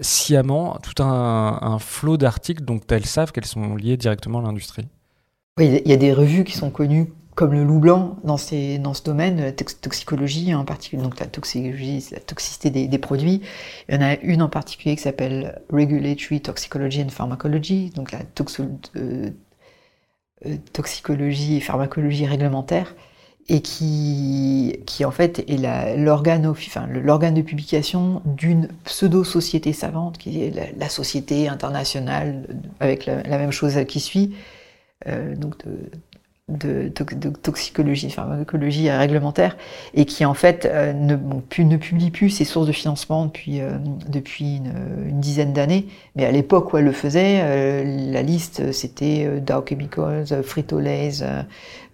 sciemment 0.00 0.78
tout 0.80 1.02
un, 1.02 1.78
flot 1.80 2.18
d'articles 2.18 2.62
dont 2.64 2.80
elles 2.88 3.06
savent 3.06 3.32
qu'elles 3.32 3.46
sont 3.46 3.74
liées 3.74 3.96
directement 3.96 4.38
à 4.38 4.42
l'industrie? 4.42 4.86
Il 5.58 5.82
y 5.86 5.92
a 5.92 5.96
des 5.96 6.12
revues 6.12 6.44
qui 6.44 6.56
sont 6.56 6.70
connues 6.70 7.12
comme 7.34 7.52
le 7.52 7.64
loup 7.64 7.80
blanc 7.80 8.16
dans, 8.22 8.36
ce 8.36 9.02
domaine, 9.02 9.40
la 9.40 9.52
toxicologie 9.52 10.54
en 10.54 10.64
particulier, 10.64 11.02
donc 11.02 11.18
la 11.18 11.26
toxicologie, 11.26 12.06
la 12.12 12.20
toxicité 12.20 12.70
des, 12.70 12.98
produits. 12.98 13.42
Il 13.88 13.94
y 13.94 13.98
en 13.98 14.02
a 14.02 14.14
une 14.20 14.40
en 14.42 14.48
particulier 14.48 14.94
qui 14.94 15.02
s'appelle 15.02 15.60
Regulatory 15.70 16.40
Toxicology 16.40 17.02
and 17.02 17.08
Pharmacology, 17.08 17.90
donc 17.90 18.12
la 18.12 18.20
euh, 19.00 19.30
euh, 20.46 20.56
toxicologie 20.72 21.56
et 21.56 21.60
pharmacologie 21.60 22.26
réglementaire, 22.26 22.94
et 23.48 23.60
qui, 23.62 24.78
qui 24.86 25.04
en 25.04 25.10
fait 25.10 25.44
est 25.50 25.96
l'organe 25.96 26.46
enfin, 26.46 26.86
de 26.86 27.42
publication 27.42 28.22
d'une 28.24 28.68
pseudo-société 28.84 29.72
savante, 29.72 30.18
qui 30.18 30.44
est 30.44 30.76
la, 30.78 30.88
société 30.88 31.48
internationale, 31.48 32.46
avec 32.78 33.06
la, 33.06 33.22
même 33.24 33.50
chose 33.50 33.76
qui 33.88 33.98
suit, 33.98 34.36
euh, 35.08 35.34
donc 35.34 35.58
de, 35.66 35.90
de, 36.48 36.88
toxicologie, 37.42 38.10
pharmacologie 38.10 38.90
réglementaire, 38.90 39.56
et 39.94 40.04
qui 40.04 40.26
en 40.26 40.34
fait 40.34 40.66
euh, 40.66 40.92
ne, 40.92 41.16
publie 41.76 42.10
plus 42.10 42.28
ses 42.28 42.44
sources 42.44 42.66
de 42.66 42.72
financement 42.72 43.24
depuis, 43.24 43.60
euh, 43.60 43.78
une, 44.40 45.20
dizaine 45.20 45.54
d'années. 45.54 45.86
Mais 46.16 46.26
à 46.26 46.30
l'époque 46.30 46.72
où 46.72 46.76
elle 46.76 46.84
le 46.84 46.92
faisait, 46.92 47.40
euh, 47.40 48.12
la 48.12 48.22
liste 48.22 48.72
c'était 48.72 49.40
Dow 49.40 49.64
Chemicals, 49.66 50.42
Frito-Lay's, 50.42 51.24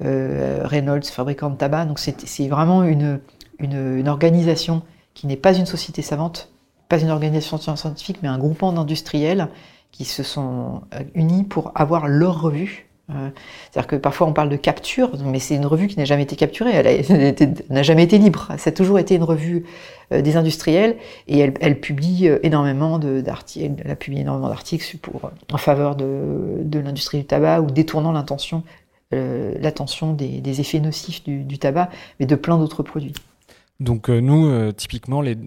Reynolds, 0.00 1.04
fabricant 1.04 1.50
de 1.50 1.56
tabac. 1.56 1.84
Donc 1.84 2.00
c'est 2.00 2.48
vraiment 2.48 2.82
une 2.82 4.08
organisation 4.08 4.82
qui 5.14 5.28
n'est 5.28 5.36
pas 5.36 5.54
une 5.54 5.66
société 5.66 6.02
savante, 6.02 6.50
pas 6.88 6.98
une 6.98 7.10
organisation 7.10 7.58
scientifique, 7.58 8.18
mais 8.22 8.28
un 8.28 8.38
groupement 8.38 8.72
d'industriels 8.72 9.48
qui 9.92 10.04
se 10.04 10.24
sont 10.24 10.82
unis 11.14 11.44
pour 11.44 11.72
avoir 11.74 12.08
leur 12.08 12.40
revue 12.40 12.89
C'est-à-dire 13.70 13.86
que 13.86 13.96
parfois 13.96 14.26
on 14.26 14.32
parle 14.32 14.48
de 14.48 14.56
capture, 14.56 15.10
mais 15.24 15.38
c'est 15.38 15.56
une 15.56 15.66
revue 15.66 15.86
qui 15.86 15.98
n'a 15.98 16.04
jamais 16.04 16.22
été 16.22 16.36
capturée, 16.36 16.70
elle 16.72 17.54
n'a 17.70 17.82
jamais 17.82 18.04
été 18.04 18.18
libre. 18.18 18.48
Ça 18.58 18.70
a 18.70 18.72
toujours 18.72 18.98
été 18.98 19.14
une 19.14 19.22
revue 19.22 19.64
des 20.10 20.36
industriels 20.36 20.96
et 21.28 21.38
elle, 21.38 21.80
publie 21.80 22.28
énormément 22.42 22.98
d'articles, 22.98 23.74
elle 23.84 23.90
a 23.90 23.96
publié 23.96 24.22
énormément 24.22 24.48
d'articles 24.48 24.84
en 25.52 25.58
faveur 25.58 25.96
de, 25.96 26.78
l'industrie 26.78 27.18
du 27.18 27.24
tabac 27.24 27.60
ou 27.60 27.70
détournant 27.70 28.12
l'attention 28.12 28.64
des, 29.12 30.40
des, 30.40 30.60
effets 30.60 30.80
nocifs 30.80 31.22
du, 31.24 31.44
du 31.44 31.58
tabac, 31.58 31.90
mais 32.18 32.26
de 32.26 32.34
plein 32.34 32.58
d'autres 32.58 32.82
produits. 32.82 33.14
Donc 33.80 34.10
euh, 34.10 34.20
nous, 34.20 34.46
euh, 34.46 34.72
typiquement, 34.72 35.22
les, 35.22 35.38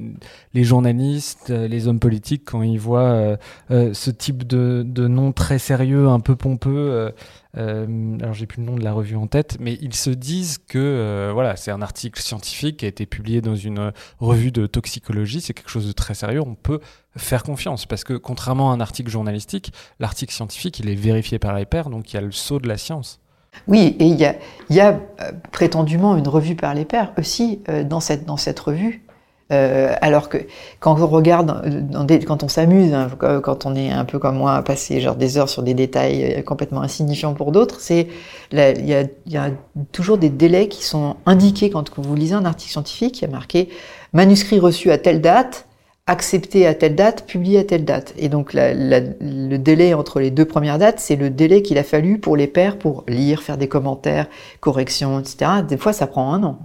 les 0.55 0.63
journalistes, 0.63 1.51
euh, 1.51 1.67
les 1.67 1.87
hommes 1.87 1.99
politiques, 1.99 2.43
quand 2.45 2.63
ils 2.63 2.79
voient 2.79 3.37
ce 3.69 4.09
type 4.09 4.45
de, 4.45 4.83
de, 4.85 5.07
nom 5.07 5.31
très 5.31 5.59
sérieux, 5.59 6.07
un 6.07 6.19
peu 6.19 6.35
pompeux, 6.35 7.11
alors 7.55 8.33
j'ai 8.33 8.47
plus 8.47 8.61
le 8.61 8.65
nom 8.65 8.75
de 8.75 8.83
la 8.83 8.93
revue 8.93 9.15
en 9.15 9.27
tête, 9.27 9.57
mais 9.59 9.77
ils 9.81 9.93
se 9.93 10.09
disent 10.09 10.57
que 10.57 11.29
voilà, 11.33 11.55
c'est 11.55 11.71
un 11.71 11.81
article 11.81 12.19
scientifique 12.21 12.77
qui 12.77 12.85
a 12.85 12.87
été 12.87 13.05
publié 13.05 13.41
dans 13.41 13.55
une 13.55 13.91
revue 14.19 14.51
de 14.51 14.65
toxicologie, 14.65 15.41
c'est 15.41 15.53
quelque 15.53 15.69
chose 15.69 15.87
de 15.87 15.91
très 15.91 16.15
sérieux, 16.15 16.41
on 16.41 16.55
peut 16.55 16.79
faire 17.15 17.43
confiance 17.43 17.85
parce 17.85 18.03
que 18.03 18.13
contrairement 18.13 18.71
à 18.71 18.75
un 18.75 18.81
article 18.81 19.11
journalistique, 19.11 19.71
l'article 19.99 20.33
scientifique, 20.33 20.79
il 20.79 20.89
est 20.89 20.95
vérifié 20.95 21.37
par 21.39 21.55
les 21.55 21.65
pairs, 21.65 21.89
donc 21.89 22.11
il 22.11 22.15
y 22.15 22.17
a 22.17 22.21
le 22.21 22.31
saut 22.31 22.59
de 22.59 22.67
la 22.67 22.77
science. 22.77 23.19
Oui, 23.67 23.95
et 23.99 24.05
il 24.05 24.19
y 24.19 24.25
a, 24.25 24.35
y 24.69 24.79
a 24.79 24.99
euh, 25.21 25.31
prétendument 25.51 26.17
une 26.17 26.27
revue 26.27 26.55
par 26.55 26.73
les 26.73 26.85
pairs 26.85 27.13
aussi 27.17 27.61
euh, 27.69 27.83
dans, 27.83 27.99
cette, 27.99 28.25
dans 28.25 28.37
cette 28.37 28.59
revue. 28.59 29.03
Euh, 29.51 29.93
alors 30.01 30.29
que 30.29 30.37
quand 30.79 30.99
on 30.99 31.05
regarde, 31.05 31.67
dans 31.89 32.05
des, 32.05 32.19
quand 32.19 32.43
on 32.43 32.47
s'amuse, 32.47 32.93
hein, 32.93 33.09
quand 33.19 33.65
on 33.65 33.75
est 33.75 33.91
un 33.91 34.05
peu 34.05 34.17
comme 34.17 34.37
moi 34.37 34.55
à 34.55 34.61
passer 34.63 34.99
genre 35.01 35.17
des 35.17 35.37
heures 35.37 35.49
sur 35.49 35.63
des 35.63 35.73
détails 35.73 36.43
complètement 36.43 36.81
insignifiants 36.81 37.33
pour 37.33 37.51
d'autres, 37.51 37.79
c'est 37.79 38.07
il 38.51 38.89
y 38.89 39.31
y 39.31 39.37
a, 39.37 39.49
toujours 39.91 40.17
des 40.17 40.29
délais 40.29 40.69
qui 40.69 40.83
sont 40.83 41.17
indiqués 41.25 41.69
quand 41.69 41.99
vous 41.99 42.15
lisez 42.15 42.33
un 42.33 42.45
article 42.45 42.71
scientifique, 42.71 43.19
il 43.19 43.25
y 43.25 43.27
a 43.27 43.31
marqué 43.31 43.69
manuscrit 44.13 44.59
reçu 44.59 44.91
à 44.91 44.97
telle 44.97 45.21
date, 45.21 45.67
accepté 46.05 46.67
à 46.67 46.73
telle 46.73 46.95
date, 46.95 47.25
publié 47.25 47.59
à 47.59 47.63
telle 47.63 47.85
date. 47.85 48.13
Et 48.17 48.29
donc 48.29 48.53
le 48.53 49.57
délai 49.57 49.93
entre 49.93 50.19
les 50.19 50.31
deux 50.31 50.45
premières 50.45 50.77
dates, 50.77 50.99
c'est 50.99 51.15
le 51.15 51.29
délai 51.29 51.61
qu'il 51.61 51.77
a 51.77 51.83
fallu 51.83 52.19
pour 52.19 52.35
les 52.35 52.47
pairs 52.47 52.77
pour 52.77 53.03
lire, 53.07 53.41
faire 53.41 53.57
des 53.57 53.69
commentaires, 53.69 54.27
corrections, 54.59 55.19
etc. 55.19 55.51
Des 55.67 55.77
fois, 55.77 55.93
ça 55.93 56.07
prend 56.07 56.33
un 56.33 56.43
an. 56.43 56.59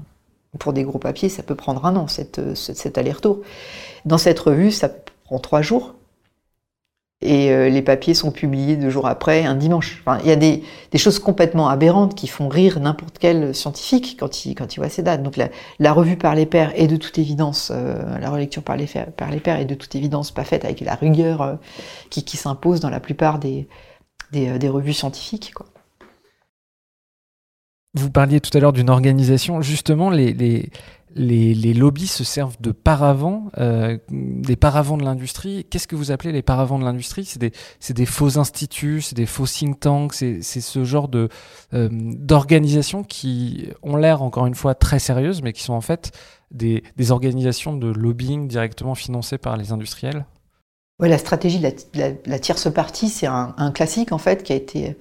Pour 0.59 0.73
des 0.73 0.83
gros 0.83 0.99
papiers, 0.99 1.29
ça 1.29 1.43
peut 1.43 1.55
prendre 1.55 1.85
un 1.85 1.95
an, 1.97 2.09
cette, 2.09 2.55
cet 2.55 2.99
aller-retour. 2.99 3.41
Dans 4.07 4.19
cette 4.19 4.39
revue, 4.39 4.73
ça 4.73 4.91
prend 5.25 5.39
trois 5.39 5.63
jours. 5.63 5.95
Et 7.21 7.51
euh, 7.51 7.69
les 7.69 7.83
papiers 7.83 8.15
sont 8.15 8.31
publiés 8.31 8.77
deux 8.77 8.91
jours 8.91 9.09
après, 9.09 9.45
un 9.45 9.57
dimanche. 9.57 10.01
Enfin, 10.07 10.21
il 10.23 10.29
y 10.29 10.33
a 10.33 10.37
des, 10.37 10.63
des, 10.93 10.99
choses 10.99 11.19
complètement 11.19 11.69
aberrantes 11.69 12.15
qui 12.15 12.29
font 12.29 12.49
rire 12.49 12.79
n'importe 12.79 13.19
quel 13.19 13.57
scientifique 13.57 14.17
quand 14.21 14.45
il, 14.45 14.55
quand 14.55 14.77
il 14.77 14.79
voit 14.79 14.89
ces 14.89 15.03
dates. 15.03 15.25
Donc 15.25 15.37
la, 15.37 15.49
la 15.81 15.93
revue 15.93 16.17
par 16.17 16.37
les 16.37 16.47
pairs 16.47 16.73
est 16.77 16.87
de 16.87 16.97
toute 16.97 17.19
évidence, 17.19 17.73
euh, 17.75 18.19
la 18.21 18.31
relecture 18.31 18.63
par 18.63 18.77
les, 18.77 18.87
par 19.17 19.33
les 19.33 19.41
pairs 19.41 19.59
est 19.59 19.65
de 19.65 19.75
toute 19.75 19.97
évidence 19.97 20.31
pas 20.31 20.45
faite 20.45 20.65
avec 20.65 20.81
la 20.81 20.95
rigueur 20.95 21.43
euh, 21.43 21.55
qui, 22.09 22.25
qui 22.25 22.37
s'impose 22.37 22.79
dans 22.79 22.91
la 22.91 23.01
plupart 23.01 23.41
des, 23.41 23.67
des, 24.31 24.57
des 24.57 24.69
revues 24.69 24.93
scientifiques. 24.93 25.53
Quoi. 25.55 25.67
Vous 27.99 28.11
parliez 28.11 28.41
tout 28.41 28.57
à 28.57 28.61
l'heure 28.61 28.73
d'une 28.73 28.91
organisation. 28.91 29.61
Justement, 29.61 30.09
les, 30.09 30.33
les, 30.33 30.71
les, 31.17 31.53
les, 31.53 31.75
lobbies 31.75 32.07
se 32.07 32.23
servent 32.23 32.57
de 32.61 32.71
paravents, 32.71 33.51
euh, 33.59 33.99
des 34.09 34.55
paravents 34.55 34.97
de 34.97 35.05
l'industrie. 35.05 35.67
Qu'est-ce 35.69 35.89
que 35.89 35.97
vous 35.97 36.13
appelez 36.13 36.31
les 36.31 36.43
paravents 36.43 36.79
de 36.79 36.85
l'industrie? 36.85 37.25
C'est 37.25 37.41
des, 37.41 37.53
des, 37.91 38.07
faux 38.07 38.39
instituts, 38.39 39.01
c'est 39.03 39.17
des 39.17 39.27
faux 39.27 39.47
think 39.47 39.81
tanks, 39.81 40.15
c'est 40.15 40.43
ce 40.43 40.85
genre 40.85 41.09
de 41.09 41.29
euh, 41.75 41.89
qui 43.09 43.69
ont 43.83 43.97
l'air 43.97 44.23
encore 44.23 44.47
une 44.47 44.55
fois 44.55 44.75
très 44.77 45.01
sérieuses, 45.01 45.43
mais 45.43 45.53
qui 45.53 45.63
sont 45.63 45.75
en 45.75 45.81
fait 45.81 46.13
des, 46.53 46.85
des 46.97 47.11
organisations 47.11 47.77
de 47.77 47.89
lobbying 47.89 48.47
directement 48.47 48.95
financées 48.95 49.39
par 49.39 49.57
les 49.57 49.73
industriels? 49.73 50.25
Ouais, 51.01 51.09
la 51.09 51.19
stratégie 51.19 51.59
de 51.59 51.69
la, 51.95 52.11
la, 52.27 52.39
tierce 52.39 52.73
partie, 52.73 53.09
c'est 53.09 53.27
un, 53.27 53.55
un, 53.57 53.73
classique 53.73 54.13
en 54.13 54.19
fait 54.19 54.43
qui 54.45 54.53
a 54.53 54.57
été 54.57 54.97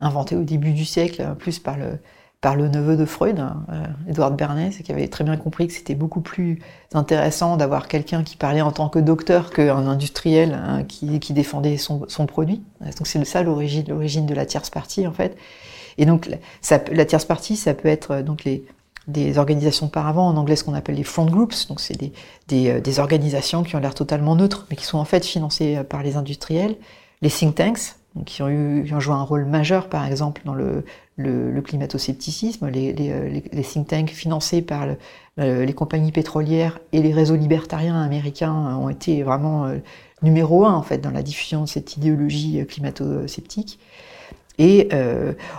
inventé 0.00 0.36
au 0.36 0.42
début 0.42 0.72
du 0.72 0.84
siècle, 0.84 1.34
plus 1.38 1.58
par 1.58 1.76
le 1.76 1.98
par 2.40 2.56
le 2.56 2.68
neveu 2.68 2.96
de 2.96 3.04
Freud, 3.04 3.38
hein, 3.38 3.64
euh, 3.70 3.84
Edward 4.08 4.34
Bernays, 4.34 4.70
qui 4.70 4.90
avait 4.90 5.08
très 5.08 5.24
bien 5.24 5.36
compris 5.36 5.66
que 5.66 5.74
c'était 5.74 5.94
beaucoup 5.94 6.22
plus 6.22 6.58
intéressant 6.94 7.58
d'avoir 7.58 7.86
quelqu'un 7.86 8.22
qui 8.22 8.36
parlait 8.36 8.62
en 8.62 8.72
tant 8.72 8.88
que 8.88 8.98
docteur 8.98 9.50
qu'un 9.50 9.86
industriel 9.86 10.54
hein, 10.54 10.84
qui, 10.84 11.32
défendait 11.32 11.76
son, 11.76 12.06
produit. 12.26 12.62
Donc 12.80 13.06
c'est 13.06 13.22
ça 13.26 13.42
l'origine, 13.42 13.84
l'origine 13.88 14.24
de 14.24 14.34
la 14.34 14.46
tierce 14.46 14.70
partie 14.70 15.06
en 15.06 15.12
fait. 15.12 15.36
Et 15.98 16.06
donc 16.06 16.30
la 16.70 17.04
tierce 17.04 17.26
partie, 17.26 17.56
ça 17.56 17.74
peut 17.74 17.88
être 17.88 18.12
euh, 18.12 18.22
donc 18.22 18.44
les, 18.44 18.64
des 19.06 19.36
organisations 19.36 19.88
par 19.88 20.06
avant, 20.06 20.26
en 20.26 20.36
anglais 20.38 20.56
ce 20.56 20.64
qu'on 20.64 20.74
appelle 20.74 20.94
les 20.94 21.04
front 21.04 21.26
groups, 21.26 21.68
donc 21.68 21.78
c'est 21.80 21.98
des, 21.98 22.12
des, 22.48 22.70
euh, 22.70 22.80
des, 22.80 23.00
organisations 23.00 23.64
qui 23.64 23.76
ont 23.76 23.80
l'air 23.80 23.94
totalement 23.94 24.34
neutres, 24.34 24.66
mais 24.70 24.76
qui 24.76 24.86
sont 24.86 24.98
en 24.98 25.04
fait 25.04 25.26
financées 25.26 25.82
par 25.90 26.02
les 26.02 26.16
industriels, 26.16 26.76
les 27.20 27.28
think 27.30 27.54
tanks, 27.54 27.96
qui 28.26 28.42
ont, 28.42 28.48
eu, 28.48 28.84
qui 28.86 28.94
ont 28.94 29.00
joué 29.00 29.14
un 29.14 29.22
rôle 29.22 29.44
majeur, 29.44 29.88
par 29.88 30.04
exemple, 30.04 30.42
dans 30.44 30.54
le, 30.54 30.84
le, 31.20 31.60
climato-scepticisme, 31.62 32.66
euh, 32.66 32.70
les, 32.70 33.62
think 33.62 33.88
tanks 33.88 34.10
financés 34.10 34.62
par 34.62 34.86
euh, 35.38 35.64
les 35.64 35.72
compagnies 35.72 36.12
pétrolières 36.12 36.78
et 36.92 37.02
les 37.02 37.12
réseaux 37.12 37.36
libertariens 37.36 38.00
américains 38.00 38.76
ont 38.76 38.88
été 38.88 39.22
vraiment 39.22 39.66
euh, 39.66 39.78
numéro 40.22 40.64
un, 40.64 40.74
en 40.74 40.82
fait, 40.82 40.98
dans 40.98 41.10
la 41.10 41.22
diffusion 41.22 41.62
de 41.62 41.68
cette 41.68 41.96
idéologie 41.96 42.64
climato-sceptique. 42.66 43.78
Et 44.58 44.90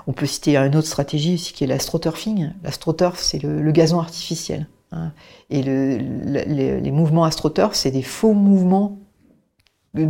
on 0.05 0.13
peut 0.13 0.27
citer 0.27 0.57
une 0.57 0.75
autre 0.75 0.87
stratégie 0.87 1.33
aussi 1.33 1.53
qui 1.53 1.63
est 1.63 1.67
l'astroturfing. 1.67 2.51
L'astroturf, 2.61 3.17
c'est 3.17 3.41
le, 3.41 3.71
gazon 3.71 3.99
artificiel. 3.99 4.67
Hein. 4.91 5.11
Et 5.49 5.63
le, 5.63 5.97
les, 5.97 6.79
les, 6.79 6.91
mouvements 6.91 7.23
astroturf, 7.23 7.73
c'est 7.73 7.89
des 7.89 8.03
faux 8.03 8.33
mouvements 8.33 8.99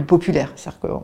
populaires. 0.08 0.52
C'est-à-dire 0.58 1.02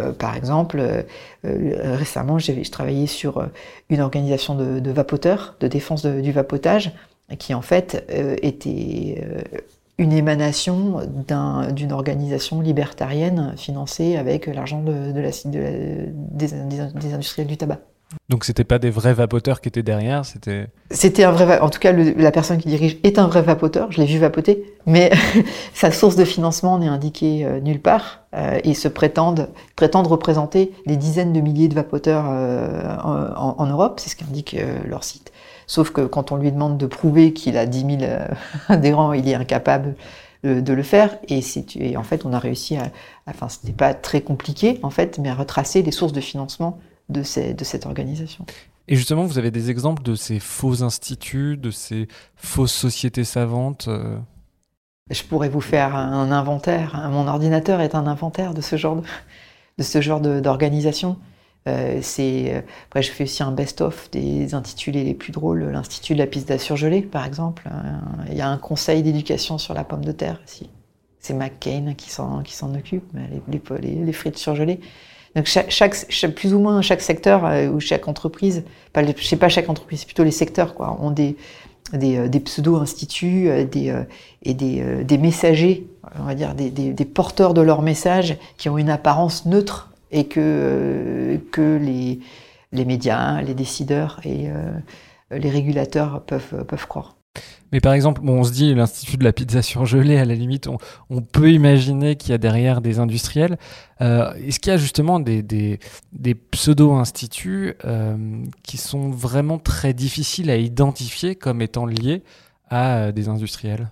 euh, 0.00 0.12
par 0.12 0.36
exemple, 0.36 0.78
euh, 0.80 1.02
euh, 1.44 1.96
récemment, 1.96 2.38
j'ai 2.38 2.60
travaillé 2.62 3.06
sur 3.06 3.46
une 3.90 4.00
organisation 4.00 4.54
de, 4.56 4.90
vapoteurs, 4.90 5.56
de 5.60 5.68
défense 5.68 6.04
du 6.04 6.32
vapotage, 6.32 6.92
qui 7.38 7.54
en 7.54 7.62
fait 7.62 8.04
était 8.42 9.24
une 9.96 10.12
émanation 10.12 11.00
d'une 11.70 11.92
organisation 11.92 12.60
libertarienne 12.60 13.54
financée 13.56 14.16
avec 14.16 14.46
l'argent 14.46 14.82
de, 14.82 15.12
de, 15.12 15.20
la, 15.20 15.30
des, 15.46 16.46
des, 16.92 17.14
industriels 17.14 17.46
du 17.46 17.56
tabac. 17.56 17.78
Donc 18.28 18.44
c'était 18.44 18.64
pas 18.64 18.78
des 18.78 18.90
vrais 18.90 19.14
vapoteurs 19.14 19.60
qui 19.60 19.68
étaient 19.68 19.82
derrière, 19.82 20.24
c'était. 20.24 20.68
C'était 20.90 21.24
un 21.24 21.32
vrai, 21.32 21.60
en 21.60 21.70
tout 21.70 21.78
cas 21.78 21.92
la 21.92 22.30
personne 22.30 22.58
qui 22.58 22.68
dirige 22.68 22.98
est 23.02 23.18
un 23.18 23.26
vrai 23.26 23.42
vapoteur. 23.42 23.92
Je 23.92 24.00
l'ai 24.00 24.06
vu 24.06 24.18
vapoter, 24.18 24.64
mais 24.86 25.10
sa 25.74 25.92
source 25.92 26.16
de 26.16 26.24
financement 26.24 26.78
n'est 26.78 26.88
indiquée 26.88 27.44
euh, 27.44 27.60
nulle 27.60 27.80
part. 27.80 28.24
Euh, 28.34 28.58
et 28.64 28.74
se 28.74 28.88
prétendent 28.88 29.48
représenter 29.76 30.72
des 30.86 30.96
dizaines 30.96 31.32
de 31.32 31.40
milliers 31.40 31.68
de 31.68 31.74
vapoteurs 31.74 32.24
euh, 32.28 32.96
en, 32.96 33.54
en, 33.58 33.66
Europe, 33.66 34.00
c'est 34.00 34.10
ce 34.10 34.16
qu'indique 34.16 34.54
euh, 34.54 34.80
leur 34.86 35.04
site. 35.04 35.30
Sauf 35.68 35.90
que 35.90 36.00
quand 36.00 36.32
on 36.32 36.36
lui 36.36 36.50
demande 36.50 36.76
de 36.76 36.86
prouver 36.86 37.32
qu'il 37.32 37.56
a 37.56 37.64
10 37.64 37.98
000 38.00 38.12
adhérents, 38.68 39.12
il 39.12 39.28
est 39.28 39.34
incapable 39.34 39.94
de 40.42 40.72
le 40.72 40.82
faire. 40.82 41.16
Et, 41.28 41.40
et 41.76 41.96
en 41.96 42.02
fait, 42.02 42.26
on 42.26 42.32
a 42.32 42.38
réussi 42.38 42.76
à, 42.76 42.90
enfin, 43.26 43.48
c'était 43.48 43.72
pas 43.72 43.94
très 43.94 44.20
compliqué 44.20 44.80
en 44.82 44.90
fait, 44.90 45.18
mais 45.18 45.28
à 45.28 45.34
retracer 45.34 45.82
les 45.82 45.92
sources 45.92 46.12
de 46.12 46.20
financement 46.20 46.78
de, 47.08 47.22
ces, 47.22 47.54
de 47.54 47.64
cette 47.64 47.86
organisation. 47.86 48.46
Et 48.88 48.96
justement, 48.96 49.24
vous 49.24 49.38
avez 49.38 49.50
des 49.50 49.70
exemples 49.70 50.02
de 50.02 50.14
ces 50.14 50.38
faux 50.38 50.82
instituts, 50.82 51.56
de 51.56 51.70
ces 51.70 52.06
fausses 52.36 52.74
sociétés 52.74 53.24
savantes 53.24 53.88
euh 53.88 54.18
Je 55.10 55.22
pourrais 55.22 55.48
vous 55.48 55.62
faire 55.62 55.96
un 55.96 56.30
inventaire. 56.30 57.08
Mon 57.10 57.26
ordinateur 57.26 57.80
est 57.80 57.94
un 57.94 58.06
inventaire 58.06 58.52
de 58.52 58.60
ce 58.60 58.76
genre 58.76 59.02
de, 59.78 59.82
ce 59.82 60.00
genre 60.00 60.20
d'organisation. 60.20 61.16
Euh, 61.66 62.00
c'est 62.02 62.62
après 62.88 63.02
je 63.02 63.10
fais 63.10 63.24
aussi 63.24 63.42
un 63.42 63.50
best-of 63.50 64.10
des 64.10 64.54
intitulés 64.54 65.02
les 65.02 65.14
plus 65.14 65.32
drôles. 65.32 65.64
L'institut 65.64 66.12
de 66.12 66.18
la 66.18 66.26
piste 66.26 66.58
surgelée, 66.58 67.00
par 67.00 67.24
exemple. 67.24 67.70
Euh, 67.72 68.24
il 68.30 68.36
y 68.36 68.42
a 68.42 68.48
un 68.48 68.58
conseil 68.58 69.02
d'éducation 69.02 69.56
sur 69.56 69.72
la 69.72 69.84
pomme 69.84 70.04
de 70.04 70.12
terre 70.12 70.38
aussi. 70.44 70.68
C'est 71.20 71.32
McCain 71.32 71.94
qui 71.96 72.10
s'en 72.10 72.42
qui 72.42 72.52
s'en 72.52 72.74
occupe, 72.74 73.10
les, 73.14 73.62
les, 73.80 74.04
les 74.04 74.12
frites 74.12 74.36
surgelées. 74.36 74.78
Donc 75.34 75.46
chaque, 75.46 75.70
chaque, 75.70 76.34
plus 76.34 76.54
ou 76.54 76.60
moins 76.60 76.80
chaque 76.80 77.00
secteur 77.00 77.44
euh, 77.44 77.68
ou 77.68 77.80
chaque 77.80 78.06
entreprise, 78.06 78.64
pas, 78.92 79.04
je 79.04 79.24
sais 79.24 79.36
pas 79.36 79.48
chaque 79.48 79.68
entreprise, 79.68 80.00
c'est 80.00 80.06
plutôt 80.06 80.24
les 80.24 80.30
secteurs 80.30 80.74
quoi, 80.74 80.96
ont 81.00 81.10
des 81.10 81.36
des, 81.92 82.16
euh, 82.16 82.28
des 82.28 82.40
pseudo-instituts 82.40 83.48
euh, 83.48 83.64
des, 83.64 83.94
et 84.42 84.54
des, 84.54 85.04
des 85.04 85.18
messagers, 85.18 85.86
on 86.18 86.24
va 86.24 86.34
dire 86.34 86.54
des, 86.54 86.70
des, 86.70 87.04
porteurs 87.04 87.52
de 87.52 87.60
leur 87.60 87.82
message 87.82 88.36
qui 88.56 88.68
ont 88.68 88.78
une 88.78 88.90
apparence 88.90 89.44
neutre 89.46 89.90
et 90.10 90.26
que, 90.26 91.38
que 91.50 91.76
les, 91.76 92.20
les 92.72 92.84
médias, 92.84 93.42
les 93.42 93.54
décideurs 93.54 94.20
et 94.24 94.48
les 95.30 95.50
régulateurs 95.50 96.22
peuvent, 96.22 96.64
peuvent 96.64 96.86
croire. 96.86 97.16
Mais 97.74 97.80
par 97.80 97.92
exemple, 97.92 98.20
on 98.24 98.44
se 98.44 98.52
dit 98.52 98.72
l'Institut 98.72 99.16
de 99.16 99.24
la 99.24 99.32
pizza 99.32 99.60
surgelée, 99.60 100.16
à 100.16 100.24
la 100.24 100.36
limite, 100.36 100.68
on, 100.68 101.20
peut 101.22 101.50
imaginer 101.50 102.14
qu'il 102.14 102.30
y 102.30 102.32
a 102.32 102.38
derrière 102.38 102.80
des 102.80 103.00
industriels. 103.00 103.58
Euh, 104.00 104.32
est-ce 104.34 104.60
qu'il 104.60 104.70
y 104.70 104.74
a 104.74 104.78
justement 104.78 105.18
des, 105.18 105.80
pseudo-instituts 106.52 107.74
euh, 107.84 108.44
qui 108.62 108.76
sont 108.76 109.10
vraiment 109.10 109.58
très 109.58 109.92
difficiles 109.92 110.50
à 110.50 110.56
identifier 110.56 111.34
comme 111.34 111.62
étant 111.62 111.84
liés 111.84 112.22
à 112.70 112.96
euh, 112.96 113.12
des 113.12 113.28
industriels? 113.28 113.88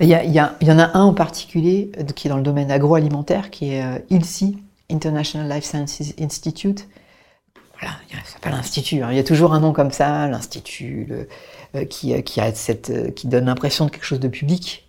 Il 0.00 0.08
y, 0.08 0.40
en 0.40 0.78
a 0.78 0.96
un 0.96 1.02
en 1.02 1.12
particulier 1.12 1.92
qui 2.14 2.28
est 2.28 2.30
dans 2.30 2.38
le 2.38 2.42
domaine 2.42 2.70
agroalimentaire, 2.70 3.50
qui 3.50 3.74
est 3.74 3.84
ILSI, 4.08 4.56
International 4.90 5.50
Life 5.50 5.64
Sciences 5.64 6.14
Institute. 6.18 6.88
Voilà, 7.78 7.96
ça 8.24 8.32
s'appelle 8.32 8.52
l'Institut. 8.52 9.02
Hein. 9.02 9.08
Il 9.10 9.16
y 9.16 9.20
a 9.20 9.24
toujours 9.24 9.52
un 9.52 9.60
nom 9.60 9.74
comme 9.74 9.90
ça, 9.90 10.26
l'Institut, 10.26 11.08
qui, 11.88 12.14
euh, 12.14 12.50
cette, 12.54 12.90
euh, 12.90 13.10
qui 13.10 13.26
donne 13.26 13.46
l'impression 13.46 13.86
de 13.86 13.90
quelque 13.90 14.04
chose 14.04 14.20
de 14.20 14.28
public, 14.28 14.88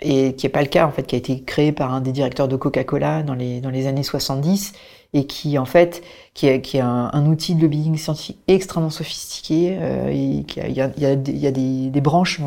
et 0.00 0.34
qui 0.34 0.46
n'est 0.46 0.50
pas 0.50 0.62
le 0.62 0.68
cas, 0.68 0.86
en 0.86 0.92
fait, 0.92 1.04
qui 1.04 1.14
a 1.14 1.18
été 1.18 1.42
créé 1.42 1.72
par 1.72 1.92
un 1.92 2.00
des 2.00 2.12
directeurs 2.12 2.48
de 2.48 2.56
Coca-Cola 2.56 3.22
dans 3.22 3.34
les, 3.34 3.60
dans 3.60 3.70
les 3.70 3.86
années 3.86 4.02
70, 4.02 4.72
et 5.14 5.26
qui, 5.26 5.58
en 5.58 5.64
fait, 5.64 6.02
qui 6.34 6.46
est, 6.46 6.80
un, 6.80 7.26
outil 7.26 7.54
de 7.54 7.62
lobbying 7.62 7.96
scientifique 7.96 8.38
extrêmement 8.48 8.90
sophistiqué, 8.90 9.78
et 10.10 10.14
il 10.14 10.72
y 10.72 10.80
a, 10.80 11.50
des, 11.50 12.00
branches 12.00 12.40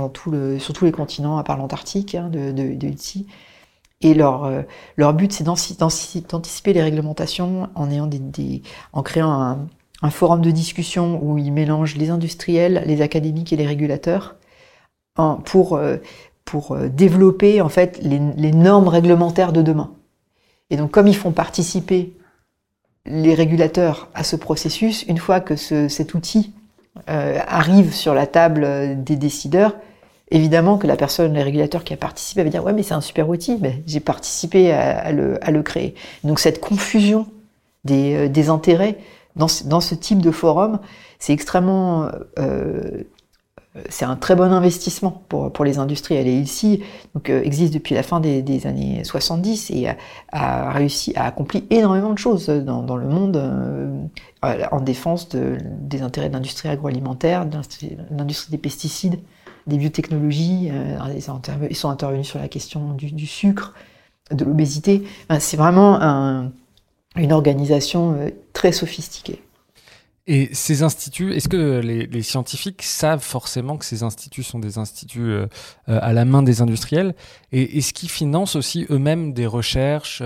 sur 0.59 0.74
tous 0.74 0.86
les 0.86 0.91
continents, 0.91 1.38
à 1.38 1.43
part 1.43 1.57
l'Antarctique, 1.57 2.16
hein, 2.16 2.30
de, 2.32 2.51
de, 2.51 2.76
de 2.76 2.91
Et 4.01 4.13
leur, 4.13 5.13
but, 5.13 5.32
c'est 5.32 5.43
d'anticiper 5.43 6.74
les 6.74 6.82
réglementations 6.82 7.70
en, 7.76 8.09
en 8.93 9.03
créant 9.03 9.32
un, 9.32 9.68
un 10.01 10.09
forum 10.09 10.41
de 10.41 10.51
discussion 10.51 11.19
où 11.21 11.37
ils 11.37 11.51
mélangent 11.51 11.95
les 11.95 12.09
industriels, 12.09 12.83
les 12.85 13.01
académiques 13.01 13.53
et 13.53 13.55
les 13.55 13.65
régulateurs 13.65 14.35
pour, 15.45 15.73
euh, 15.73 15.97
pour 16.43 16.73
euh, 16.73 16.89
développer 16.89 17.61
en 17.61 17.69
fait 17.69 17.99
les, 18.01 18.19
normes 18.51 18.87
réglementaires 18.87 19.53
de 19.53 19.61
demain. 19.61 19.91
Et 20.69 20.77
donc 20.77 20.91
comme 20.91 21.07
ils 21.07 21.15
font 21.15 21.31
participer 21.31 22.13
les 23.05 23.33
régulateurs 23.33 24.09
à 24.13 24.23
ce 24.23 24.35
processus, 24.35 25.03
une 25.03 25.17
fois 25.17 25.39
que 25.39 25.55
cet 25.55 26.13
outil 26.15 26.51
euh, 27.09 27.39
arrive 27.47 27.93
sur 27.93 28.13
la 28.13 28.25
table 28.25 29.03
des 29.03 29.15
décideurs, 29.15 29.75
évidemment 30.31 30.77
que 30.77 30.87
la 30.87 30.95
personne, 30.95 31.33
les 31.33 31.43
régulateurs 31.43 31.83
qui 31.83 31.93
a 31.93 31.97
participé, 31.97 32.43
va 32.43 32.49
dire 32.49 32.63
ouais 32.63 32.73
mais 32.73 32.83
c'est 32.83 32.95
un 32.95 33.01
super 33.01 33.29
outil, 33.29 33.59
mais 33.61 33.83
j'ai 33.85 33.99
participé 33.99 34.71
à, 34.71 35.11
le, 35.11 35.37
le, 35.47 35.61
créer. 35.61 35.93
Donc 36.23 36.39
cette 36.39 36.59
confusion 36.59 37.27
des 37.83 38.49
intérêts 38.49 38.97
dans 39.36 39.47
ce, 39.47 39.95
type 39.95 40.21
de 40.21 40.31
forum, 40.31 40.79
c'est 41.19 41.33
extrêmement, 41.33 42.09
euh, 42.39 43.03
c'est 43.89 44.05
un 44.05 44.15
très 44.15 44.36
bon 44.36 44.51
investissement 44.53 45.23
pour, 45.27 45.51
pour 45.51 45.65
les 45.65 45.77
industriels. 45.77 46.27
Et 46.27 46.39
ici, 46.39 46.83
donc, 47.13 47.29
euh, 47.29 47.41
existe 47.43 47.73
depuis 47.73 47.95
la 47.95 48.03
fin 48.03 48.19
des, 48.19 48.67
années 48.67 49.03
70 49.03 49.71
et 49.71 49.89
a, 49.89 49.97
a, 50.31 50.71
réussi 50.71 51.13
à 51.15 51.25
accomplir 51.25 51.63
énormément 51.69 52.13
de 52.13 52.17
choses 52.17 52.47
dans, 52.47 52.83
dans 52.83 52.95
le 52.95 53.07
monde 53.07 53.36
euh, 53.36 54.05
en 54.71 54.81
défense 54.81 55.29
de, 55.29 55.57
des 55.79 56.01
intérêts 56.01 56.29
de 56.29 56.33
l'industrie 56.33 56.69
agroalimentaire, 56.69 57.45
de 57.45 57.57
l'industrie 58.11 58.51
des 58.51 58.57
pesticides, 58.57 59.19
des 59.67 59.77
biotechnologies. 59.77 60.69
Euh, 60.71 60.97
ils, 61.13 61.75
sont 61.75 61.89
intervenus 61.89 62.27
sur 62.27 62.39
la 62.39 62.47
question 62.47 62.93
du 62.93 63.27
sucre, 63.27 63.73
de 64.31 64.45
l'obésité. 64.45 65.03
c'est 65.39 65.57
vraiment 65.57 66.01
un 66.01 66.51
une 67.16 67.32
organisation 67.32 68.13
euh, 68.13 68.30
très 68.53 68.72
sophistiquée. 68.72 69.41
Et 70.28 70.49
ces 70.53 70.82
instituts, 70.82 71.34
est-ce 71.34 71.47
que 71.47 71.80
les, 71.80 72.24
scientifiques 72.24 72.82
savent 72.82 73.22
forcément 73.22 73.78
que 73.78 73.86
ces 73.86 74.01
instituts 74.01 74.41
sont 74.41 74.57
des 74.57 74.80
instituts 74.80 75.22
euh, 75.22 75.45
euh, 75.88 75.99
à 76.01 76.13
la 76.13 76.26
main 76.26 76.41
des 76.41 76.63
industriels? 76.63 77.13
Et 77.51 77.78
est-ce 77.78 77.93
qu'ils 77.93 78.09
financent 78.09 78.55
aussi 78.55 78.88
eux-mêmes 78.89 79.34
des 79.34 79.45
recherches 79.45 80.24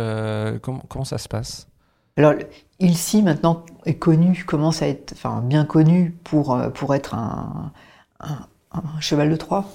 comment, 0.61 0.83
comment, 0.87 1.03
ça 1.03 1.17
se 1.17 1.27
passe? 1.27 1.67
Alors, 2.15 2.33
ILSI 2.79 3.21
maintenant 3.23 3.65
est 3.85 3.95
connu, 3.95 4.45
commence 4.47 4.81
à 4.81 4.87
être 4.87 5.11
enfin, 5.13 5.41
bien 5.41 5.65
connu 5.65 6.17
pour, 6.23 6.57
pour 6.73 6.95
être 6.95 7.13
un, 7.13 7.73
un, 8.21 8.47
un 8.71 9.01
cheval 9.01 9.29
de 9.29 9.35
Troie 9.35 9.65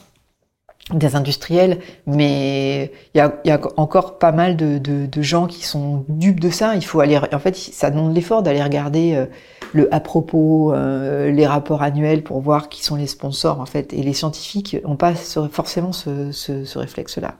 des 0.93 1.16
industriels, 1.16 1.78
mais 2.07 2.93
il 3.14 3.18
y 3.18 3.20
a, 3.20 3.41
y 3.47 3.51
a, 3.51 3.61
encore 3.78 4.18
pas 4.18 4.32
mal 4.32 4.55
de, 4.57 4.76
de, 4.76 5.07
de, 5.07 5.22
gens 5.22 5.47
qui 5.47 5.64
sont 5.64 6.05
dupes 6.09 6.41
de 6.41 6.51
ça. 6.51 6.74
Il 6.76 6.85
faut 6.85 7.01
aller, 7.01 7.18
en 7.18 7.39
fait, 7.39 7.57
ça 7.57 7.91
demande 7.91 8.14
l'effort 8.14 8.43
d'aller 8.43 8.62
regarder 8.62 9.14
euh, 9.14 9.26
le 9.72 9.93
à 9.95 10.01
propos, 10.01 10.74
euh, 10.74 11.30
les 11.30 11.47
rapports 11.47 11.82
annuels 11.82 12.22
pour 12.22 12.41
voir 12.41 12.68
qui 12.68 12.85
sont 12.85 12.97
les 12.97 13.07
sponsors, 13.07 13.61
en 13.61 13.66
fait. 13.66 13.95
Et 13.95 14.03
les 14.03 14.12
scientifiques 14.12 14.76
n'ont 14.85 14.97
pas 14.97 15.14
forcément 15.14 15.93
ce, 15.93 16.32
ce, 16.32 16.66
ce 16.66 16.78
réflexe-là. 16.78 17.35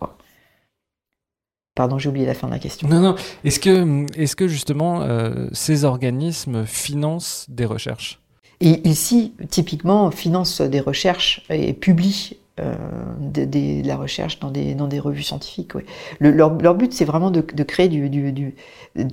Pardon, 1.74 1.99
j'ai 1.99 2.09
oublié 2.09 2.24
la 2.24 2.34
fin 2.34 2.47
de 2.47 2.53
la 2.53 2.59
question. 2.59 2.88
Non, 2.88 3.01
non. 3.01 3.16
Est-ce 3.45 3.61
que, 3.61 4.07
est-ce 4.18 4.36
que 4.36 4.49
justement 4.49 5.03
euh, 5.03 5.49
ces 5.53 5.84
organismes 5.84 6.64
financent 6.64 7.47
des 7.49 7.66
recherches? 7.66 8.20
Et 8.61 8.88
ici, 8.88 9.34
typiquement, 9.51 10.11
financent 10.11 10.61
des 10.61 10.80
recherches 10.80 11.45
et 11.51 11.74
publient 11.74 12.38
euh, 12.61 12.72
de, 13.18 13.84
la 13.84 13.96
recherche 13.96 14.38
dans 14.38 14.52
des, 14.52 14.76
dans 14.76 14.86
des 14.86 15.00
revues 15.00 15.24
scientifiques. 15.24 15.72
leur, 16.20 16.57
leur, 16.57 16.74
but, 16.76 16.92
c'est 16.92 17.05
vraiment 17.05 17.32
de, 17.32 17.40
de, 17.40 17.62
créer 17.64 17.88
du... 17.88 18.09
du, 18.09 18.30
du 18.30 18.55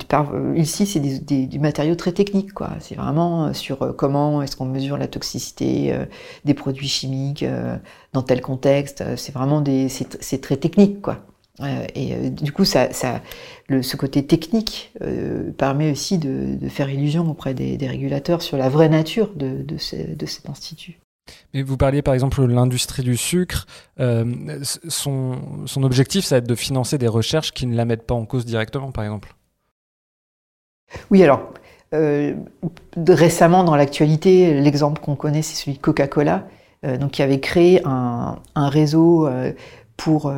par, 0.08 0.32
euh, 0.32 0.54
ici, 0.56 0.86
c'est 0.86 1.00
des, 1.00 1.46
du 1.46 1.58
matériau 1.58 1.96
très 1.96 2.12
technique. 2.12 2.52
quoi. 2.52 2.70
C'est 2.78 2.94
vraiment 2.94 3.46
euh, 3.46 3.52
sur 3.52 3.96
comment 3.96 4.42
est-ce 4.42 4.54
qu'on 4.54 4.66
mesure 4.66 4.96
la 4.96 5.08
toxicité 5.08 5.92
des 6.44 6.54
produits 6.54 6.86
chimiques 6.86 7.44
dans 8.12 8.22
tel 8.22 8.40
contexte. 8.42 9.02
C'est 9.16 9.34
vraiment 9.34 9.60
des... 9.60 9.88
C'est 9.88 10.40
très 10.40 10.56
technique, 10.56 11.02
quoi. 11.02 11.18
et 11.96 12.30
du 12.30 12.52
coup, 12.52 12.64
ça, 12.64 12.92
ça, 12.92 13.22
le, 13.66 13.82
ce 13.82 13.96
côté 13.96 14.24
technique 14.24 14.92
permet 15.58 15.90
aussi 15.90 16.18
de, 16.18 16.54
de, 16.54 16.68
faire 16.68 16.88
illusion 16.88 17.28
auprès 17.28 17.54
des, 17.54 17.76
des, 17.76 17.88
régulateurs 17.88 18.40
sur 18.40 18.56
la 18.56 18.68
vraie 18.68 18.88
nature 18.88 19.32
de, 19.34 19.62
de, 19.62 20.14
de 20.14 20.26
cet 20.26 20.48
institut. 20.48 21.00
Mais 21.54 21.62
vous 21.62 21.76
parliez 21.76 22.02
par 22.02 22.14
exemple 22.14 22.40
de 22.42 22.52
l'industrie 22.52 23.02
du 23.02 23.16
sucre. 23.16 23.66
Euh, 24.00 24.60
son, 24.88 25.38
objectif, 25.82 26.24
ça 26.24 26.36
va 26.36 26.38
être 26.38 26.48
de 26.48 26.54
financer 26.54 26.98
des 26.98 27.08
recherches 27.08 27.52
qui 27.52 27.66
ne 27.66 27.76
la 27.76 27.84
mettent 27.84 28.06
pas 28.06 28.14
en 28.14 28.24
cause 28.24 28.44
directement, 28.44 28.92
par 28.92 29.04
exemple. 29.04 29.34
Oui, 31.10 31.22
alors 31.22 31.52
euh, 31.94 32.34
récemment 33.08 33.64
dans 33.64 33.76
l'actualité, 33.76 34.54
l'exemple 34.60 35.00
qu'on 35.00 35.16
connaît, 35.16 35.42
c'est 35.42 35.54
celui 35.54 35.76
de 35.76 35.82
Coca-Cola, 35.82 36.46
euh, 36.84 36.96
donc 36.96 37.12
qui 37.12 37.22
avait 37.22 37.40
créé 37.40 37.82
un, 37.84 38.38
réseau 38.56 39.28
pour 39.98 40.32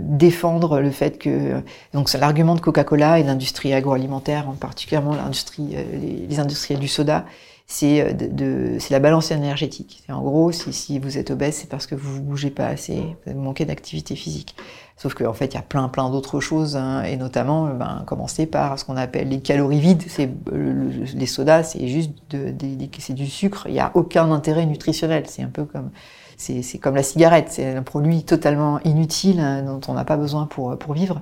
défendre 0.00 0.80
le 0.80 0.90
fait 0.90 1.18
que 1.18 1.62
donc 1.92 2.08
c'est 2.08 2.18
l'argument 2.18 2.56
de 2.56 2.60
Coca-Cola 2.60 3.20
et 3.20 3.22
l'industrie 3.22 3.72
agroalimentaire, 3.72 4.48
en 4.48 4.54
particulièrement 4.54 5.14
l'industrie, 5.14 5.76
les, 5.92 6.26
les 6.26 6.40
industriels 6.40 6.80
du 6.80 6.88
soda, 6.88 7.24
c'est 7.66 8.00
euh, 8.00 8.12
de, 8.12 8.78
la 8.90 8.98
balance 9.00 9.30
énergétique. 9.30 10.04
En 10.08 10.22
gros, 10.22 10.52
si, 10.52 10.72
si 10.72 10.98
vous 10.98 11.18
êtes 11.18 11.30
obèse, 11.30 11.56
c'est 11.56 11.68
parce 11.68 11.86
que 11.86 11.94
vous 11.96 12.18
ne 12.18 12.22
bougez 12.22 12.50
pas 12.50 12.66
assez, 12.66 13.02
vous 13.26 13.40
manquez 13.40 13.64
d'activité 13.64 14.14
physique. 14.14 14.54
Sauf 14.96 15.14
qu'en 15.14 15.26
en 15.26 15.32
fait, 15.34 15.46
il 15.46 15.54
y 15.54 15.58
a 15.58 15.62
plein 15.62 15.88
plein 15.88 16.08
d'autres 16.08 16.40
choses, 16.40 16.76
hein, 16.76 17.02
et 17.02 17.16
notamment, 17.16 17.66
euh, 17.66 17.72
ben, 17.72 18.04
commencer 18.06 18.46
par 18.46 18.78
ce 18.78 18.84
qu'on 18.84 18.96
appelle 18.96 19.28
les 19.28 19.40
calories 19.40 19.80
vides. 19.80 20.04
C'est 20.06 20.30
euh, 20.52 20.90
les 21.14 21.26
sodas, 21.26 21.64
c'est 21.64 21.88
juste 21.88 22.12
de, 22.30 22.54
c'est 22.98 23.14
du 23.14 23.26
sucre. 23.26 23.64
Il 23.66 23.72
n'y 23.72 23.80
a 23.80 23.90
aucun 23.94 24.30
intérêt 24.30 24.64
nutritionnel. 24.64 25.24
C'est 25.26 25.42
un 25.42 25.50
peu 25.50 25.64
comme 25.64 25.90
c'est 26.38 26.78
comme 26.78 26.94
la 26.94 27.02
cigarette. 27.02 27.48
C'est 27.50 27.74
un 27.74 27.82
produit 27.82 28.22
totalement 28.22 28.78
inutile 28.84 29.40
hein, 29.40 29.62
dont 29.62 29.80
on 29.88 29.94
n'a 29.94 30.04
pas 30.04 30.16
besoin 30.16 30.46
pour 30.46 30.78
pour 30.78 30.94
vivre. 30.94 31.20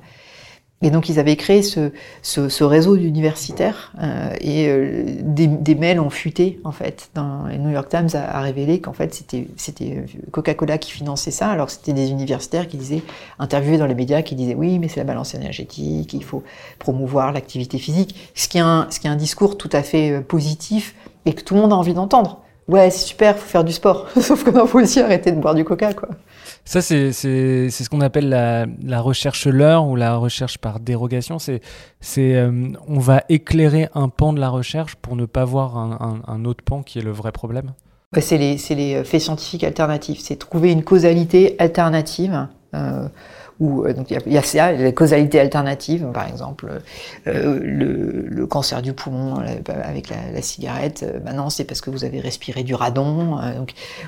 Et 0.83 0.91
donc 0.91 1.09
ils 1.09 1.19
avaient 1.19 1.37
créé 1.37 1.63
ce, 1.63 1.93
ce, 2.21 2.51
ce 2.51 2.63
réseau 2.63 2.97
d'universitaires 2.97 3.93
euh, 4.03 4.29
et 4.41 4.69
euh, 4.69 5.05
des, 5.23 5.47
des, 5.47 5.75
mails 5.75 5.99
ont 5.99 6.11
fuité 6.11 6.61
en 6.63 6.73
fait. 6.73 7.09
Dans, 7.15 7.45
le 7.47 7.57
New 7.57 7.71
York 7.71 7.89
Times 7.89 8.09
a, 8.13 8.39
a 8.39 8.41
révélé 8.43 8.81
qu'en 8.81 8.93
fait 8.93 9.15
c'était 9.57 10.05
Coca-Cola 10.31 10.77
qui 10.77 10.91
finançait 10.91 11.31
ça, 11.31 11.49
alors 11.49 11.71
c'était 11.71 11.95
des 11.95 12.11
universitaires 12.11 12.69
qui 12.69 12.77
disaient 12.77 13.03
interviewés 13.39 13.79
dans 13.79 13.87
les 13.87 13.95
médias 13.95 14.21
qui 14.21 14.35
disaient 14.35 14.57
oui 14.57 14.79
mais 14.79 14.89
c'est 14.89 15.01
la 15.01 15.05
balance 15.05 15.35
énergétique, 15.35 16.13
il 16.13 16.25
faut 16.25 16.43
promouvoir 16.79 17.33
l'activité 17.33 17.79
physique, 17.79 18.31
ce 18.35 18.49
qui 18.49 18.59
est 18.59 18.63
un 18.63 18.87
ce 18.91 19.01
qui 19.01 19.07
est 19.07 19.11
un 19.11 19.17
discours 19.17 19.57
tout 19.57 19.71
à 19.73 19.83
fait 19.83 20.11
euh, 20.11 20.21
positif 20.21 20.95
et 21.25 21.33
que 21.33 21.41
tout 21.41 21.55
le 21.55 21.61
monde 21.61 21.73
a 21.73 21.77
envie 21.77 21.95
d'entendre. 21.95 22.44
Ouais 22.69 22.91
c'est 22.91 23.07
super, 23.07 23.37
faut 23.37 23.49
faire 23.49 23.65
du 23.65 23.73
sport, 23.73 24.09
sauf 24.21 24.45
que 24.45 24.67
faut 24.67 24.81
aussi 24.81 25.01
arrêter 25.01 25.33
de 25.33 25.41
boire 25.41 25.55
du 25.55 25.65
Coca 25.65 25.93
quoi. 25.93 26.09
Ça, 26.67 26.81
c'est 26.81 27.13
ce 27.13 27.89
qu'on 27.91 28.01
appelle 28.01 28.31
la, 28.31 28.67
la 28.83 29.01
recherche 29.03 29.47
leurre 29.47 29.87
ou 29.87 29.97
la 29.97 30.17
recherche 30.17 30.57
par 30.57 30.81
dérogation. 30.81 31.39
C'est 31.39 31.61
euh, 32.17 32.69
on 32.89 32.99
va 32.99 33.23
éclairer 33.29 33.89
un 33.95 34.09
pan 34.09 34.33
de 34.33 34.41
la 34.41 34.49
recherche 34.49 34.95
pour 34.97 35.15
ne 35.15 35.27
pas 35.27 35.45
voir 35.45 35.77
un, 35.77 36.23
un, 36.27 36.33
un 36.33 36.45
autre 36.47 36.65
pan 36.65 36.83
qui 36.83 36.99
est 36.99 37.03
le 37.03 37.11
vrai 37.11 37.33
problème. 37.33 37.75
c'est 38.19 38.39
les, 38.39 38.57
les, 38.71 39.05
faits 39.05 39.21
scientifiques 39.21 39.65
alternatifs. 39.65 40.21
C'est 40.21 40.37
trouver 40.37 40.73
une 40.73 40.85
causalité 40.85 41.55
alternative. 41.59 42.49
Euh, 42.75 43.09
Donc 43.61 44.11
il 44.11 44.33
y, 44.33 44.39
a 44.39 44.43
ça, 44.43 44.73
les 44.73 44.93
causalités 44.93 45.39
alternatives, 45.39 46.07
par 46.13 46.29
exemple 46.29 46.69
le, 47.25 48.47
cancer 48.47 48.83
du 48.83 48.93
poumon 48.93 49.37
avec 49.85 50.11
la, 50.11 50.43
cigarette. 50.43 51.05
maintenant, 51.25 51.51
c'est 51.51 51.65
parce 51.65 51.81
que 51.81 51.91
vous 51.91 52.05
avez 52.05 52.21
respiré 52.21 52.63
du 52.63 52.75
radon, 52.75 53.39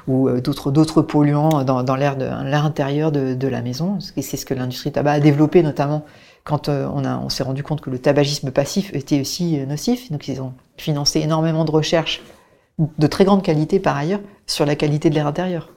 ou 0.08 0.28
d'autres 0.40 1.02
polluants 1.02 1.64
dans, 1.64 1.96
l'air 1.96 2.64
intérieur 2.64 3.12
de, 3.12 3.48
la 3.48 3.62
maison. 3.62 3.98
C'est 4.00 4.36
ce 4.36 4.44
que 4.44 4.54
l'industrie 4.54 4.92
tabac 4.92 5.12
a 5.12 5.20
développé 5.20 5.62
notamment 5.62 6.04
quand 6.46 6.68
euh, 6.68 6.86
on, 6.88 7.28
s'est 7.28 7.42
rendu 7.42 7.62
compte 7.62 7.80
que 7.82 7.90
le 7.90 7.98
tabagisme 7.98 8.50
passif 8.52 8.94
était 8.94 9.20
aussi 9.20 9.58
euh, 9.58 9.66
nocif. 9.66 10.10
Donc 10.10 10.28
ils 10.28 10.40
ont 10.40 10.54
financé 10.78 11.20
énormément 11.20 11.64
de 11.64 11.70
recherches 11.70 12.22
de 12.78 13.06
très 13.06 13.24
grande 13.24 13.42
qualité 13.42 13.80
par 13.80 13.96
ailleurs 13.96 14.20
sur 14.46 14.64
la 14.64 14.76
qualité 14.76 15.10
de 15.10 15.14
l'air 15.16 15.26
intérieur. 15.26 15.70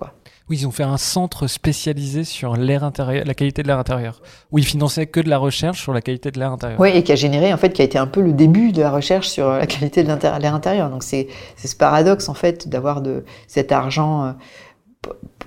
Oui, 0.50 0.58
ils 0.58 0.68
ont 0.68 0.72
fait 0.72 0.84
un 0.84 0.98
centre 0.98 1.46
spécialisé 1.46 2.24
sur 2.24 2.56
l'air 2.56 2.84
intérieur, 2.84 3.24
la 3.26 3.36
qualité 3.36 3.62
de 3.62 3.68
l'air 3.68 3.78
intérieur, 3.78 4.20
où 4.52 4.58
ils 4.58 4.66
finançaient 4.66 5.06
que 5.06 5.20
de 5.20 5.30
la 5.30 5.38
recherche 5.38 5.80
sur 5.80 5.94
la 5.94 6.02
qualité 6.02 6.32
de 6.32 6.40
l'air 6.40 6.52
intérieur. 6.52 6.80
Oui, 6.80 6.90
et 6.90 7.04
qui 7.04 7.12
a 7.12 7.16
généré, 7.16 7.54
en 7.54 7.58
fait, 7.58 7.72
qui 7.72 7.84
a 7.84 7.86
été 7.86 8.00
un 8.00 8.08
peu 8.08 8.22
le 8.22 8.34
début 8.34 8.72
de 8.72 8.82
la 8.82 8.90
recherche 8.90 9.28
sur 9.28 9.48
la 9.50 9.68
qualité 9.68 10.04
de 10.04 10.08
l'air 10.08 10.56
intérieur. 10.56 10.90
Donc 10.90 11.04
c'est 11.04 11.28
ce 11.64 11.76
paradoxe, 11.76 12.30
en 12.30 12.34
fait, 12.34 12.68
d'avoir 12.68 13.02
de 13.02 13.24
cet 13.48 13.72
argent 13.72 14.26
euh, 14.26 14.32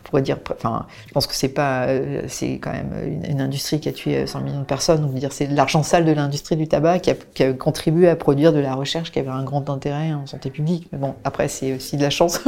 pourrait 0.03 0.23
dire, 0.23 0.39
enfin, 0.51 0.87
je 1.07 1.13
pense 1.13 1.27
que 1.27 1.35
c'est 1.35 1.49
pas, 1.49 1.87
euh, 1.87 2.23
c'est 2.29 2.59
quand 2.59 2.73
même 2.73 2.93
une, 3.27 3.41
industrie 3.41 3.81
qui 3.81 3.89
a 3.89 3.93
tué 3.93 4.27
100 4.27 4.41
millions 4.43 4.61
de 4.61 4.65
personnes. 4.65 5.01
Donc, 5.01 5.15
dire, 5.15 5.33
c'est 5.33 5.47
l'argent 5.47 5.83
sale 5.83 6.05
de 6.05 6.13
l'industrie 6.13 6.57
du 6.57 6.69
tabac 6.69 7.01
qui 7.01 7.11
a, 7.43 7.53
contribué 7.55 8.09
à 8.09 8.17
produire 8.17 8.53
de 8.53 8.59
la 8.59 8.75
recherche 8.75 9.11
qui 9.11 9.19
avait 9.19 9.31
un 9.31 9.45
grand 9.45 9.71
intérêt 9.71 10.13
en 10.13 10.27
santé 10.27 10.51
publique. 10.51 10.89
Mais 10.93 10.99
bon, 10.99 11.15
après, 11.25 11.49
c'est 11.49 11.75
aussi 11.75 11.97
de 11.97 12.03
la 12.03 12.11
chance. 12.11 12.41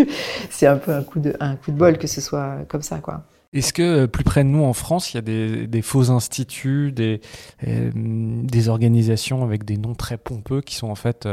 c'est 0.50 0.66
un 0.66 0.76
peu 0.76 0.92
un 0.92 1.02
coup 1.02 1.20
de, 1.20 1.34
un 1.40 1.56
coup 1.56 1.70
de 1.70 1.76
bol 1.76 1.98
que 1.98 2.06
ce 2.06 2.20
soit 2.20 2.56
comme 2.68 2.82
ça, 2.82 2.98
quoi. 2.98 3.22
Est-ce 3.52 3.74
que 3.74 3.82
euh, 3.82 4.06
plus 4.06 4.24
près 4.24 4.44
de 4.44 4.48
nous 4.48 4.64
en 4.64 4.72
France, 4.72 5.12
il 5.12 5.16
y 5.16 5.18
a 5.18 5.66
des, 5.66 5.82
faux 5.82 6.10
instituts, 6.10 6.94
euh, 6.98 7.90
des 7.94 8.68
organisations 8.68 9.44
avec 9.44 9.64
des 9.64 9.76
noms 9.76 9.94
très 9.94 10.16
pompeux 10.16 10.62
qui 10.62 10.74
sont 10.74 10.88
en 10.88 10.94
fait 10.94 11.28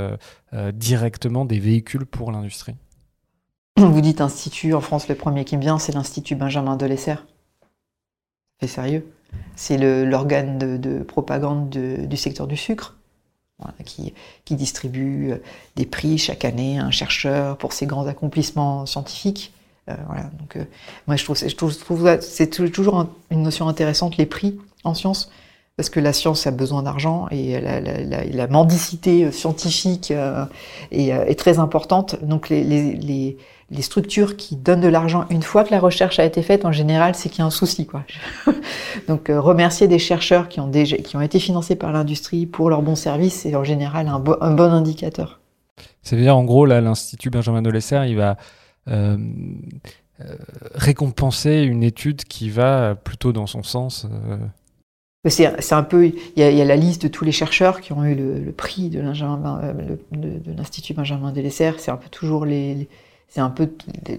directement 0.73 1.45
des 1.45 1.59
véhicules 1.59 2.05
pour 2.05 2.31
l'industrie? 2.31 2.75
Vous 3.79 4.01
dites 4.01 4.19
institut, 4.19 4.73
en 4.73 4.81
France, 4.81 5.07
le 5.07 5.15
premier 5.15 5.45
qui 5.45 5.55
me 5.55 5.61
vient, 5.61 5.79
c'est 5.79 5.93
l'Institut 5.93 6.35
Benjamin 6.35 6.75
Delessert. 6.75 7.25
C'est 8.59 8.67
sérieux. 8.67 9.09
C'est 9.55 9.77
l'organe 9.77 10.57
de, 10.57 10.99
propagande 10.99 11.69
du 11.69 12.17
secteur 12.17 12.45
du 12.45 12.57
sucre, 12.57 12.97
qui, 13.85 14.13
distribue 14.55 15.31
euh, 15.31 15.37
des 15.77 15.85
prix 15.85 16.17
chaque 16.17 16.43
année 16.43 16.77
à 16.77 16.83
un 16.83 16.91
chercheur 16.91 17.57
pour 17.57 17.71
ses 17.71 17.85
grands 17.85 18.05
accomplissements 18.07 18.85
scientifiques. 18.85 19.53
Euh, 19.87 19.95
Donc, 20.39 20.57
euh, 20.57 20.65
moi, 21.07 21.15
je 21.15 21.23
trouve, 21.23 21.37
c'est 22.19 22.49
toujours 22.71 23.07
une 23.31 23.43
notion 23.43 23.69
intéressante, 23.69 24.17
les 24.17 24.25
prix 24.25 24.59
en 24.83 24.93
science, 24.93 25.31
parce 25.79 25.89
que 25.89 26.01
la 26.01 26.11
science 26.11 26.45
a 26.45 26.51
besoin 26.51 26.83
d'argent 26.83 27.27
et 27.31 27.57
la, 27.61 28.47
mendicité 28.47 29.31
scientifique 29.31 30.11
est, 30.91 31.39
très 31.39 31.57
importante. 31.57 32.21
Donc, 32.21 32.49
les 33.71 33.81
structures 33.81 34.35
qui 34.35 34.55
donnent 34.55 34.81
de 34.81 34.89
l'argent 34.89 35.25
une 35.29 35.43
fois 35.43 35.63
que 35.63 35.71
la 35.71 35.79
recherche 35.79 36.19
a 36.19 36.25
été 36.25 36.41
faite, 36.41 36.65
en 36.65 36.71
général, 36.71 37.15
c'est 37.15 37.29
qu'il 37.29 37.39
y 37.39 37.41
a 37.43 37.45
un 37.45 37.49
souci. 37.49 37.87
Donc 39.07 39.29
euh, 39.29 39.39
remercier 39.39 39.87
des 39.87 39.99
chercheurs 39.99 40.49
qui 40.49 40.59
ont, 40.59 40.71
été 40.71 41.39
financés 41.39 41.75
par 41.75 41.91
l'industrie 41.91 42.45
pour 42.45 42.69
leur 42.69 42.81
bon 42.81 42.95
service, 42.95 43.35
c'est 43.35 43.55
en 43.55 43.63
général 43.63 44.07
un, 44.07 44.19
bon 44.19 44.73
indicateur. 44.73 45.39
C'est-à-dire, 46.01 46.35
en 46.35 46.43
gros, 46.43 46.65
là, 46.65 46.81
l'Institut 46.81 47.29
Benjamin 47.29 47.61
Dolesser, 47.61 48.03
il 48.07 48.17
va 48.17 48.37
euh, 48.89 49.17
euh, 50.19 50.35
récompenser 50.75 51.61
une 51.61 51.83
étude 51.83 52.23
qui 52.25 52.49
va 52.49 52.95
plutôt 52.95 53.31
dans 53.31 53.47
son 53.47 53.63
sens. 53.63 54.07
C'est 55.27 55.73
un 55.73 55.83
peu, 55.83 56.05
il 56.05 56.13
y, 56.37 56.43
a, 56.43 56.65
la 56.65 56.75
liste 56.77 57.01
de 57.01 57.07
tous 57.09 57.25
les 57.25 57.33
chercheurs 57.33 57.81
qui 57.81 57.91
ont 57.91 58.05
eu 58.05 58.15
le, 58.15 58.51
prix 58.53 58.89
de 58.89 59.01
l'Institut 60.55 60.93
Benjamin 60.93 61.33
Delessert. 61.33 61.79
C'est 61.79 61.91
un 61.91 61.97
peu 61.97 62.07
toujours 62.09 62.45
les 62.45 62.87
c'est 63.29 63.41
un 63.41 63.49
peu 63.51 63.69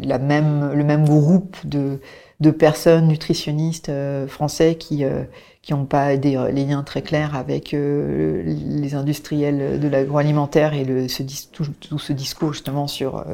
la 0.02 0.18
même, 0.18 0.72
le 0.72 0.84
même 0.84 1.04
groupe 1.04 1.56
de, 1.64 1.98
de 2.38 2.50
personnes 2.50 3.08
nutritionnistes 3.08 3.88
euh, 3.88 4.28
français 4.28 4.76
qui 4.76 5.04
euh, 5.04 5.24
qui 5.62 5.74
n'ont 5.74 5.84
pas 5.84 6.16
des 6.16 6.38
les 6.52 6.64
liens 6.64 6.82
très 6.82 7.02
clairs 7.02 7.34
avec 7.34 7.74
euh, 7.74 8.42
les 8.44 8.94
industriels 8.94 9.78
de 9.80 9.88
l'agroalimentaire 9.88 10.72
et 10.74 10.84
le, 10.84 11.08
ce, 11.08 11.22
tout, 11.52 11.66
tout, 11.80 11.98
ce 11.98 12.12
discours 12.12 12.52
justement 12.54 12.86
sur 12.86 13.24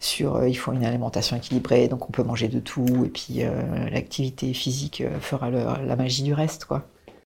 sur 0.00 0.46
il 0.46 0.54
faut 0.54 0.72
une 0.72 0.84
alimentation 0.84 1.36
équilibrée 1.36 1.88
donc 1.88 2.08
on 2.08 2.12
peut 2.12 2.24
manger 2.24 2.48
de 2.48 2.58
tout 2.58 3.04
et 3.06 3.08
puis 3.08 3.42
l'activité 3.90 4.52
physique 4.52 5.02
fera 5.20 5.50
la 5.50 5.96
magie 5.96 6.22
du 6.22 6.34
reste 6.34 6.66
quoi. 6.66 6.84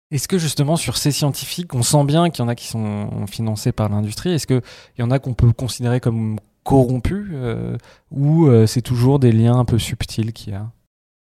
Est-ce 0.10 0.30
que 0.30 0.38
justement 0.38 0.78
sur 0.78 0.95
ces 0.97 1.12
scientifiques, 1.12 1.74
on 1.76 1.84
sent 1.84 2.05
bien 2.05 2.30
qu'il 2.30 2.43
y 2.43 2.45
en 2.45 2.47
a 2.47 2.55
qui 2.55 2.68
sont 2.68 3.28
financés 3.28 3.74
par 3.74 3.89
l'industrie? 3.89 4.32
Est-ce 4.32 4.47
qu'il 4.47 4.62
y 4.99 5.03
en 5.03 5.12
a 5.12 5.20
qu'on 5.20 5.34
peut 5.34 5.51
considérer 5.51 5.99
comme 5.99 6.39
corrompu 6.64 7.30
euh, 7.34 7.78
ou 8.12 8.47
euh, 8.47 8.68
c'est 8.68 8.82
toujours 8.82 9.20
des 9.20 9.32
liens 9.32 9.58
un 9.58 9.66
peu 9.66 9.80
subtils 9.80 10.32
qu'il 10.32 10.53
y 10.53 10.55
a? 10.55 10.68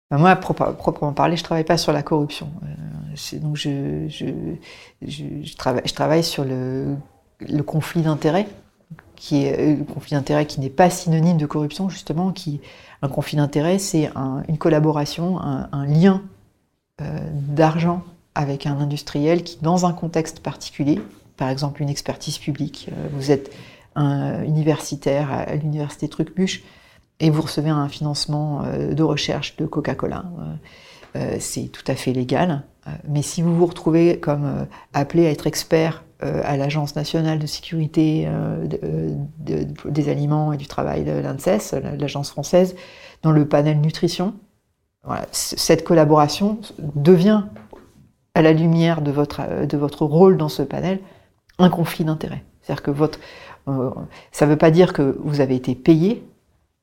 Bah, 0.09 0.17
moi, 0.17 0.35
proprement 0.37 1.11
parler, 1.11 1.35
je 1.35 1.43
travaille 1.43 1.65
pas 1.65 1.77
sur 1.77 1.91
la 1.91 2.01
corruption. 2.01 2.49
Euh, 2.63 3.39
donc, 3.39 3.57
je, 3.57 5.55
travaille, 5.91 6.23
sur 6.23 6.45
le, 6.45 6.95
conflit 7.65 8.03
d'intérêts, 8.03 8.47
qui 9.17 9.43
est 9.43 9.85
conflit 9.93 10.15
qui 10.47 10.61
n'est 10.61 10.69
pas 10.69 10.89
synonyme 10.89 11.37
de 11.37 11.45
corruption, 11.45 11.89
justement. 11.89 12.31
Qui, 12.31 12.61
un 13.01 13.09
conflit 13.09 13.35
d'intérêts, 13.35 13.79
c'est 13.79 14.09
une 14.47 14.57
collaboration, 14.57 15.39
un 15.41 15.85
lien 15.85 16.21
d'argent 16.99 18.01
avec 18.37 18.65
un 18.65 18.79
industriel 18.79 19.43
qui, 19.43 19.57
dans 19.61 19.85
un 19.85 19.93
contexte 19.93 20.39
particulier, 20.39 21.01
par 21.35 21.49
exemple 21.49 21.81
une 21.81 21.89
expertise 21.89 22.37
publique, 22.37 22.89
vous 23.13 23.31
êtes 23.31 23.51
un 23.95 24.43
universitaire 24.43 25.31
à 25.31 25.55
l'université 25.55 26.07
Trucmuche 26.07 26.63
et 27.19 27.29
vous 27.29 27.41
recevez 27.41 27.69
un 27.69 27.89
financement 27.89 28.63
euh, 28.63 28.93
de 28.93 29.03
recherche 29.03 29.55
de 29.57 29.65
Coca-Cola. 29.65 30.25
Euh, 30.39 30.55
euh, 31.15 31.37
c'est 31.39 31.71
tout 31.71 31.83
à 31.87 31.95
fait 31.95 32.13
légal. 32.13 32.63
Mais 33.05 33.21
si 33.21 33.41
vous 33.41 33.53
vous 33.53 33.65
retrouvez 33.65 34.17
comme 34.17 34.65
appelé 34.93 35.27
à 35.27 35.31
être 35.31 35.45
expert 35.45 36.05
à 36.21 36.55
l'Agence 36.55 36.95
nationale 36.95 37.37
de 37.37 37.45
sécurité 37.45 38.29
des 39.43 40.09
aliments 40.09 40.53
et 40.53 40.57
du 40.57 40.67
travail 40.67 41.03
de 41.03 41.11
l'ANSES, 41.11 41.75
l'agence 41.99 42.29
française, 42.29 42.77
dans 43.23 43.31
le 43.31 43.45
panel 43.45 43.81
nutrition, 43.81 44.35
cette 45.33 45.83
collaboration 45.83 46.59
devient, 46.79 47.43
à 48.37 48.43
la 48.43 48.53
lumière 48.53 49.01
de 49.01 49.09
votre, 49.09 49.65
de 49.65 49.77
votre 49.77 50.05
rôle 50.05 50.37
dans 50.37 50.47
ce 50.47 50.61
panel, 50.61 50.99
un 51.57 51.69
conflit 51.71 52.05
d'intérêts. 52.05 52.43
C'est-à-dire 52.61 52.83
que 52.83 52.91
votre, 52.91 53.19
euh, 53.67 53.89
ça 54.31 54.45
ne 54.45 54.51
veut 54.51 54.57
pas 54.57 54.69
dire 54.69 54.93
que 54.93 55.17
vous 55.23 55.41
avez 55.41 55.55
été 55.55 55.73
payé 55.73 56.23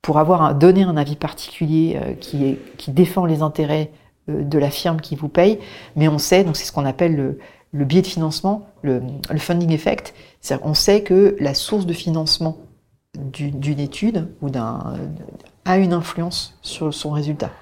pour 0.02 0.18
avoir 0.18 0.52
donné 0.57 0.82
un 0.82 0.96
avis 0.96 1.14
particulier 1.14 1.96
euh, 2.02 2.14
qui, 2.14 2.90
défend 2.90 3.24
les 3.24 3.40
intérêts 3.40 3.92
euh, 4.28 4.42
de 4.42 4.59
la 4.59 4.68
firme 4.68 5.00
qui 5.00 5.14
vous 5.14 5.28
paye, 5.28 5.61
mais 5.94 6.09
on 6.09 6.18
sait, 6.18 6.42
donc 6.42 6.57
c'est 6.57 6.64
ce 6.64 6.72
qu'on 6.72 6.86
appelle 6.86 7.38
le, 7.72 7.84
biais 7.84 8.02
de 8.02 8.09
financement, 8.09 8.66
le, 8.82 9.00
funding 9.38 9.70
effect, 9.70 10.12
on 10.62 10.74
sait 10.74 11.02
que 11.05 11.36
la 11.38 11.55
source 11.55 11.86
de 11.86 11.92
financement 11.92 12.57
d'une 13.16 13.78
étude 13.78 14.26
ou 14.42 14.50
d'un 14.50 14.96
a 15.64 15.78
une 15.78 15.92
influence 15.92 16.59
sur 16.62 16.92
son 16.92 17.11
résultat. 17.11 17.52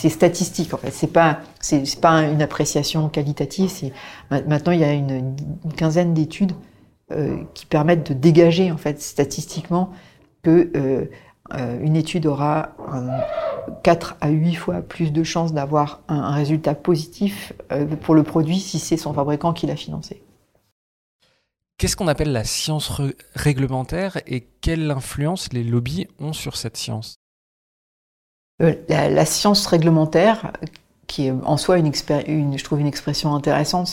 C'est 0.00 0.08
statistique 0.08 0.72
en 0.72 0.78
fait, 0.78 0.92
c'est 0.92 1.12
pas 1.12 1.40
c'est 1.60 2.00
pas 2.00 2.22
une 2.22 2.40
appréciation 2.40 3.10
qualitative. 3.10 3.68
C'est 3.68 3.92
maintenant 4.30 4.72
il 4.72 4.80
y 4.80 4.84
a 4.84 4.94
une, 4.94 5.36
quinzaine 5.76 6.14
d'études 6.14 6.52
euh, 7.12 7.42
qui 7.52 7.66
permettent 7.66 8.08
de 8.08 8.14
dégager 8.14 8.72
en 8.72 8.78
fait 8.78 9.02
statistiquement 9.02 9.90
que 10.42 10.70
euh, 10.74 11.04
euh, 11.52 11.78
une 11.82 11.96
étude 11.96 12.24
aura 12.24 12.70
4 13.82 14.16
à 14.22 14.30
8 14.30 14.54
fois 14.54 14.80
plus 14.80 15.12
de 15.12 15.22
chances 15.22 15.52
d'avoir 15.52 16.00
un, 16.08 16.30
résultat 16.30 16.74
positif 16.74 17.52
pour 18.00 18.14
le 18.14 18.22
produit 18.22 18.58
si 18.58 18.78
c'est 18.78 18.96
son 18.96 19.12
fabricant 19.12 19.52
qui 19.52 19.66
l'a 19.66 19.76
financé. 19.76 20.22
Qu'est-ce 21.76 21.94
qu'on 21.94 22.08
appelle 22.08 22.32
la 22.32 22.44
science 22.44 22.90
réglementaire 23.34 24.16
et 24.26 24.48
quelle 24.62 24.90
influence 24.90 25.52
les 25.52 25.62
lobbies 25.62 26.08
ont 26.18 26.32
sur 26.32 26.56
cette 26.56 26.78
science? 26.78 27.19
La, 28.88 29.24
science 29.24 29.66
réglementaire, 29.66 30.52
qui 31.06 31.26
est 31.26 31.32
en 31.44 31.56
soi 31.56 31.78
une, 31.78 31.92
je 32.58 32.64
trouve 32.64 32.80
une 32.80 32.86
expression 32.86 33.34
intéressante, 33.34 33.88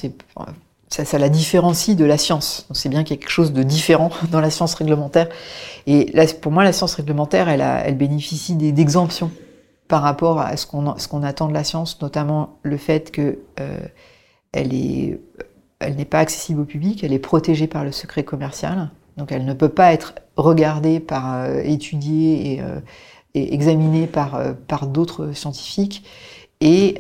c'est 0.90 1.06
ça, 1.06 1.18
la 1.18 1.30
différencie 1.30 1.96
de 1.96 2.06
la 2.06 2.18
science. 2.18 2.68
Bien 2.86 3.04
qu'il 3.04 3.16
y 3.16 3.20
a 3.20 3.22
quelque 3.22 3.32
chose 3.32 3.54
de 3.54 3.64
différent 3.64 4.10
dans 4.32 4.42
la 4.42 4.50
science 4.50 4.74
réglementaire. 4.76 5.28
Et 5.86 6.12
là, 6.14 6.26
pour 6.42 6.52
moi, 6.52 6.64
la 6.64 6.74
science 6.74 6.96
réglementaire, 6.96 7.50
elle, 7.50 7.98
bénéficie 7.98 8.56
d'exemptions 8.56 9.32
par 9.88 10.02
rapport 10.02 10.40
à 10.40 10.58
ce 10.58 10.68
qu'on 10.68 11.24
attend 11.24 11.48
de 11.48 11.54
la 11.54 11.64
science, 11.64 12.02
notamment 12.02 12.58
le 12.64 12.78
fait 12.78 13.12
que 13.12 13.40
euh, 13.60 13.78
n'est 14.54 16.06
pas 16.06 16.20
accessible 16.20 16.62
au 16.62 16.66
public, 16.66 17.04
elle 17.04 17.14
est 17.14 17.20
protégée 17.20 17.68
par 17.68 17.84
le 17.84 17.92
secret 17.92 18.24
commercial, 18.24 18.90
donc 19.18 19.32
elle 19.32 19.46
ne 19.46 19.54
peut 19.54 19.70
pas 19.70 19.94
être 19.94 20.14
regardée 20.36 21.00
par 21.00 21.36
euh, 21.36 21.62
étudiée 21.64 22.54
et, 22.54 22.62
euh, 22.62 22.80
et, 23.38 23.54
examinée 23.54 24.08
par 24.08 24.36
euh, 24.36 24.54
par 24.68 24.88
d'autres 24.88 25.34
scientifiques. 25.34 26.04
Et 26.60 26.98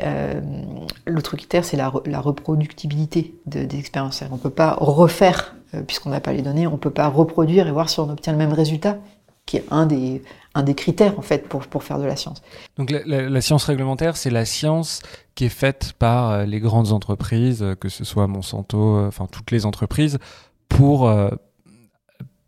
l'autre 1.07 1.35
critère, 1.35 1.65
c'est 1.65 1.77
la, 1.77 1.89
reproductibilité 1.89 3.33
des 3.47 3.79
expériences. 3.79 4.23
On 4.29 4.35
ne 4.35 4.39
peut 4.39 4.51
pas 4.51 4.77
refaire, 4.79 5.55
puisqu'on 5.88 6.11
n'a 6.11 6.19
pas 6.19 6.31
les 6.31 6.43
données, 6.43 6.67
on 6.67 6.73
ne 6.73 6.77
peut 6.77 6.91
pas 6.91 7.07
reproduire 7.07 7.67
et 7.67 7.71
voir 7.71 7.89
si 7.89 7.99
on 7.99 8.07
obtient 8.07 8.33
le 8.33 8.38
même 8.38 8.53
résultat, 8.53 8.99
qui 9.47 9.57
est 9.57 9.65
un 9.71 9.88
des, 9.88 10.21
un 10.53 10.61
des 10.61 10.75
critères 10.75 11.17
en 11.17 11.23
fait 11.23 11.47
pour, 11.47 11.65
pour 11.65 11.83
faire 11.83 11.97
de 11.97 12.05
la 12.05 12.15
science. 12.15 12.41
Donc 12.77 12.91
la, 12.91 13.41
science 13.41 13.63
réglementaire, 13.63 14.17
c'est 14.17 14.29
la 14.29 14.45
science 14.45 15.01
qui 15.33 15.45
est 15.45 15.49
faite 15.49 15.93
par 15.97 16.31
euh, 16.31 16.45
les 16.45 16.59
grandes 16.59 16.91
entreprises, 16.91 17.63
euh, 17.63 17.75
que 17.75 17.89
ce 17.89 18.03
soit 18.03 18.27
Monsanto, 18.27 18.97
euh, 18.97 19.07
enfin 19.07 19.27
toutes 19.31 19.51
les 19.51 19.65
entreprises, 19.65 20.19
pour 20.67 21.09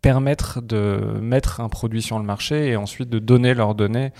permettre 0.02 0.60
de 0.60 1.18
mettre 1.20 1.60
un 1.60 1.68
produit 1.68 2.02
sur 2.02 2.18
le 2.18 2.24
marché 2.24 2.68
et 2.68 2.76
ensuite 2.76 3.08
de 3.10 3.18
donner 3.18 3.54
leurs 3.54 3.74
données 3.74 4.12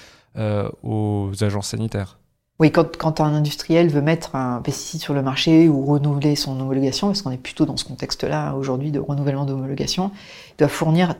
aux 0.82 1.30
agences 1.40 1.68
sanitaires. 1.68 2.20
Oui, 2.60 2.70
quand, 2.70 3.20
un 3.20 3.34
industriel 3.34 3.88
veut 3.88 4.02
mettre 4.02 4.36
un 4.36 4.60
pesticide 4.60 5.00
sur 5.00 5.14
le 5.14 5.22
marché 5.22 5.66
ou 5.66 5.82
renouveler 5.86 6.36
son 6.36 6.60
homologation, 6.60 7.06
parce 7.06 7.22
qu'on 7.22 7.30
est 7.30 7.38
plutôt 7.38 7.64
dans 7.64 7.78
ce 7.78 7.86
contexte-là 7.86 8.54
aujourd'hui 8.54 8.90
de 8.92 8.98
renouvellement 8.98 9.46
d'homologation, 9.46 10.10
il 10.50 10.56
doit 10.58 10.68
fournir 10.68 11.14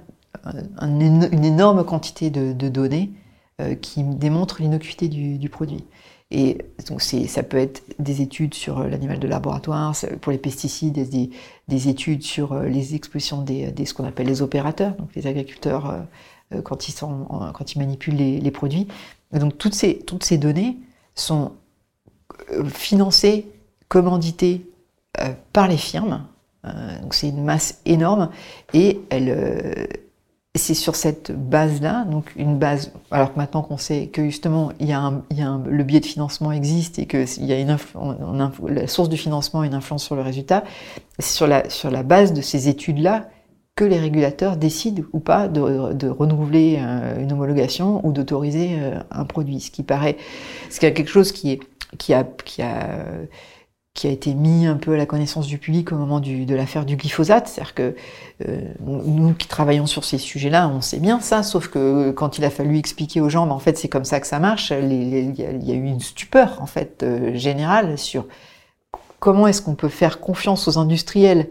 une 0.83 1.45
énorme 1.45 1.83
quantité 1.83 2.29
de, 2.29 2.69
données 2.69 3.11
euh, 3.63 3.75
qui 3.75 4.03
démontrent 4.05 4.61
l'innocuité 4.61 5.09
du, 5.09 5.49
produit. 5.49 5.83
Et 6.31 6.59
donc 6.89 7.03
ça 7.03 7.43
peut 7.43 7.57
être 7.57 7.83
des 7.99 8.23
études 8.23 8.55
sur 8.55 8.81
l'animal 8.85 9.19
de 9.19 9.27
laboratoire, 9.27 9.95
pour 10.21 10.31
les 10.31 10.39
pesticides, 10.39 11.09
des, 11.09 11.31
des 11.67 11.89
études 11.89 12.23
sur 12.23 12.53
euh, 12.53 12.67
les 12.67 12.95
expositions 12.95 13.43
des, 13.43 13.73
ce 13.85 13.95
qu'on 13.95 14.05
appelle 14.05 14.29
les 14.29 14.41
opérateurs, 14.41 14.95
donc 14.95 15.15
les 15.17 15.27
agriculteurs 15.27 16.07
euh, 16.53 16.63
quand, 16.63 16.89
ils 16.89 16.93
sont, 16.93 17.27
quand 17.55 17.75
ils 17.75 17.79
manipulent 17.79 18.15
les, 18.17 18.51
produits. 18.51 18.87
donc 19.33 19.59
toutes 19.59 19.75
ces, 19.75 19.99
toutes 19.99 20.25
ces 20.25 20.39
données 20.39 20.79
sont 21.15 21.53
financées, 22.73 23.47
commanditées 23.89 24.67
par 25.53 25.69
les 25.69 25.77
firmes. 25.77 26.27
donc 26.65 27.15
c'est 27.15 27.29
une 27.29 27.45
masse 27.45 27.81
énorme 27.85 28.31
et 28.73 29.01
elles 29.11 29.89
c'est 30.57 30.75
sur 30.75 30.97
cette 30.97 31.31
base-là, 31.31 32.05
donc 32.05 32.33
une 32.37 32.59
base. 32.59 32.93
Alors 33.13 33.33
que 33.33 33.39
maintenant 33.39 33.63
qu'on 33.63 33.77
sait 33.77 34.09
que 34.09 34.25
justement 34.25 34.73
il 34.81 34.89
y 34.89 34.93
a, 34.93 35.01
un, 35.01 35.23
il 35.31 35.39
y 35.39 35.43
a 35.43 35.49
un, 35.49 35.63
le 35.65 35.85
biais 35.85 36.01
de 36.01 36.07
financement 36.07 36.51
existe 36.51 36.99
et 36.99 37.07
que 37.07 37.25
il 37.39 37.47
y 37.47 37.53
a 37.53 37.61
une 37.61 37.77
la 38.69 38.87
source 38.89 39.09
du 39.09 39.17
financement 39.17 39.61
a 39.61 39.67
une 39.67 39.75
influence 39.75 40.03
sur 40.05 40.17
le 40.17 40.23
résultat, 40.23 40.65
c'est 41.21 41.35
sur 41.35 41.47
la 41.47 41.71
sur 41.71 41.91
la 41.91 42.03
base 42.03 42.33
de 42.33 42.41
ces 42.41 42.69
études-là 42.69 43.29
que 43.77 43.85
les 43.85 43.99
régulateurs 43.99 44.57
décident 44.57 45.05
ou 45.13 45.21
pas 45.21 45.47
de, 45.47 45.93
de 45.93 46.09
renouveler 46.09 46.79
euh, 46.81 47.23
une 47.23 47.33
homologation 47.33 48.05
ou 48.05 48.13
d'autoriser 48.13 48.77
euh, 48.79 49.01
un 49.11 49.25
produit. 49.25 49.61
Ce 49.61 49.71
qui 49.71 49.85
paraît, 49.85 50.17
ce 50.69 50.81
qui 50.81 50.87
a 50.87 50.91
quelque 50.91 51.11
chose 51.11 51.31
qui 51.31 51.53
est 51.53 51.61
qui 51.97 52.13
a 52.13 52.25
qui 52.45 52.61
a 52.61 52.99
qui 53.95 54.07
a 54.07 54.11
été 54.11 54.35
mis 54.35 54.67
un 54.67 54.77
peu 54.77 54.95
à 54.95 54.97
la 54.97 55.07
connaissance 55.07 55.47
du 55.47 55.59
public 55.59 55.93
au 55.93 55.97
moment 55.97 56.21
de 56.21 56.55
l'affaire 56.55 56.85
du 56.85 56.97
glyphosate. 56.97 57.49
C'est-à-dire 57.49 57.75
que 57.75 57.97
euh, 58.47 58.61
nous 58.79 59.35
qui 59.35 59.49
travaillons 59.49 59.87
sur 59.87 60.05
ces 60.05 60.19
sujets-là, 60.19 60.69
on 60.69 60.81
sait 60.81 61.01
bien 61.01 61.21
ça, 61.21 61.43
sauf 61.43 61.69
que 61.69 62.11
quand 62.13 62.39
il 62.39 62.45
a 62.45 62.51
fallu 62.51 62.79
expliquer 62.79 63.21
aux 63.21 63.29
gens, 63.29 63.47
mais 63.47 63.53
en 63.53 63.59
fait 63.59 63.77
c'est 63.77 63.89
comme 63.89 64.05
ça 64.05 64.21
que 64.21 64.27
ça 64.27 64.39
marche, 64.39 64.71
il 64.71 65.39
y, 65.39 65.73
a 65.73 65.75
eu 65.75 65.85
une 65.85 66.01
stupeur 66.01 66.63
en 66.63 66.67
fait 66.67 67.03
euh, 67.03 67.35
générale 67.35 67.99
sur 67.99 68.27
comment 69.19 69.47
est-ce 69.47 69.61
qu'on 69.61 69.75
peut 69.75 69.89
faire 69.89 70.21
confiance 70.21 70.69
aux 70.69 70.79
industriels 70.79 71.51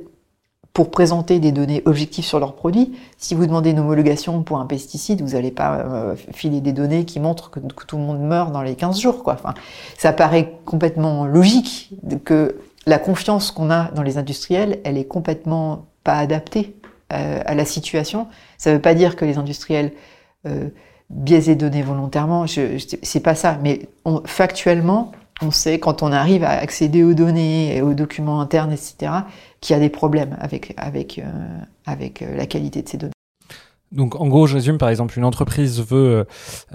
pour 0.80 0.92
présenter 0.92 1.40
des 1.40 1.52
données 1.52 1.82
objectives 1.84 2.24
sur 2.24 2.40
leurs 2.40 2.56
produits. 2.56 2.98
Si 3.18 3.36
vous 3.36 3.46
demandez 3.46 3.72
une 3.72 3.80
homologation 3.80 4.44
pour 4.44 4.60
un 4.60 4.66
pesticide, 4.66 5.22
vous 5.22 5.32
n'allez 5.32 5.52
pas 5.52 5.76
euh, 5.80 6.16
filer 6.32 6.62
des 6.62 6.72
données 6.72 7.04
qui 7.04 7.20
montrent 7.20 7.52
que, 7.52 7.60
tout 7.60 7.98
le 7.98 8.04
monde 8.04 8.22
meurt 8.22 8.54
dans 8.54 8.62
les 8.62 8.76
15 8.76 8.98
jours. 8.98 9.22
Quoi. 9.22 9.34
Enfin, 9.34 9.56
ça 9.98 10.14
paraît 10.14 10.54
complètement 10.64 11.26
logique 11.26 11.90
que 12.24 12.56
la 12.86 12.98
confiance 12.98 13.52
qu'on 13.52 13.70
a 13.70 13.92
dans 13.92 14.04
les 14.04 14.18
industriels, 14.18 14.80
elle 14.86 14.98
est 14.98 15.04
complètement 15.04 15.88
pas 16.06 16.18
adaptée 16.18 16.74
euh, 17.12 17.42
à 17.46 17.56
la 17.56 17.66
situation. 17.66 18.28
Ça 18.58 18.70
ne 18.70 18.76
veut 18.76 18.82
pas 18.82 18.94
dire 18.94 19.18
que 19.18 19.26
les 19.26 19.38
industriels 19.38 19.92
euh, 20.48 20.70
biaisent 21.10 21.48
les 21.48 21.56
données 21.56 21.82
volontairement, 21.82 22.46
c'est 22.48 23.20
pas 23.20 23.36
ça. 23.36 23.60
Mais 23.62 23.82
factuellement, 24.24 25.12
on 25.42 25.52
sait 25.52 25.80
quand 25.80 26.04
on 26.04 26.12
arrive 26.12 26.44
à 26.44 26.52
accéder 26.52 27.04
aux 27.04 27.14
données, 27.14 27.78
et 27.78 27.82
aux 27.82 27.94
documents 27.94 28.42
internes, 28.42 28.72
etc., 28.72 29.12
qu'il 29.62 29.74
y 29.74 29.78
a 29.78 29.80
des 29.80 29.90
problèmes 29.90 30.38
avec, 30.40 30.74
avec, 30.78 31.20
euh, 31.20 31.60
avec 31.86 32.22
euh, 32.22 32.36
la 32.36 32.46
qualité 32.46 32.82
de 32.82 32.90
ces 32.90 32.98
données. 32.98 33.14
Donc 33.92 34.16
en 34.22 34.28
gros, 34.28 34.46
je 34.46 34.54
résume, 34.54 34.78
par 34.78 34.90
exemple, 34.90 35.18
une 35.18 35.26
entreprise 35.26 35.82
veut 35.82 36.28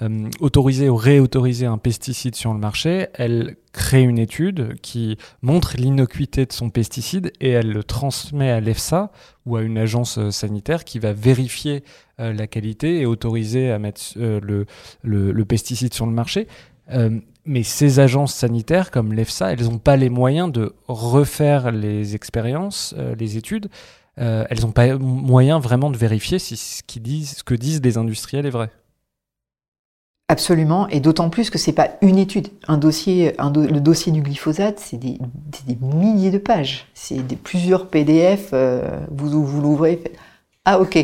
euh, 0.02 0.28
autoriser 0.40 0.88
ou 0.88 0.96
réautoriser 0.96 1.64
un 1.64 1.78
pesticide 1.78 2.34
sur 2.34 2.52
le 2.52 2.58
marché, 2.58 3.06
elle 3.14 3.56
crée 3.72 4.02
une 4.02 4.18
étude 4.18 4.74
qui 4.82 5.16
montre 5.40 5.76
l'innocuité 5.76 6.44
de 6.44 6.52
son 6.52 6.70
pesticide 6.70 7.32
et 7.40 7.50
elle 7.50 7.70
le 7.70 7.84
transmet 7.84 8.50
à 8.50 8.58
l'EFSA 8.58 9.12
ou 9.46 9.54
à 9.54 9.62
une 9.62 9.78
agence 9.78 10.18
sanitaire 10.30 10.84
qui 10.84 10.98
va 10.98 11.12
vérifier 11.12 11.84
la 12.18 12.48
qualité 12.48 13.00
et 13.00 13.06
autoriser 13.06 13.70
à 13.70 13.78
mettre 13.78 14.14
le, 14.16 15.44
pesticide 15.44 15.94
sur 15.94 16.06
le 16.06 16.12
marché 16.12 16.48
mais 17.46 17.62
ces 17.62 18.00
agences 18.00 18.34
sanitaires 18.34 18.90
comme 18.90 19.12
l'EFSA, 19.12 19.52
elles 19.52 19.64
n'ont 19.64 19.78
pas 19.78 19.96
les 19.96 20.10
moyens 20.10 20.50
de 20.50 20.74
refaire 20.88 21.70
les 21.70 22.14
expériences, 22.14 22.94
euh, 22.98 23.14
les 23.16 23.36
études. 23.36 23.68
Euh, 24.18 24.44
elles 24.48 24.60
n'ont 24.60 24.72
pas 24.72 24.96
moyen 24.96 25.58
vraiment 25.58 25.90
de 25.90 25.96
vérifier 25.96 26.38
si 26.38 26.56
ce, 26.56 26.82
disent, 26.98 27.38
ce 27.38 27.44
que 27.44 27.54
disent 27.54 27.80
les 27.82 27.98
industriels 27.98 28.46
est 28.46 28.50
vrai. 28.50 28.70
Absolument, 30.28 30.88
et 30.88 31.00
d'autant 31.00 31.28
plus 31.28 31.50
que 31.50 31.58
c'est 31.58 31.72
pas 31.72 31.90
une 32.00 32.16
étude. 32.16 32.48
Un 32.66 32.78
dossier, 32.78 33.34
le 33.38 33.78
dossier 33.78 34.10
du 34.10 34.22
glyphosate, 34.22 34.80
c'est 34.80 34.96
des, 34.96 35.18
milliers 35.82 36.30
de 36.30 36.38
pages. 36.38 36.86
C'est 36.94 37.22
plusieurs 37.42 37.88
PDF. 37.88 38.50
Euh, 38.54 39.00
vous 39.10 39.44
vous 39.44 39.60
l'ouvrez, 39.60 40.02
ah 40.64 40.80
ok, 40.80 40.96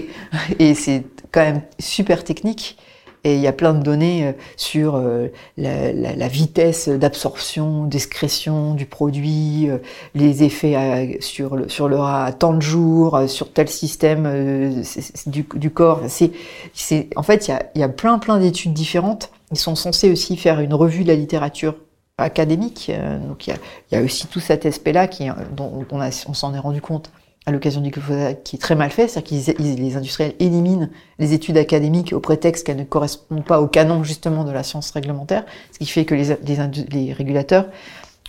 et 0.58 0.74
c'est 0.74 1.04
quand 1.32 1.42
même 1.42 1.62
super 1.78 2.24
technique. 2.24 2.78
Et 3.24 3.34
il 3.34 3.40
y 3.40 3.46
a 3.46 3.52
plein 3.52 3.74
de 3.74 3.82
données 3.82 4.28
euh, 4.28 4.32
sur 4.56 4.96
euh, 4.96 5.28
la, 5.58 6.28
vitesse 6.28 6.88
d'absorption, 6.88 7.84
d'excrétion 7.84 8.74
du 8.74 8.86
produit, 8.86 9.68
euh, 9.68 9.78
les 10.14 10.42
effets 10.42 11.18
sur 11.20 11.56
le, 11.56 11.68
sur 11.68 11.88
le 11.88 11.96
rat 11.96 12.24
à 12.24 12.32
tant 12.32 12.54
de 12.54 12.62
jours, 12.62 13.20
sur 13.26 13.52
tel 13.52 13.68
système 13.68 14.82
du, 15.26 15.70
corps. 15.70 16.00
C'est, 16.08 16.32
c'est, 16.72 17.08
en 17.16 17.22
fait, 17.22 17.48
il 17.48 17.50
y 17.50 17.54
a, 17.54 17.62
il 17.74 17.80
y 17.80 17.84
a 17.84 17.88
plein 17.88 18.18
plein 18.18 18.38
d'études 18.38 18.72
différentes. 18.72 19.30
Ils 19.50 19.58
sont 19.58 19.74
censés 19.74 20.10
aussi 20.10 20.36
faire 20.36 20.60
une 20.60 20.74
revue 20.74 21.02
de 21.02 21.08
la 21.08 21.16
littérature 21.16 21.74
académique. 22.16 22.90
Donc 23.26 23.46
il 23.46 23.54
y 23.92 23.96
a, 23.96 24.02
aussi 24.02 24.26
tout 24.28 24.40
cet 24.40 24.64
aspect-là 24.66 25.08
dont 25.56 25.84
on, 25.90 26.00
on 26.00 26.34
s'en 26.34 26.54
est 26.54 26.58
rendu 26.58 26.80
compte 26.80 27.10
à 27.46 27.52
l'occasion 27.52 27.80
du 27.80 27.90
glyphosate 27.90 28.42
qui 28.44 28.56
est 28.56 28.58
très 28.58 28.74
mal 28.74 28.90
fait, 28.90 29.08
c'est-à-dire 29.08 29.54
que 29.54 29.62
les 29.62 29.96
industriels 29.96 30.34
éliminent 30.38 30.88
les 31.18 31.32
études 31.32 31.56
académiques 31.56 32.12
au 32.12 32.20
prétexte 32.20 32.66
qu'elles 32.66 32.76
ne 32.76 32.84
correspondent 32.84 33.44
pas 33.44 33.60
au 33.60 33.66
canon 33.66 34.04
justement 34.04 34.44
de 34.44 34.50
la 34.50 34.62
science 34.62 34.90
réglementaire, 34.90 35.44
ce 35.72 35.78
qui 35.78 35.86
fait 35.86 36.04
que 36.04 36.14
les, 36.14 37.12
régulateurs 37.12 37.66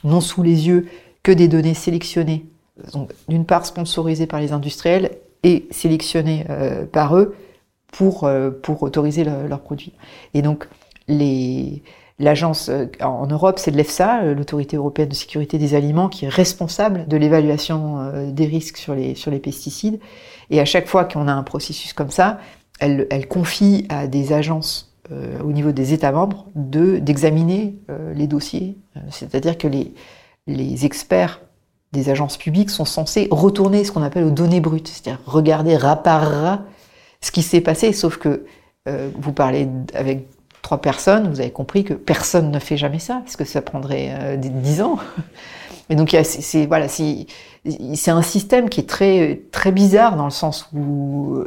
n'ont 0.04 0.22
sous 0.22 0.44
les 0.44 0.68
yeux 0.68 0.88
que 1.24 1.32
des 1.32 1.48
données 1.48 1.74
sélectionnées, 1.74 2.46
d'une 3.28 3.46
part 3.46 3.66
sponsorisées 3.66 4.28
par 4.28 4.40
les 4.40 4.54
industriels 4.54 5.12
et 5.44 5.68
sélectionnées 5.72 6.46
euh, 6.50 6.86
par 6.86 7.18
eux 7.18 7.36
pour, 7.92 8.24
euh, 8.24 8.50
pour 8.50 8.82
autoriser 8.82 9.24
leurs 9.24 9.62
produits. 9.62 9.94
Et 10.34 10.42
donc 10.42 10.68
les, 11.08 11.84
L'agence 12.20 12.70
euh, 12.70 12.86
en 13.02 13.28
Europe, 13.28 13.60
c'est 13.60 13.72
l'EFSA, 13.72 14.24
euh, 14.24 14.36
l'autorité 14.36 14.78
européenne 14.78 15.10
de 15.10 15.16
sécurité 15.16 15.58
des 15.58 15.74
aliments, 15.74 16.10
qui 16.10 16.26
est 16.26 16.30
responsable 16.30 17.08
de 17.08 17.18
l'évaluation 17.18 18.00
euh, 18.00 18.32
des 18.32 18.46
risques 18.46 18.78
sur 18.78 18.94
les, 18.94 19.16
sur 19.16 19.32
les 19.32 19.40
pesticides. 19.40 20.00
Et 20.50 20.60
à 20.60 20.66
chaque 20.66 20.88
fois 20.88 21.06
qu'on 21.06 21.28
a 21.28 21.34
un 21.34 21.44
processus 21.44 21.94
comme 21.94 22.12
ça, 22.12 22.40
elle, 22.80 23.28
confie 23.28 23.86
à 23.90 24.08
des 24.08 24.34
agences 24.34 24.88
au 25.44 25.52
niveau 25.52 25.72
des 25.72 25.94
États 25.94 26.12
membres 26.12 26.48
de 26.56 26.98
d'examiner 26.98 27.76
les 28.16 28.26
dossiers. 28.26 28.76
C'est-à-dire 29.12 29.56
que 29.58 29.68
les, 29.68 29.94
les 30.48 30.86
experts 30.86 31.42
des 31.92 32.10
agences 32.10 32.38
publiques 32.38 32.72
sont 32.72 32.86
censés 32.86 33.28
retourner 33.30 33.84
ce 33.84 33.92
qu'on 33.92 34.02
appelle 34.02 34.24
aux 34.24 34.32
données 34.32 34.62
brutes, 34.62 34.88
c'est-à-dire 34.88 35.22
regarder 35.28 35.78
rat 35.78 36.66
ce 37.22 37.32
qui 37.32 37.44
s'est 37.44 37.62
passé, 37.62 37.94
sauf 37.94 38.18
que 38.18 38.46
vous 38.88 39.32
parlez 39.32 39.68
avec 39.94 40.26
trois 40.62 40.80
personnes, 40.80 41.30
vous 41.30 41.40
avez 41.40 41.52
compris 41.52 41.84
que 41.84 41.94
personne 41.94 42.52
ne 42.52 42.60
fait 42.60 42.78
jamais 42.78 43.00
ça, 43.00 43.22
parce 43.24 43.36
que 43.36 43.46
ça 43.46 43.62
prendrait 43.62 44.10
euh, 44.12 44.38
dix 44.38 44.82
ans. 44.82 44.98
Et 45.90 45.96
donc, 45.96 46.16
c'est 46.24 46.66
voilà, 46.68 46.86
un 46.86 48.22
système 48.22 48.70
qui 48.70 48.80
est 48.80 48.88
très 48.88 49.42
très 49.52 49.74
bizarre 49.74 50.16
dans 50.16 50.24
le 50.24 50.32
sens 50.32 50.70
où 50.74 51.44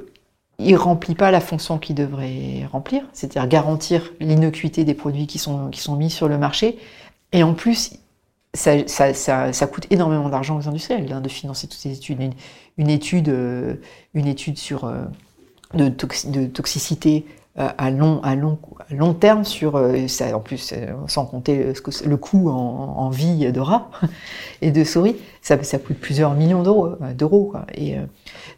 il 0.59 0.77
remplit 0.77 1.15
pas 1.15 1.31
la 1.31 1.41
fonction 1.41 1.79
qu'il 1.79 1.95
devrait 1.95 2.67
remplir, 2.71 3.05
c'est-à-dire 3.15 3.49
garantir 3.49 4.12
l'innocuité 4.21 4.85
des 4.85 4.93
produits 4.93 5.27
qui 5.27 5.39
sont 5.39 5.71
qui 5.71 5.81
sont 5.81 5.97
mis 5.97 6.11
sur 6.11 6.29
le 6.29 6.37
marché. 6.37 6.79
Et 7.33 7.43
en 7.43 7.55
plus, 7.55 7.99
ça, 8.55 8.85
ça, 9.53 9.67
coûte 9.67 9.87
énormément 9.91 10.29
d'argent 10.29 10.57
aux 10.57 10.69
industriels 10.69 11.12
hein, 11.12 11.21
de 11.21 11.29
financer 11.29 11.67
toutes 11.67 11.81
ces 11.81 11.93
études. 11.93 12.33
Une, 12.79 12.91
étude, 12.91 13.29
euh, 13.29 13.75
une 14.15 14.27
étude 14.27 14.59
sur 14.59 14.85
euh, 14.85 15.05
de 15.75 15.89
toxicité 16.47 17.27
à 17.57 17.90
long, 17.90 18.20
à 18.22 18.34
long, 18.34 18.59
à 18.90 18.94
long 18.94 19.14
terme 19.14 19.44
sur, 19.44 19.80
ça, 20.09 20.36
en 20.36 20.40
plus, 20.40 20.74
sans 21.07 21.24
compter 21.24 21.72
ce 21.74 22.09
le 22.09 22.16
coût 22.16 22.50
en, 22.50 23.09
vie 23.11 23.52
de 23.52 23.61
rats 23.61 23.90
et 24.62 24.72
de 24.72 24.82
souris, 24.82 25.16
ça, 25.40 25.62
ça 25.62 25.78
coûte 25.78 25.98
plusieurs 25.98 26.34
millions 26.34 26.62
d'euros. 26.62 27.52
et 27.74 27.96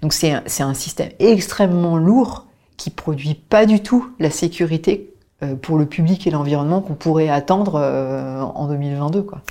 donc 0.00 0.12
c'est 0.12 0.32
un, 0.32 0.42
un 0.60 0.74
système 0.74 1.10
extrêmement 1.18 1.98
lourd 1.98 2.46
qui 2.78 2.90
produit 2.90 3.34
pas 3.34 3.66
du 3.66 3.80
tout 3.82 4.10
la 4.18 4.30
sécurité 4.30 5.12
pour 5.60 5.76
le 5.76 5.84
public 5.84 6.26
et 6.26 6.30
l'environnement 6.30 6.80
qu'on 6.80 6.94
pourrait 6.94 7.28
attendre 7.28 7.78
en 8.54 8.66
2022. 8.66 9.22
Quoi. 9.22 9.42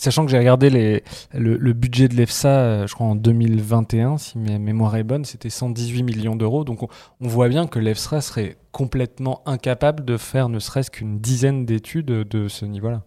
Sachant 0.00 0.24
que 0.24 0.30
j'ai 0.30 0.38
regardé 0.38 0.70
les, 0.70 1.04
le, 1.34 1.72
budget 1.74 2.08
de 2.08 2.14
l'EFSA, 2.14 2.48
euh, 2.48 2.86
je 2.86 2.94
crois 2.94 3.06
en 3.06 3.14
2021, 3.14 4.16
si 4.16 4.38
ma 4.38 4.58
mémoire 4.58 4.96
est 4.96 5.02
bonne, 5.02 5.26
c'était 5.26 5.50
118 5.50 6.04
millions 6.04 6.36
d'euros. 6.36 6.64
Donc 6.64 6.82
on, 6.84 6.88
voit 7.20 7.50
bien 7.50 7.66
que 7.66 7.78
l'EFSA 7.78 8.22
serait 8.22 8.56
complètement 8.72 9.42
incapable 9.44 10.02
de 10.06 10.16
faire 10.16 10.48
ne 10.48 10.58
serait-ce 10.58 10.90
qu'une 10.90 11.18
dizaine 11.20 11.66
d'études 11.66 12.06
de 12.06 12.48
ce 12.48 12.64
niveau-là. 12.64 13.02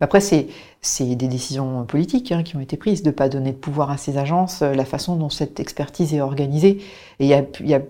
Après, 0.00 0.20
c'est 0.20 0.46
des 1.00 1.26
décisions 1.26 1.86
politiques 1.86 2.30
hein, 2.30 2.42
qui 2.42 2.54
ont 2.54 2.60
été 2.60 2.76
prises 2.76 3.02
de 3.02 3.08
ne 3.08 3.14
pas 3.14 3.30
donner 3.30 3.52
de 3.52 3.56
pouvoir 3.56 3.90
à 3.90 3.96
ces 3.96 4.18
agences, 4.18 4.60
euh, 4.60 4.74
la 4.74 4.84
façon 4.84 5.16
dont 5.16 5.30
cette 5.30 5.58
expertise 5.58 6.12
est 6.12 6.20
organisée. 6.20 6.82
Et 7.18 7.24
il 7.24 7.28
y 7.28 7.32
a, 7.32 7.42
y 7.60 7.72
a, 7.72 7.80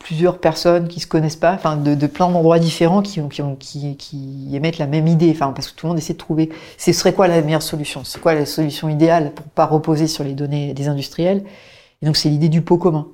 plusieurs 0.00 0.38
personnes 0.38 0.88
qui 0.88 0.98
se 0.98 1.06
connaissent 1.06 1.36
pas, 1.36 1.52
enfin 1.52 1.76
de, 1.76 1.94
de 1.94 2.06
plein 2.08 2.28
d'endroits 2.28 2.58
différents 2.58 3.00
qui, 3.00 3.20
ont, 3.20 3.28
qui, 3.28 3.42
ont, 3.42 3.54
qui, 3.54 3.96
qui, 3.96 4.48
émettent 4.54 4.78
la 4.78 4.88
même 4.88 5.06
idée, 5.06 5.30
enfin 5.30 5.52
parce 5.52 5.70
que 5.70 5.76
tout 5.76 5.86
le 5.86 5.90
monde 5.90 5.98
essaie 5.98 6.14
de 6.14 6.18
trouver 6.18 6.50
ce 6.78 6.92
serait 6.92 7.12
quoi 7.12 7.28
la 7.28 7.40
meilleure 7.42 7.62
solution, 7.62 8.02
c'est 8.04 8.20
quoi 8.20 8.34
la 8.34 8.46
solution 8.46 8.88
idéale 8.88 9.32
pour 9.32 9.46
pas 9.46 9.66
reposer 9.66 10.08
sur 10.08 10.24
les 10.24 10.34
données 10.34 10.74
des 10.74 10.88
industriels. 10.88 11.44
Et 12.02 12.06
donc 12.06 12.16
c'est 12.16 12.28
l'idée 12.28 12.48
du 12.48 12.62
pot 12.62 12.76
commun, 12.76 13.08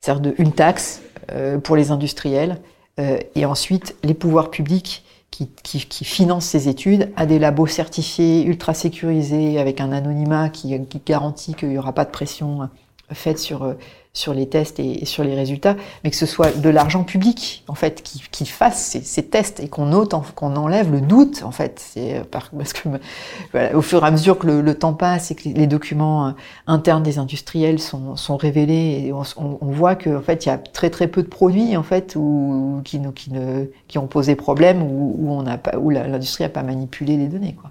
c'est-à-dire 0.00 0.34
une 0.38 0.52
taxe 0.52 1.02
euh, 1.32 1.58
pour 1.58 1.76
les 1.76 1.90
industriels 1.90 2.60
euh, 2.98 3.18
et 3.34 3.44
ensuite 3.44 3.96
les 4.02 4.14
pouvoirs 4.14 4.50
publics 4.50 5.04
qui, 5.30 5.48
qui, 5.62 5.80
qui, 5.86 6.04
finance 6.04 6.46
ces 6.46 6.68
études, 6.68 7.12
à 7.16 7.26
des 7.26 7.38
labos 7.38 7.66
certifiés, 7.66 8.44
ultra 8.44 8.74
sécurisés, 8.74 9.58
avec 9.58 9.80
un 9.80 9.92
anonymat 9.92 10.48
qui, 10.48 10.80
qui 10.86 11.00
garantit 11.04 11.54
qu'il 11.54 11.68
n'y 11.68 11.78
aura 11.78 11.92
pas 11.92 12.04
de 12.04 12.10
pression 12.10 12.68
faite 13.12 13.38
sur, 13.38 13.62
euh, 13.62 13.74
sur 14.16 14.32
les 14.32 14.46
tests 14.48 14.80
et, 14.80 15.04
sur 15.04 15.24
les 15.24 15.34
résultats, 15.34 15.76
mais 16.02 16.10
que 16.10 16.16
ce 16.16 16.24
soit 16.24 16.58
de 16.58 16.70
l'argent 16.70 17.04
public 17.04 17.64
en 17.68 17.74
fait 17.74 18.02
qui, 18.02 18.22
qui 18.30 18.46
fasse 18.46 18.82
ces, 18.82 19.02
ces, 19.02 19.26
tests 19.26 19.60
et 19.60 19.68
qu'on 19.68 19.90
qu'on 20.34 20.56
enlève 20.56 20.90
le 20.90 21.02
doute 21.02 21.42
en 21.44 21.50
fait. 21.50 21.78
C'est 21.78 22.16
euh, 22.16 22.22
parce 22.30 22.72
que 22.72 22.88
voilà, 23.52 23.76
au 23.76 23.82
fur 23.82 24.02
et 24.02 24.06
à 24.06 24.10
mesure 24.10 24.38
que 24.38 24.46
le, 24.46 24.62
le, 24.62 24.74
temps 24.74 24.94
passe 24.94 25.30
et 25.30 25.34
que 25.34 25.48
les 25.48 25.66
documents 25.66 26.28
euh, 26.28 26.30
internes 26.66 27.02
des 27.02 27.18
industriels 27.18 27.78
sont, 27.78 28.16
sont 28.16 28.36
révélés, 28.38 29.04
et 29.06 29.12
on, 29.12 29.22
on 29.36 29.70
voit 29.70 29.96
que 29.96 30.16
en 30.16 30.22
fait 30.22 30.46
il 30.46 30.48
y 30.48 30.52
a 30.52 30.58
très 30.58 30.88
très 30.88 31.08
peu 31.08 31.22
de 31.22 31.28
produits 31.28 31.76
en 31.76 31.82
fait 31.82 32.14
où, 32.16 32.80
qui, 32.84 33.00
qui, 33.14 33.32
ne, 33.32 33.66
qui 33.86 33.98
ont 33.98 34.06
posé 34.06 34.34
problème 34.34 34.82
ou 34.82 35.14
où, 35.18 35.30
on 35.30 35.46
a 35.46 35.58
pas 35.58 35.76
où 35.76 35.90
l'industrie 35.90 36.44
a 36.44 36.48
pas 36.48 36.62
manipulé 36.62 37.18
les 37.18 37.28
données 37.28 37.54
quoi. 37.54 37.70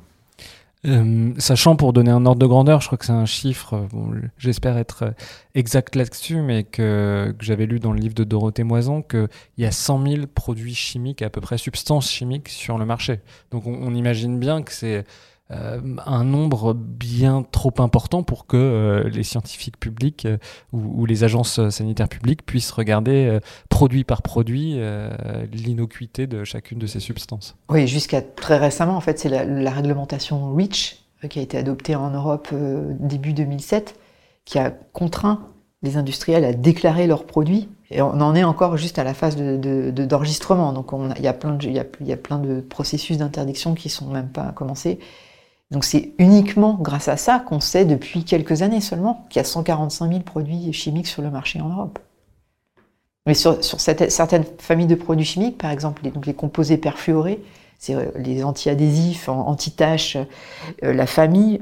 Euh, 0.85 1.33
sachant 1.37 1.75
pour 1.75 1.93
donner 1.93 2.11
un 2.11 2.25
ordre 2.25 2.39
de 2.39 2.45
grandeur, 2.45 2.81
je 2.81 2.87
crois 2.87 2.97
que 2.97 3.05
c'est 3.05 3.11
un 3.11 3.25
chiffre, 3.25 3.73
euh, 3.73 3.87
bon, 3.91 4.13
j'espère 4.37 4.77
être 4.77 5.03
euh, 5.03 5.11
exact 5.55 5.95
là-dessus, 5.95 6.41
mais 6.41 6.63
que, 6.63 7.33
que 7.37 7.45
j'avais 7.45 7.65
lu 7.65 7.79
dans 7.79 7.91
le 7.91 7.99
livre 7.99 8.13
de 8.13 8.23
Dorothée 8.23 8.63
Moison, 8.63 9.01
qu'il 9.01 9.27
y 9.57 9.65
a 9.65 9.71
100 9.71 10.07
000 10.07 10.27
produits 10.27 10.75
chimiques, 10.75 11.21
à 11.21 11.29
peu 11.29 11.41
près 11.41 11.57
substances 11.57 12.11
chimiques 12.11 12.49
sur 12.49 12.77
le 12.77 12.85
marché. 12.85 13.21
Donc 13.51 13.65
on, 13.65 13.73
on 13.73 13.95
imagine 13.95 14.39
bien 14.39 14.61
que 14.61 14.71
c'est 14.71 15.05
euh, 15.51 15.79
un 16.07 16.23
nombre 16.23 16.73
bien 16.73 17.45
trop 17.51 17.73
important 17.77 18.23
pour 18.23 18.47
que 18.47 18.57
euh, 18.57 19.09
les 19.09 19.21
scientifiques 19.21 19.79
publics 19.79 20.25
euh, 20.25 20.37
ou, 20.73 21.05
les 21.05 21.23
agences 21.23 21.69
sanitaires 21.69 22.09
publiques 22.09 22.43
puissent 22.43 22.71
regarder 22.71 23.39
produit 23.69 24.03
par 24.03 24.23
produit 24.23 24.79
l'innocuité 25.51 26.25
de 26.25 26.43
chacune 26.43 26.79
de 26.79 26.87
ces 26.87 26.99
substances. 26.99 27.55
Oui, 27.69 27.87
jusqu'à 27.87 28.21
très 28.21 28.57
récemment, 28.57 28.97
en 28.97 29.01
fait, 29.01 29.19
c'est 29.19 29.29
la, 29.29 29.71
réglementation 29.71 30.53
REACH 30.55 30.97
qui 31.29 31.39
a 31.39 31.41
été 31.41 31.57
adoptée 31.57 31.95
en 31.95 32.09
Europe 32.09 32.49
début 32.99 33.33
2007, 33.33 33.99
qui 34.45 34.57
a 34.57 34.71
contraint 34.71 35.47
les 35.83 35.97
industriels 35.97 36.45
à 36.45 36.53
déclarer 36.53 37.05
leurs 37.05 37.25
produits. 37.25 37.69
Et 37.91 38.01
on 38.01 38.19
en 38.19 38.35
est 38.35 38.43
encore 38.43 38.77
juste 38.77 38.97
à 38.97 39.03
la 39.03 39.13
phase 39.13 39.35
d'enregistrement. 39.37 40.71
De, 40.71 40.75
Donc 40.75 40.91
il 41.17 41.23
y, 41.23 41.27
a 41.27 41.33
plein 41.33 41.53
de, 41.53 42.55
de 42.55 42.61
processus 42.61 43.17
d'interdiction 43.17 43.75
qui 43.75 43.89
sont 43.89 44.07
même 44.07 44.29
pas 44.29 44.51
commencés. 44.53 44.99
Donc 45.75 45.83
c'est 45.83 46.13
uniquement 46.19 46.77
grâce 46.79 47.09
à 47.09 47.17
ça 47.17 47.39
qu'on 47.39 47.59
sait 47.59 47.83
depuis 47.83 48.23
quelques 48.23 48.61
années 48.61 48.79
seulement 48.79 49.25
qu'il 49.29 49.41
y 49.41 49.41
a 49.41 49.43
145 49.43 50.07
000 50.07 50.21
produits 50.21 50.71
chimiques 50.71 51.05
sur 51.05 51.21
le 51.21 51.29
marché 51.29 51.59
en 51.59 51.67
Europe. 51.67 51.99
Mais 53.25 53.33
sur, 53.33 53.61
certaines 53.61 54.45
familles 54.57 54.87
de 54.87 54.95
produits 54.95 55.25
chimiques, 55.25 55.57
par 55.57 55.71
exemple 55.71 56.01
les, 56.25 56.33
composés 56.33 56.77
perfluorés, 56.77 57.43
c'est 57.77 57.93
euh, 57.93 58.05
les 58.15 58.45
anti-adhésifs, 58.45 59.27
anti-taches, 59.27 60.15
euh, 60.15 60.93
la 60.93 61.05
famille, 61.05 61.59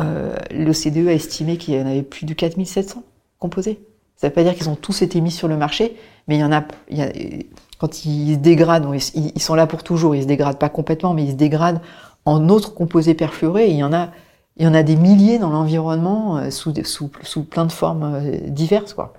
euh, 0.00 0.36
l'OCDE 0.52 1.08
a 1.08 1.12
estimé 1.12 1.56
qu'il 1.56 1.74
y 1.74 1.82
en 1.82 1.86
avait 1.86 2.02
plus 2.02 2.24
de 2.24 2.34
4700 2.34 3.02
composés. 3.40 3.80
Ça 4.14 4.28
ne 4.28 4.30
veut 4.30 4.34
pas 4.34 4.44
dire 4.44 4.54
qu'ils 4.54 4.68
ont 4.68 4.76
tous 4.76 5.02
été 5.02 5.20
mis 5.20 5.32
sur 5.32 5.48
le 5.48 5.56
marché, 5.56 5.96
mais 6.28 6.38
il 6.38 6.96
y 6.96 7.46
quand 7.78 8.04
ils 8.04 8.34
se 8.34 8.38
dégradent, 8.38 8.94
ils, 8.94 9.32
ils, 9.34 9.42
sont 9.42 9.56
là 9.56 9.66
pour 9.66 9.82
toujours, 9.82 10.14
ils 10.14 10.22
se 10.22 10.28
dégradent 10.28 10.58
pas 10.58 10.68
complètement, 10.68 11.14
mais 11.14 11.24
ils 11.24 11.32
se 11.32 11.36
dégradent 11.36 11.80
en 12.26 12.48
autres 12.48 12.74
composés 12.74 13.14
perfluorés. 13.14 13.70
il 13.70 13.76
y 13.76 13.84
en 13.84 13.92
a, 13.92 14.10
il 14.56 14.64
y 14.64 14.66
en 14.66 14.74
a 14.74 14.82
des 14.82 14.96
milliers 14.96 15.38
dans 15.38 15.50
l'environnement 15.50 16.38
euh, 16.38 16.50
sous, 16.50 16.74
sous, 16.84 17.10
sous, 17.22 17.44
plein 17.44 17.64
de 17.64 17.72
formes 17.72 18.02
euh, 18.02 18.38
diverses. 18.48 18.92
Quoi. 18.92 19.14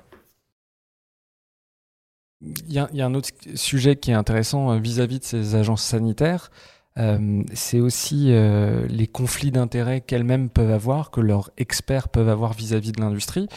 Il 2.41 2.71
y, 2.71 2.79
a, 2.79 3.05
un 3.05 3.13
autre 3.15 3.29
sujet 3.55 3.95
qui 3.95 4.11
est 4.11 4.13
intéressant 4.13 4.71
euh, 4.71 4.77
vis-à-vis 4.77 5.17
-vis 5.17 5.19
de 5.19 5.25
ces 5.25 5.55
agences 5.55 5.81
sanitaires, 5.81 6.51
euh, 6.97 7.43
c'est 7.53 7.79
aussi 7.79 8.27
euh, 8.29 8.87
les 8.89 9.07
conflits 9.07 9.51
d'intérêts 9.51 10.01
qu'elles-mêmes 10.01 10.49
peuvent 10.49 10.71
avoir, 10.71 11.11
que 11.11 11.21
leurs 11.21 11.51
experts 11.57 12.09
peuvent 12.09 12.29
avoir 12.29 12.53
vis-à-vis 12.53 12.91
de 12.91 13.01
l'industrie. 13.01 13.47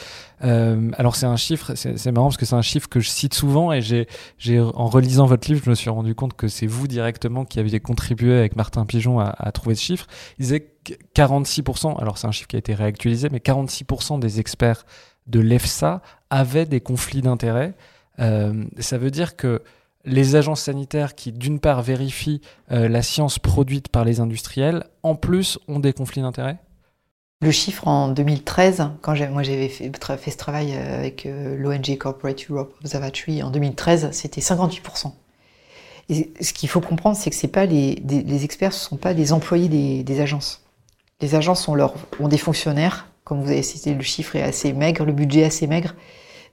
Euh, 0.45 0.91
alors 0.99 1.17
c'est 1.17 1.27
un 1.27 1.37
chiffre, 1.37 1.75
c'est 1.75 2.13
marrant 2.13 2.27
parce 2.27 2.37
que 2.37 2.47
c'est 2.47 2.57
un 2.57 2.63
chiffre 2.63 2.89
que 2.89 3.01
je 3.01 3.09
cite 3.09 3.35
souvent 3.35 3.73
et 3.73 3.81
j'ai, 3.81 4.07
en 4.61 4.87
relisant 4.87 5.27
votre 5.27 5.49
livre, 5.49 5.63
je 5.65 5.71
me 5.71 5.75
suis 5.75 5.91
rendu 5.91 6.15
compte 6.15 6.35
que 6.35 6.49
c'est 6.49 6.67
vous 6.67 6.87
directement 6.87 7.45
qui 7.45 7.61
aviez 7.61 7.81
contribué 7.81 8.37
avec 8.37 8.57
Martin 8.57 8.85
Pigeon 8.85 9.21
à, 9.21 9.35
à 9.39 9.53
trouver 9.53 9.75
ce 9.75 9.83
chiffre. 9.83 10.07
Il 10.39 10.43
disait 10.43 10.61
que 10.61 10.93
46%, 11.15 11.99
alors 12.01 12.19
c'est 12.19 12.27
un 12.27 12.33
chiffre 12.33 12.49
qui 12.49 12.57
a 12.57 12.59
été 12.59 12.75
réactualisé, 12.75 13.29
mais 13.31 13.39
46% 13.39 14.19
des 14.19 14.41
experts 14.41 14.85
de 15.27 15.41
l'EFSA 15.41 16.03
avaient 16.29 16.67
des 16.67 16.81
conflits 16.81 17.23
d'intérêts. 17.23 17.75
Ça 18.19 18.99
veut 18.99 19.11
dire 19.11 19.35
que 19.35 19.63
les 20.05 20.37
agences 20.37 20.63
sanitaires 20.63 21.15
qui, 21.15 21.33
d'une 21.33 21.61
part, 21.61 21.83
vérifient 21.83 22.41
euh, 22.71 22.89
la 22.89 23.03
science 23.03 23.39
produite 23.39 23.89
par 23.89 24.05
les 24.05 24.21
industriels, 24.21 24.85
en 25.03 25.15
plus, 25.15 25.59
ont 25.69 25.79
des 25.79 25.93
conflits 25.93 26.23
d'intérêts? 26.23 26.59
Le 27.43 27.51
chiffre 27.51 27.89
en 27.89 28.09
2013, 28.09 28.91
quand 29.01 29.15
moi 29.31 29.43
j'avais 29.43 29.69
fait, 29.69 29.91
ce 29.95 30.37
travail 30.37 30.75
euh, 30.75 30.99
avec 30.99 31.25
euh, 31.25 31.57
l'ONG 31.57 31.97
Corporate 31.97 32.51
Europe 32.51 32.75
Observatory 32.81 33.43
en 33.43 33.51
2013, 33.51 34.11
c'était 34.13 34.43
58%. 34.43 35.13
Et 36.11 36.33
ce 36.41 36.53
qu'il 36.53 36.69
faut 36.69 36.81
comprendre, 36.81 37.17
c'est 37.17 37.31
que 37.31 37.47
pas 37.47 37.67
les, 37.67 37.95
les, 37.95 38.45
experts, 38.45 38.71
ne 38.71 38.75
sont 38.75 38.97
pas 38.97 39.15
des 39.15 39.33
employés 39.33 39.69
des, 40.03 40.21
agences. 40.21 40.65
Les 41.21 41.35
agences 41.35 41.69
ont, 41.69 41.77
ont 42.19 42.29
des 42.29 42.37
fonctionnaires, 42.37 43.07
comme 43.25 43.41
vous 43.41 43.51
avez 43.51 43.63
cité, 43.63 43.95
le 43.95 44.03
chiffre 44.03 44.35
est 44.35 44.43
assez 44.43 44.73
maigre, 44.73 45.05
le 45.05 45.13
budget 45.13 45.41
est 45.41 45.45
assez 45.45 45.69
maigre, 45.69 45.95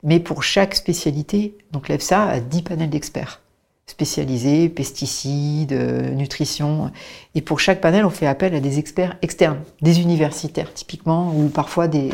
mais 0.03 0.19
pour 0.19 0.43
chaque 0.43 0.75
spécialité, 0.75 1.57
donc 1.71 1.89
l'EFSA 1.89 2.23
a 2.23 2.39
10 2.39 2.61
panels 2.63 2.89
d'experts 2.89 3.41
spécialisés, 3.87 4.67
pesticides, 4.69 5.71
euh, 5.71 6.11
nutrition. 6.11 6.91
Et 7.35 7.41
pour 7.41 7.59
chaque 7.59 7.81
panel, 7.81 8.05
on 8.05 8.09
fait 8.09 8.27
appel 8.27 8.53
à 8.53 8.59
des 8.59 8.79
experts 8.79 9.17
externes, 9.21 9.59
des 9.81 10.01
universitaires 10.01 10.73
typiquement, 10.73 11.33
ou 11.33 11.47
parfois 11.47 11.87
des, 11.87 12.11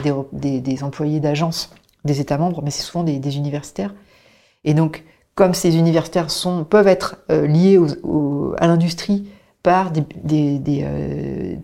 employés 0.84 1.20
d'agences 1.20 1.72
des 2.06 2.22
États 2.22 2.38
membres, 2.38 2.62
mais 2.64 2.70
c'est 2.70 2.84
souvent 2.84 3.04
des, 3.04 3.38
universitaires. 3.38 3.94
Et 4.64 4.74
donc, 4.74 5.04
comme 5.36 5.56
ces 5.56 5.76
universitaires 5.76 6.30
sont, 6.30 6.64
peuvent 6.64 6.88
être 6.88 7.18
euh, 7.32 7.48
liés 7.48 7.80
à 8.60 8.68
l'industrie 8.68 9.28
par 9.64 9.92
des, 9.92 10.04
des, 10.24 10.60
des, 10.60 10.84
euh, 10.84 11.56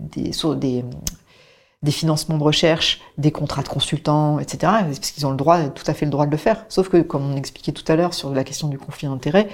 financements 1.88 2.38
de 2.38 2.44
recherche, 2.44 3.02
des 3.18 3.32
contrats 3.32 3.64
de 3.64 3.70
consultants, 3.70 4.40
etc. 4.40 4.74
Parce 4.86 5.00
qu'ils 5.00 5.26
ont 5.26 5.32
le 5.32 5.38
droit, 5.38 5.62
tout 5.70 5.84
à 5.88 5.94
fait 5.94 6.06
le 6.06 6.12
droit 6.12 6.26
de 6.26 6.32
le 6.32 6.38
faire. 6.38 6.66
Sauf 6.70 6.90
que, 6.90 6.98
comme 6.98 7.32
on 7.32 7.36
expliquait 7.36 7.72
tout 7.72 7.90
à 7.90 7.96
l'heure 7.96 8.14
sur 8.14 8.32
la 8.32 8.44
question 8.44 8.68
du 8.68 8.78
conflit 8.78 9.08
d'intérêts, 9.08 9.48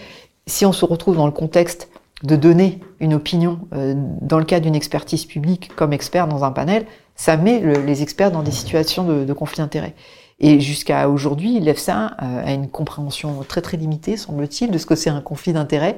si 0.47 0.65
on 0.65 0.71
se 0.71 0.85
retrouve 0.85 1.15
dans 1.15 1.25
le 1.25 1.31
contexte 1.31 1.89
de 2.23 2.35
donner 2.35 2.79
une 2.99 3.13
opinion 3.13 3.59
euh, 3.73 3.93
dans 4.21 4.39
le 4.39 4.45
cas 4.45 4.59
d'une 4.59 4.75
expertise 4.75 5.25
publique 5.25 5.71
comme 5.75 5.93
expert 5.93 6.27
dans 6.27 6.43
un 6.43 6.51
panel, 6.51 6.85
ça 7.15 7.37
met 7.37 7.59
les 7.85 8.01
experts 8.01 8.31
dans 8.31 8.43
des 8.43 8.51
situations 8.51 9.05
de, 9.05 9.33
conflit 9.33 9.57
d'intérêts. 9.57 9.93
Et 10.39 10.59
jusqu'à 10.59 11.09
aujourd'hui, 11.09 11.59
l'EFSA 11.59 12.17
euh, 12.21 12.45
a 12.45 12.51
une 12.51 12.67
compréhension 12.67 13.45
très 13.47 13.61
très 13.61 13.77
limitée, 13.77 14.17
semble-t-il, 14.17 14.71
de 14.71 14.77
ce 14.77 14.85
que 14.85 14.95
c'est 14.95 15.09
un 15.09 15.21
conflit 15.21 15.53
d'intérêts 15.53 15.97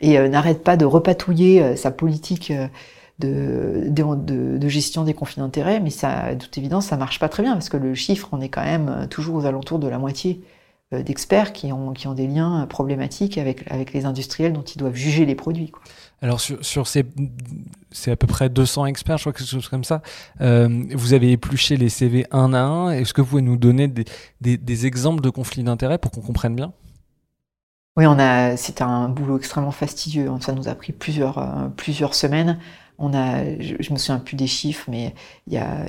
et 0.00 0.18
euh, 0.18 0.28
n'arrête 0.28 0.62
pas 0.62 0.76
de 0.76 0.84
repatouiller 0.84 1.76
sa 1.76 1.90
politique 1.90 2.52
de, 3.18 3.86
de, 3.88 4.58
de, 4.58 4.68
gestion 4.68 5.04
des 5.04 5.14
conflits 5.14 5.40
d'intérêts, 5.40 5.80
mais 5.80 5.90
ça, 5.90 6.34
de 6.34 6.44
toute 6.44 6.56
évidence, 6.56 6.86
ça 6.86 6.96
marche 6.96 7.18
pas 7.18 7.28
très 7.28 7.42
bien 7.42 7.54
parce 7.54 7.68
que 7.68 7.76
le 7.76 7.94
chiffre, 7.94 8.28
on 8.32 8.40
est 8.40 8.48
quand 8.48 8.64
même 8.64 9.08
toujours 9.10 9.36
aux 9.36 9.46
alentours 9.46 9.78
de 9.78 9.88
la 9.88 9.98
moitié 9.98 10.40
d'experts 10.92 11.52
qui 11.52 11.70
ont, 11.72 11.92
qui 11.92 12.06
ont 12.06 12.14
des 12.14 12.26
liens 12.26 12.66
problématiques 12.66 13.36
avec, 13.36 13.70
avec 13.70 13.92
les 13.92 14.06
industriels 14.06 14.54
dont 14.54 14.62
ils 14.62 14.78
doivent 14.78 14.94
juger 14.94 15.26
les 15.26 15.34
produits. 15.34 15.70
Quoi. 15.70 15.82
Alors 16.20 16.40
sur, 16.40 16.64
sur 16.64 16.86
ces, 16.86 17.04
c'est 17.90 18.10
à 18.10 18.16
peu 18.16 18.26
près 18.26 18.48
200 18.48 18.86
experts, 18.86 19.18
je 19.18 19.24
crois 19.24 19.32
quelque 19.32 19.48
chose 19.48 19.68
comme 19.68 19.84
ça. 19.84 20.02
Euh, 20.40 20.84
vous 20.94 21.12
avez 21.12 21.32
épluché 21.32 21.76
les 21.76 21.88
CV 21.88 22.26
un 22.32 22.52
à 22.54 22.60
un. 22.60 22.90
Est-ce 22.90 23.14
que 23.14 23.20
vous 23.20 23.28
pouvez 23.28 23.42
nous 23.42 23.56
donner 23.56 23.86
des, 23.86 24.04
des, 24.40 24.56
des 24.56 24.86
exemples 24.86 25.22
de 25.22 25.30
conflits 25.30 25.62
d'intérêts 25.62 25.98
pour 25.98 26.10
qu'on 26.10 26.20
comprenne 26.20 26.56
bien? 26.56 26.72
Oui, 27.96 28.06
on 28.06 28.18
a. 28.18 28.56
C'est 28.56 28.82
un 28.82 29.08
boulot 29.08 29.38
extrêmement 29.38 29.70
fastidieux. 29.70 30.28
Ça 30.40 30.52
nous 30.52 30.68
a 30.68 30.74
pris 30.74 30.92
plusieurs 30.92 31.38
euh, 31.38 31.68
plusieurs 31.76 32.14
semaines. 32.14 32.58
On 32.98 33.14
a, 33.14 33.44
je, 33.60 33.76
je, 33.78 33.92
me 33.92 33.98
souviens 33.98 34.18
plus 34.18 34.36
des 34.36 34.48
chiffres, 34.48 34.86
mais 34.88 35.14
il 35.46 35.54
y 35.54 35.58
a, 35.58 35.86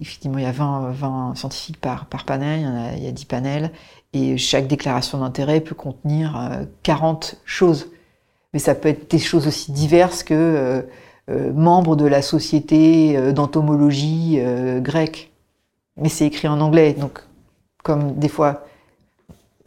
effectivement 0.00 0.38
il 0.38 0.44
y 0.44 0.46
a 0.46 0.52
20, 0.52 0.90
20 0.90 1.34
scientifiques 1.34 1.80
par, 1.80 2.06
par 2.06 2.24
panel, 2.24 2.60
il 2.60 2.64
y, 2.64 2.68
en 2.68 2.76
a, 2.76 2.92
il 2.94 3.02
y 3.04 3.08
a 3.08 3.12
10 3.12 3.24
panels, 3.24 3.70
et 4.12 4.36
chaque 4.36 4.66
déclaration 4.66 5.18
d'intérêt 5.18 5.60
peut 5.60 5.74
contenir 5.74 6.66
40 6.82 7.34
euh, 7.34 7.42
choses 7.46 7.88
mais 8.52 8.58
ça 8.58 8.74
peut 8.74 8.88
être 8.88 9.10
des 9.10 9.18
choses 9.18 9.46
aussi 9.46 9.72
diverses 9.72 10.22
que 10.22 10.34
euh, 10.34 10.82
euh, 11.30 11.52
membre 11.52 11.96
de 11.96 12.06
la 12.06 12.22
société 12.22 13.16
euh, 13.16 13.32
d'entomologie 13.32 14.40
grecque. 14.80 15.30
Mais 15.96 16.08
c'est 16.08 16.26
écrit 16.26 16.48
en 16.48 16.60
anglais, 16.60 16.94
donc 16.94 17.20
comme 17.82 18.14
des 18.14 18.28
fois 18.28 18.64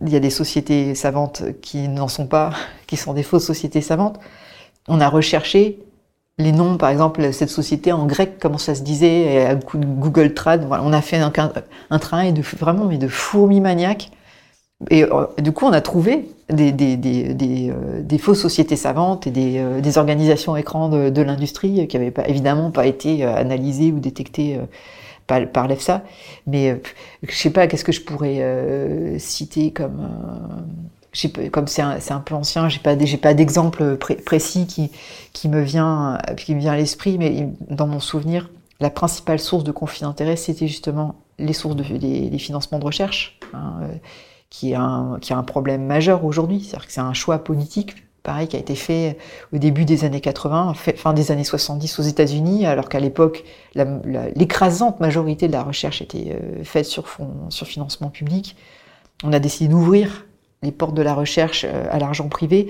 il 0.02 0.10
y 0.10 0.16
a 0.16 0.20
des 0.20 0.30
sociétés 0.30 0.94
savantes 0.94 1.44
qui 1.62 1.88
n'en 1.88 2.08
sont 2.08 2.28
pas, 2.28 2.52
qui 2.88 2.98
sont 2.98 3.14
des 3.14 3.24
fausses 3.24 3.46
sociétés 3.46 3.82
savantes, 3.82 4.20
on 4.88 5.00
a 5.00 5.10
recherché 5.10 5.80
les 6.38 6.52
noms, 6.52 6.78
par 6.78 6.90
exemple, 6.90 7.32
cette 7.34 7.50
société 7.50 7.92
en 7.92 8.06
grec, 8.06 8.38
comment 8.42 8.58
ça 8.58 8.76
se 8.76 8.82
disait, 8.82 9.46
à 9.46 9.56
Google 9.56 10.34
Trad. 10.34 10.66
Voilà, 10.66 10.84
on 10.84 10.94
a 10.94 11.02
fait 11.02 11.18
un, 11.18 11.32
un 11.90 12.00
travail 12.00 12.34
de 12.34 12.42
vraiment 12.42 12.86
mais 12.86 12.98
de 12.98 13.08
fourmi 13.08 13.62
maniaque 13.62 14.12
et 14.90 15.04
euh, 15.04 15.26
du 15.40 15.52
coup, 15.52 15.66
on 15.66 15.72
a 15.74 15.82
trouvé 15.82 16.28
des, 16.50 16.72
des, 16.72 16.98
des, 16.98 17.34
des, 17.34 17.72
euh, 17.72 18.18
fausses 18.18 18.42
sociétés 18.42 18.76
savantes 18.76 19.26
et 19.26 19.32
des, 19.32 19.58
euh, 19.58 19.98
organisations 19.98 20.56
écrans 20.58 20.90
de, 20.90 21.10
de 21.10 21.22
l'industrie 21.22 21.88
qui 21.88 21.98
n'avaient 21.98 22.12
pas, 22.12 22.28
évidemment 22.28 22.72
pas 22.72 22.86
été 22.86 23.24
analysées 23.24 23.92
ou 23.92 24.00
détectées 24.00 24.60
par, 25.28 25.48
par 25.48 25.68
l'EFSA. 25.68 26.04
Mais 26.46 26.82
je 27.24 27.36
sais 27.36 27.50
pas, 27.52 27.68
qu'est-ce 27.68 27.86
que 27.86 27.92
je 27.94 28.02
pourrais 28.02 29.16
citer 29.18 29.72
comme... 29.72 30.08
comme 31.52 31.68
c'est 31.68 31.82
un, 31.82 32.20
peu 32.20 32.36
ancien, 32.36 32.70
j'ai 32.70 32.80
pas, 32.80 32.96
pas 33.22 33.34
d'exemple 33.34 33.98
précis 33.98 34.68
qui, 34.68 34.92
qui 35.34 35.50
me 35.50 35.62
vient, 35.62 36.18
à 36.18 36.78
l'esprit, 36.78 37.18
mais 37.18 37.50
dans 37.70 37.88
mon 37.88 38.00
souvenir, 38.00 38.50
la 38.80 38.90
principale 38.90 39.40
source 39.40 39.64
de 39.64 39.72
conflit 39.72 40.02
d'intérêt, 40.02 40.36
c'était 40.36 40.68
justement 40.68 41.16
les 41.40 41.54
sources 41.54 41.76
de, 41.76 42.38
financements 42.38 42.80
de 42.80 42.86
recherche. 42.86 43.40
Hein, 43.54 43.80
qui 44.50 44.72
est 44.72 44.76
un, 44.76 45.44
problème 45.46 45.86
majeur 45.86 46.24
aujourd'hui. 46.24 46.62
C'est-à-dire 46.62 46.88
que 46.88 46.94
c'est 46.94 47.02
un 47.02 47.14
choix 47.14 47.40
politique, 47.40 47.96
pareil, 48.24 48.48
qui 48.48 48.56
a 48.56 48.60
été 48.60 48.76
fait 48.76 49.18
au 49.54 49.58
début 49.58 49.84
des 49.86 50.06
années 50.06 50.22
80, 50.22 50.74
fin 50.96 51.14
des 51.14 51.32
années 51.32 51.44
70 51.44 52.00
aux 52.00 52.04
États-Unis, 52.04 52.66
alors 52.66 52.88
qu'à 52.88 53.00
l'époque, 53.00 53.44
l'écrasante 53.74 55.00
majorité 55.00 55.48
de 55.48 55.54
la 55.54 55.64
recherche 55.64 56.02
était 56.02 56.38
euh, 56.42 56.64
faite 56.64 56.86
sur 56.86 57.08
financement 57.50 58.10
public. 58.10 58.56
On 59.24 59.34
a 59.34 59.40
décidé 59.40 59.70
d'ouvrir 59.70 60.25
les 60.66 60.72
portes 60.72 60.96
de 60.96 61.02
la 61.02 61.14
recherche 61.14 61.66
euh, 61.68 61.86
à 61.92 62.00
l'argent 62.00 62.28
privé. 62.28 62.68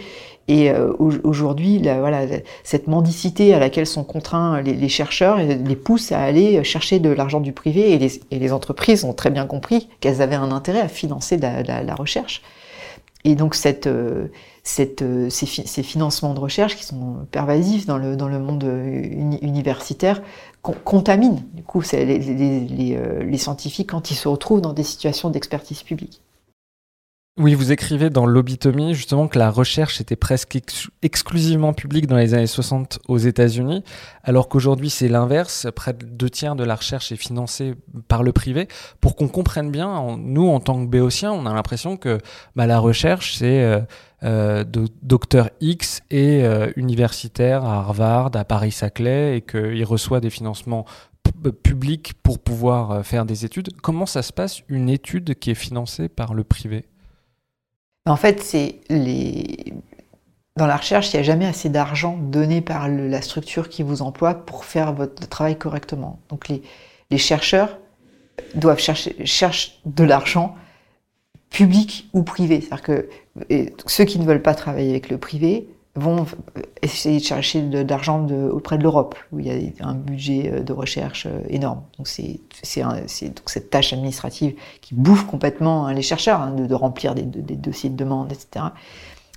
Et 0.48 0.70
euh, 0.70 0.94
aujourd'hui, 1.00 1.80
voilà, 1.80 2.28
cette 2.64 2.88
mendicité 2.88 3.56
à 3.56 3.60
laquelle 3.60 3.88
sont 3.88 4.04
contraints 4.04 4.62
les, 4.62 4.90
chercheurs 4.90 5.38
les 5.38 5.76
pousse 5.76 6.12
à 6.12 6.22
aller 6.22 6.64
chercher 6.64 7.00
de 7.00 7.10
l'argent 7.10 7.40
du 7.40 7.52
privé. 7.52 7.94
Et 7.94 8.38
les, 8.38 8.54
entreprises 8.54 9.04
ont 9.06 9.14
très 9.14 9.32
bien 9.32 9.48
compris 9.48 9.90
qu'elles 10.02 10.22
avaient 10.22 10.36
un 10.36 10.52
intérêt 10.52 10.82
à 10.82 10.88
financer 10.88 11.38
la, 11.38 11.96
recherche. 11.96 12.44
Et 13.24 13.34
donc 13.34 13.56
cette, 13.56 13.88
euh, 13.88 14.28
ces, 14.62 15.84
financements 15.84 16.36
de 16.36 16.40
recherche 16.40 16.76
qui 16.76 16.86
sont 16.86 17.26
pervasifs 17.32 17.88
dans 17.88 17.98
le, 17.98 18.16
dans 18.16 18.28
le 18.28 18.38
monde 18.38 18.64
universitaire 19.42 20.22
contaminent 20.62 21.42
du 21.54 21.64
coup 21.64 21.82
les 21.92 23.38
scientifiques 23.38 23.90
quand 23.90 24.12
ils 24.12 24.16
se 24.16 24.28
retrouvent 24.28 24.62
dans 24.62 24.74
des 24.74 24.84
situations 24.84 25.32
d'expertise 25.32 25.82
publique. 25.82 26.22
Oui, 27.38 27.54
vous 27.54 27.74
écrivez 27.74 28.10
dans 28.10 28.26
l'Obitomie 28.26 28.94
justement 28.94 29.28
que 29.28 29.38
la 29.38 29.52
recherche 29.52 30.00
était 30.00 30.16
presque 30.16 30.58
exclusivement 31.02 31.74
publique 31.74 32.08
dans 32.08 32.16
les 32.16 32.34
années 32.34 32.48
60 32.48 33.00
aux 33.10 33.18
États-Unis, 33.18 33.84
alors 34.24 34.48
qu'aujourd'hui 34.48 34.90
c'est 34.90 35.10
l'inverse. 35.10 35.68
Près 35.76 35.92
de 35.92 36.06
deux 36.06 36.30
tiers 36.30 36.56
de 36.56 36.64
la 36.64 36.76
recherche 36.76 37.12
est 37.12 37.18
financée 37.18 37.76
par 38.08 38.24
le 38.24 38.32
privé. 38.32 38.70
Pour 39.02 39.18
qu'on 39.18 39.28
comprenne 39.28 39.70
bien, 39.70 40.16
nous 40.18 40.48
en 40.48 40.62
tant 40.62 40.82
que 40.86 40.90
béotiens, 40.90 41.34
on 41.34 41.46
a 41.46 41.54
l'impression 41.54 41.98
que 41.98 42.20
bah, 42.56 42.68
la 42.68 42.80
recherche 42.80 43.36
c'est 43.36 43.64
euh, 43.64 43.82
euh, 44.24 44.64
docteur 45.04 45.50
X 45.60 46.04
et 46.10 46.46
euh, 46.46 46.72
universitaire 46.78 47.66
à 47.66 47.80
Harvard, 47.80 48.32
à 48.34 48.46
Paris-Saclay, 48.46 49.38
et 49.38 49.42
qu'il 49.42 49.84
reçoit 49.84 50.22
des 50.22 50.30
financements 50.30 50.86
publics 51.52 52.14
pour 52.24 52.40
pouvoir 52.40 52.92
euh, 52.92 53.04
faire 53.04 53.26
des 53.26 53.46
études. 53.46 53.70
Comment 53.82 54.06
ça 54.06 54.22
se 54.22 54.34
passe 54.34 54.62
une 54.70 54.90
étude 54.90 55.36
qui 55.36 55.52
est 55.52 55.56
financée 55.56 56.10
par 56.10 56.34
le 56.34 56.44
privé? 56.44 56.86
En 58.06 58.16
fait, 58.16 58.42
c'est 58.42 58.80
les... 58.90 59.74
dans 60.56 60.68
la 60.68 60.78
recherche, 60.78 61.14
il 61.14 61.18
n'y 61.18 61.22
a 61.22 61.24
jamais 61.24 61.46
assez 61.46 61.70
d'argent 61.70 62.18
donné 62.18 62.62
par 62.62 62.88
la 62.88 63.22
structure 63.22 63.70
qui 63.70 63.84
vous 63.84 64.02
emploie 64.02 64.34
pour 64.34 64.66
faire 64.66 64.94
votre 64.94 65.28
travail 65.28 65.58
correctement. 65.58 66.20
Donc 66.30 66.48
les, 66.48 66.62
les 67.12 67.18
chercheurs 67.18 67.78
doivent 68.54 68.80
chercher 68.80 69.16
cherchent 69.26 69.80
de 69.86 70.04
l'argent 70.04 70.56
public 71.50 72.10
ou 72.14 72.24
privé. 72.24 72.62
C'est-à-dire 72.62 72.84
que 72.84 73.10
ceux 73.88 74.06
qui 74.06 74.20
ne 74.20 74.26
veulent 74.26 74.42
pas 74.42 74.56
travailler 74.56 74.90
avec 74.90 75.10
le 75.10 75.18
privé 75.18 75.70
vont 75.96 76.26
essayer 76.82 77.20
de 77.20 77.24
chercher 77.24 77.62
de, 77.62 77.80
l'argent 77.88 78.28
auprès 78.52 78.78
de 78.78 78.84
l'Europe, 78.84 79.16
où 79.32 79.40
il 79.40 79.48
y 79.48 79.74
a 79.82 79.88
un 79.88 79.96
budget 79.96 80.52
euh, 80.52 80.60
de 80.62 80.74
recherche 80.74 81.26
euh, 81.26 81.40
énorme. 81.50 81.82
Donc 81.98 82.08
c'est 82.08 82.42
cette 82.62 83.70
tâche 83.70 83.94
administrative 83.94 84.56
qui 84.82 84.94
bouffe 84.94 85.26
complètement 85.26 85.88
hein, 85.88 85.94
les 85.94 86.02
chercheurs, 86.02 86.42
hein, 86.42 86.52
de, 86.52 86.74
remplir 86.74 87.16
des, 87.16 87.24
dossiers 87.24 87.90
de 87.90 87.96
demande, 87.96 88.32
etc. 88.32 88.66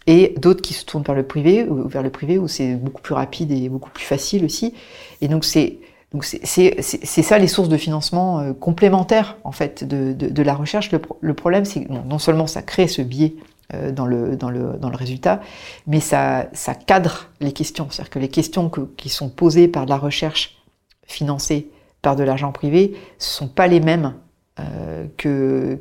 Et 0.06 0.34
d'autres 0.38 0.62
qui 0.62 0.74
se 0.74 0.84
tournent 0.84 1.04
vers 1.04 1.14
le 1.14 1.26
privé, 1.26 1.64
ou 1.64 1.86
vers 1.86 2.02
le 2.02 2.10
privé 2.10 2.38
où 2.38 2.48
c'est 2.48 2.74
beaucoup 2.74 3.02
plus 3.02 3.14
rapide 3.14 3.52
et 3.52 3.68
beaucoup 3.68 3.90
plus 3.90 4.04
facile 4.04 4.44
aussi. 4.44 4.74
Et 5.20 5.28
donc 5.28 5.44
c'est 5.44 5.78
donc 6.12 6.24
c'est 6.24 7.22
ça 7.22 7.38
les 7.38 7.48
sources 7.48 7.68
de 7.68 7.76
financement 7.76 8.40
euh, 8.40 8.52
complémentaires 8.54 9.36
en 9.44 9.52
fait 9.52 9.84
de, 9.84 10.14
de, 10.14 10.28
de 10.28 10.42
la 10.42 10.54
recherche. 10.54 10.90
Le, 10.90 11.34
problème 11.34 11.66
c'est 11.66 11.86
non 11.88 12.18
seulement 12.18 12.46
ça 12.46 12.62
crée 12.62 12.88
ce 12.88 13.02
biais 13.02 13.34
euh, 13.36 13.57
dans 13.92 14.06
le, 14.06 14.36
dans, 14.36 14.50
le, 14.50 14.78
dans 14.80 14.88
le 14.88 14.96
résultat, 14.96 15.40
mais 15.86 16.00
ça, 16.00 16.46
ça 16.52 16.74
cadre 16.74 17.26
les 17.40 17.52
questions. 17.52 17.88
C'est-à-dire 17.90 18.10
que 18.10 18.18
les 18.18 18.28
questions 18.28 18.70
que, 18.70 18.80
qui 18.96 19.10
sont 19.10 19.28
posées 19.28 19.68
par 19.68 19.84
de 19.84 19.90
la 19.90 19.98
recherche 19.98 20.58
financée 21.06 21.70
par 22.02 22.16
de 22.16 22.22
l'argent 22.22 22.52
privé 22.52 22.92
ne 22.92 22.96
sont 23.18 23.48
pas 23.48 23.66
les 23.66 23.80
mêmes 23.80 24.14
euh, 24.60 25.06
que, 25.16 25.74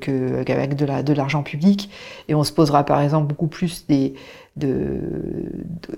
qu'avec 0.44 0.76
de, 0.76 0.86
la, 0.86 1.02
de 1.04 1.14
l'argent 1.14 1.44
public. 1.44 1.90
Et 2.28 2.36
on 2.36 2.44
se 2.44 2.52
posera 2.52 2.84
par 2.84 3.02
exemple 3.02 3.28
beaucoup 3.28 3.48
plus 3.48 3.88
des... 3.88 4.14
De, 4.56 5.00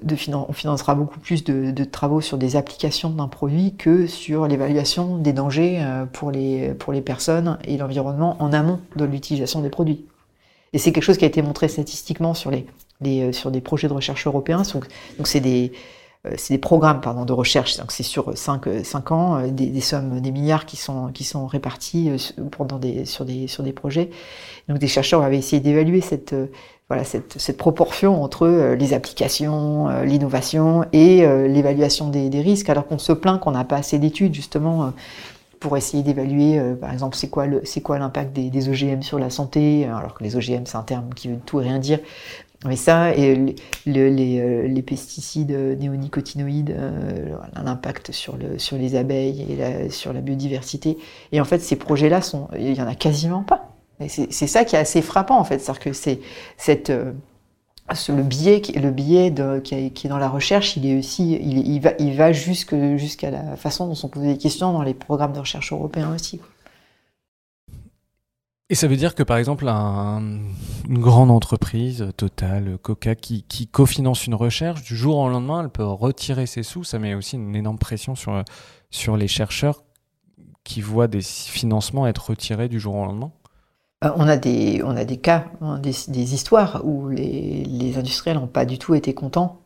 de, 0.03 0.17
on 0.33 0.51
financera 0.51 0.93
beaucoup 0.93 1.19
plus 1.19 1.45
de, 1.45 1.71
de, 1.71 1.83
travaux 1.85 2.19
sur 2.19 2.37
des 2.37 2.57
applications 2.57 3.09
d'un 3.09 3.29
produit 3.29 3.75
que 3.77 4.05
sur 4.05 4.47
l'évaluation 4.47 5.17
des 5.17 5.31
dangers 5.31 5.79
euh, 5.81 6.05
pour 6.05 6.29
les, 6.29 6.73
pour 6.73 6.91
les 6.91 7.01
personnes 7.01 7.57
et 7.63 7.77
l'environnement 7.77 8.35
en 8.39 8.51
amont 8.51 8.81
de 8.97 9.05
l'utilisation 9.05 9.61
des 9.61 9.69
produits. 9.69 10.05
Et 10.73 10.77
c'est 10.77 10.91
quelque 10.91 11.03
chose 11.03 11.17
qui 11.17 11.25
a 11.25 11.27
été 11.27 11.41
montré 11.41 11.67
statistiquement 11.67 12.33
sur, 12.33 12.51
les, 12.51 12.65
les 13.01 13.21
euh, 13.21 13.31
sur 13.31 13.51
des 13.51 13.61
projets 13.61 13.87
de 13.87 13.93
recherche 13.93 14.27
européens. 14.27 14.63
Donc, 14.73 15.27
c'est 15.27 15.39
des, 15.39 15.71
euh, 16.25 16.31
c'est 16.37 16.53
des 16.53 16.59
programmes 16.59 17.01
pardon, 17.01 17.25
de 17.25 17.33
recherche, 17.33 17.77
donc 17.77 17.91
c'est 17.91 18.03
sur 18.03 18.37
5, 18.37 18.83
5 18.83 19.11
ans, 19.11 19.37
euh, 19.37 19.47
des, 19.47 19.67
des, 19.67 19.81
sommes, 19.81 20.19
des 20.19 20.31
milliards 20.31 20.65
qui 20.65 20.77
sont, 20.77 21.07
qui 21.13 21.23
sont 21.23 21.47
répartis 21.47 22.11
pendant 22.51 22.77
des, 22.77 23.05
sur, 23.05 23.25
des, 23.25 23.47
sur 23.47 23.63
des 23.63 23.73
projets. 23.73 24.09
Donc 24.67 24.79
des 24.79 24.87
chercheurs 24.87 25.23
avaient 25.23 25.37
essayé 25.37 25.61
d'évaluer 25.61 26.01
cette, 26.01 26.35
voilà, 26.87 27.03
cette, 27.03 27.39
cette, 27.39 27.57
proportion 27.57 28.21
entre 28.23 28.75
les 28.77 28.93
applications, 28.93 30.03
l'innovation 30.03 30.85
et 30.93 31.25
l'évaluation 31.47 32.09
des, 32.09 32.29
des, 32.29 32.41
risques, 32.41 32.69
alors 32.69 32.85
qu'on 32.85 32.99
se 32.99 33.13
plaint 33.13 33.39
qu'on 33.39 33.51
n'a 33.51 33.63
pas 33.63 33.77
assez 33.77 33.97
d'études 33.97 34.35
justement 34.35 34.93
pour 35.59 35.75
essayer 35.77 36.03
d'évaluer, 36.03 36.57
euh, 36.57 36.75
par 36.75 36.91
exemple, 36.91 37.15
c'est 37.15 37.29
quoi 37.29 37.47
l'impact 37.99 38.33
des, 38.33 38.69
OGM 38.69 39.01
sur 39.01 39.19
la 39.19 39.29
santé, 39.29 39.85
alors 39.85 40.13
que 40.13 40.23
les 40.23 40.35
OGM 40.35 40.65
c'est 40.65 40.77
un 40.77 40.83
terme 40.83 41.13
qui 41.13 41.27
veut 41.27 41.39
tout 41.45 41.59
et 41.59 41.63
rien 41.63 41.79
dire. 41.79 41.99
Mais 42.65 42.75
ça, 42.75 43.15
et 43.15 43.35
le, 43.35 44.09
les, 44.09 44.39
euh, 44.39 44.67
les, 44.67 44.81
pesticides 44.81 45.51
néonicotinoïdes, 45.51 46.71
euh, 46.71 47.35
l'impact 47.63 48.11
sur, 48.11 48.35
le, 48.35 48.59
sur 48.59 48.77
les 48.77 48.95
abeilles 48.95 49.45
et 49.49 49.55
la, 49.55 49.89
sur 49.89 50.11
la 50.11 50.19
biodiversité. 50.19 50.97
Et 51.31 51.39
en 51.39 51.45
fait, 51.45 51.59
ces 51.59 51.77
projets-là, 51.77 52.19
il 52.57 52.73
y 52.73 52.81
en 52.81 52.87
a 52.87 52.95
quasiment 52.95 53.43
pas. 53.43 53.69
c'est, 54.09 54.31
c'est 54.33 54.47
ça 54.47 54.65
qui 54.65 54.75
est 54.75 54.79
assez 54.79 55.01
frappant, 55.01 55.39
en 55.39 55.45
fait. 55.45 55.59
C'est-à-dire 55.59 55.81
que 55.81 55.93
c'est 55.93 56.19
cette 56.57 56.91
le 58.09 58.23
biais, 58.23 58.61
qui, 58.61 58.73
est, 58.75 60.07
dans 60.07 60.17
la 60.17 60.29
recherche, 60.29 60.77
il 60.77 60.85
est 60.85 60.97
aussi, 60.97 61.33
il, 61.33 61.79
va, 61.79 61.91
va 61.97 62.31
jusqu'à 62.31 63.31
la 63.31 63.55
façon 63.55 63.87
dont 63.87 63.95
sont 63.95 64.09
posées 64.09 64.33
des 64.33 64.37
questions 64.37 64.73
dans 64.73 64.83
les 64.83 64.93
programmes 64.93 65.33
de 65.33 65.39
recherche 65.39 65.71
européens 65.71 66.13
aussi. 66.13 66.39
Et 68.71 68.75
ça 68.75 68.87
veut 68.87 68.97
dire 68.97 69.15
que 69.15 69.23
par 69.23 69.37
exemple, 69.37 69.67
un, 69.67 70.21
une 70.87 70.99
grande 70.99 71.31
entreprise, 71.31 72.11
Total, 72.17 72.77
Coca, 72.77 73.15
qui, 73.15 73.41
qui 73.43 73.67
cofinance 73.67 74.27
une 74.27 74.35
recherche, 74.35 74.83
du 74.83 74.95
jour 74.95 75.17
au 75.17 75.27
lendemain, 75.27 75.63
elle 75.63 75.69
peut 75.69 75.83
retirer 75.83 76.45
ses 76.45 76.61
sous. 76.61 76.83
Ça 76.83 76.99
met 76.99 77.15
aussi 77.15 77.35
une 77.35 77.55
énorme 77.55 77.79
pression 77.79 78.13
sur, 78.13 78.43
sur 78.91 79.17
les 79.17 79.27
chercheurs 79.27 79.83
qui 80.63 80.81
voient 80.81 81.07
des 81.07 81.23
financements 81.23 82.05
être 82.05 82.29
retirés 82.29 82.69
du 82.69 82.79
jour 82.79 82.93
au 82.93 83.05
lendemain. 83.05 83.31
Euh, 84.03 84.11
on 84.15 84.27
a 84.27 84.37
des, 84.37 84.81
on 84.83 84.95
a 84.95 85.05
des 85.05 85.17
cas, 85.17 85.45
hein, 85.61 85.79
des, 85.79 86.33
histoires 86.33 86.81
où 86.85 87.09
les, 87.09 87.63
les 87.65 87.97
industriels 87.97 88.37
n'ont 88.37 88.47
pas 88.47 88.65
du 88.65 88.79
tout 88.79 88.95
été 88.95 89.13
contents 89.13 89.59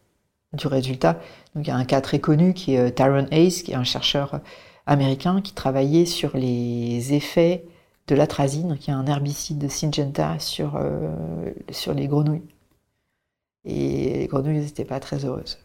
du 0.54 0.68
résultat. 0.68 1.20
Donc, 1.56 1.66
il 1.66 1.70
y 1.70 1.72
a 1.72 1.76
un 1.76 1.86
cas 1.86 2.02
très 2.02 2.20
connu 2.20 2.54
qui 2.54 2.76
est 2.76 2.80
euh, 2.80 2.90
Tyrone 2.92 3.28
Hayes, 3.32 3.64
qui 3.64 3.72
est 3.72 3.76
un 3.76 3.84
chercheur 3.84 4.42
américain 4.86 5.42
qui 5.42 5.54
travaillait 5.54 6.06
sur 6.06 6.36
les 6.38 7.14
effets 7.14 7.66
de 8.08 8.16
l'atrazine, 8.16 8.78
qui 8.78 8.92
est 8.92 8.94
un 8.94 9.06
herbicide 9.08 9.60
de 9.60 9.68
Syngenta, 9.68 10.40
sur, 10.40 10.76
euh, 10.78 11.52
sur 11.72 11.94
les 11.94 12.08
grenouilles. 12.08 12.44
Et 13.66 14.20
les 14.20 14.28
grenouilles 14.28 14.60
n'étaient 14.60 14.86
pas 14.86 15.00
très 15.00 15.26
heureuses 15.26 15.60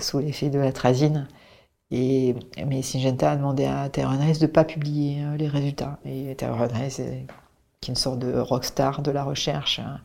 sous 0.00 0.18
l'effet 0.18 0.50
de 0.50 0.58
l'atrazine. 0.58 1.26
Et, 1.90 2.34
mais 2.66 2.82
Syngenta 2.82 3.32
a 3.32 3.36
demandé 3.36 3.64
à 3.64 3.88
Tyrone 3.88 4.20
Hayes 4.20 4.38
de 4.38 4.46
ne 4.46 4.50
pas 4.50 4.64
publier 4.64 5.24
les 5.38 5.48
résultats. 5.48 5.98
Et 6.04 6.34
Tyrone 6.36 6.70
Hayes, 6.74 7.26
qui 7.80 7.90
est 7.90 7.92
une 7.92 7.96
sorte 7.96 8.18
de 8.18 8.38
rockstar 8.38 9.02
de 9.02 9.10
la 9.10 9.24
recherche, 9.24 9.80
hein, 9.80 10.00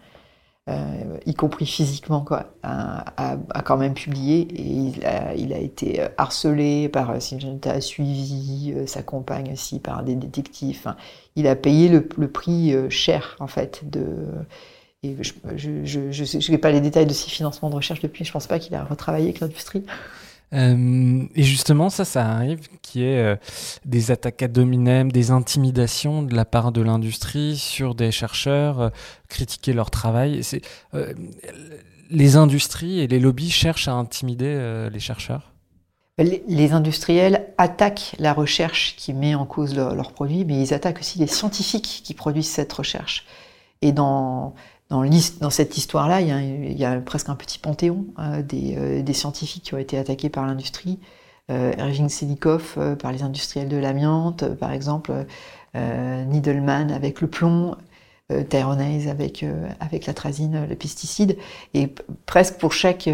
euh, 0.67 1.17
y 1.27 1.35
compris 1.35 1.67
physiquement, 1.67 2.21
quoi, 2.21 2.47
a, 2.63 3.37
quand 3.63 3.77
même 3.77 3.93
publié 3.93 4.41
et 4.41 4.93
il 5.37 5.53
a, 5.53 5.59
été 5.59 6.01
harcelé 6.17 6.89
par 6.89 7.11
euh, 7.11 7.19
Syngenta, 7.19 7.79
suivi, 7.81 8.73
euh, 8.75 8.87
sa 8.87 9.03
compagne 9.03 9.53
aussi 9.53 9.79
par 9.79 10.01
des 10.01 10.15
détectives. 10.15 10.95
il 11.35 11.45
a 11.45 11.55
payé 11.55 11.87
le, 11.87 12.27
prix 12.27 12.73
cher, 12.89 13.35
en 13.39 13.47
fait, 13.47 13.87
de. 13.87 14.05
Et 15.03 15.15
je 15.55 16.51
n'ai 16.51 16.57
pas 16.57 16.71
les 16.71 16.81
détails 16.81 17.05
de 17.05 17.13
ses 17.13 17.29
financements 17.29 17.69
de 17.69 17.75
recherche 17.75 18.01
depuis, 18.01 18.25
je 18.25 18.31
ne 18.31 18.33
pense 18.33 18.47
pas 18.47 18.57
qu'il 18.57 18.73
a 18.73 18.83
retravaillé 18.83 19.25
avec 19.25 19.41
l'industrie. 19.41 19.83
Euh, 20.53 21.23
et 21.35 21.43
justement, 21.43 21.89
ça, 21.89 22.05
ça 22.05 22.27
arrive, 22.29 22.67
qui 22.81 23.03
est 23.03 23.17
euh, 23.17 23.35
des 23.85 24.11
attaques 24.11 24.41
ad 24.43 24.57
hominem, 24.57 25.11
des 25.11 25.31
intimidations 25.31 26.23
de 26.23 26.35
la 26.35 26.45
part 26.45 26.71
de 26.71 26.81
l'industrie 26.81 27.57
sur 27.57 27.95
des 27.95 28.11
chercheurs, 28.11 28.79
euh, 28.79 28.89
critiquer 29.27 29.73
leur 29.73 29.91
travail. 29.91 30.43
C'est, 30.43 30.61
les 32.11 32.35
industries 32.35 32.99
et 32.99 33.07
les 33.07 33.19
lobbies 33.19 33.49
cherchent 33.49 33.87
à 33.87 33.93
intimider 33.93 34.87
les 34.91 34.99
chercheurs? 34.99 35.53
Les, 36.17 36.71
industriels 36.71 37.47
attaquent 37.57 38.15
la 38.19 38.31
recherche 38.31 38.95
qui 38.95 39.13
met 39.13 39.35
en 39.35 39.45
cause 39.45 39.75
leurs 39.75 40.13
produits, 40.13 40.45
mais 40.45 40.61
ils 40.61 40.73
attaquent 40.73 40.99
aussi 40.99 41.19
les 41.19 41.27
scientifiques 41.27 42.01
qui 42.03 42.13
produisent 42.13 42.49
cette 42.49 42.71
recherche. 42.71 43.25
Et 43.81 43.91
dans 43.91 44.53
dans, 44.89 45.49
cette 45.49 45.77
histoire-là, 45.77 46.21
il, 46.21 46.77
y 46.77 46.85
a 46.85 46.99
presque 47.01 47.29
un 47.29 47.35
petit 47.35 47.57
panthéon 47.57 48.05
euh, 48.19 48.43
euh, 48.53 49.01
des, 49.01 49.13
scientifiques 49.13 49.63
qui 49.63 49.73
ont 49.73 49.79
été 49.79 49.97
attaqués 49.97 50.29
par 50.29 50.45
l'industrie. 50.45 50.99
Euh, 51.51 51.73
Irving 51.77 52.09
Selikov 52.09 52.77
par 52.99 53.11
les 53.11 53.23
industriels 53.23 53.69
de 53.69 53.77
l'amiante, 53.77 54.47
par 54.55 54.71
exemple, 54.71 55.11
Needleman 55.73 56.91
avec 56.91 57.21
le 57.21 57.27
plomb, 57.27 57.75
Tyrone 58.49 58.81
avec, 59.07 59.45
avec 59.79 60.05
l'atrazine, 60.07 60.65
le 60.67 60.75
pesticide. 60.75 61.37
Et 61.73 61.93
presque 62.25 62.57
pour 62.57 62.73
chaque, 62.73 63.07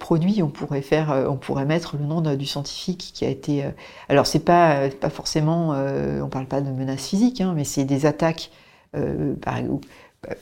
produit, 0.00 0.42
on 0.42 0.48
pourrait, 0.48 0.82
faire, 0.82 1.26
on 1.28 1.36
pourrait 1.36 1.66
mettre 1.66 1.96
le 1.96 2.04
nom 2.04 2.20
du 2.20 2.46
scientifique 2.46 3.12
qui 3.14 3.24
a 3.24 3.28
été... 3.28 3.64
alors, 4.08 4.26
c'est 4.26 4.44
pas, 4.44 4.88
pas 4.88 5.10
forcément... 5.10 5.70
on 5.70 6.28
parle 6.28 6.46
pas 6.46 6.60
de 6.60 6.70
menaces 6.70 7.06
physiques, 7.06 7.40
hein, 7.40 7.52
mais 7.54 7.64
c'est 7.64 7.84
des 7.84 8.06
attaques, 8.06 8.50
par 9.42 9.58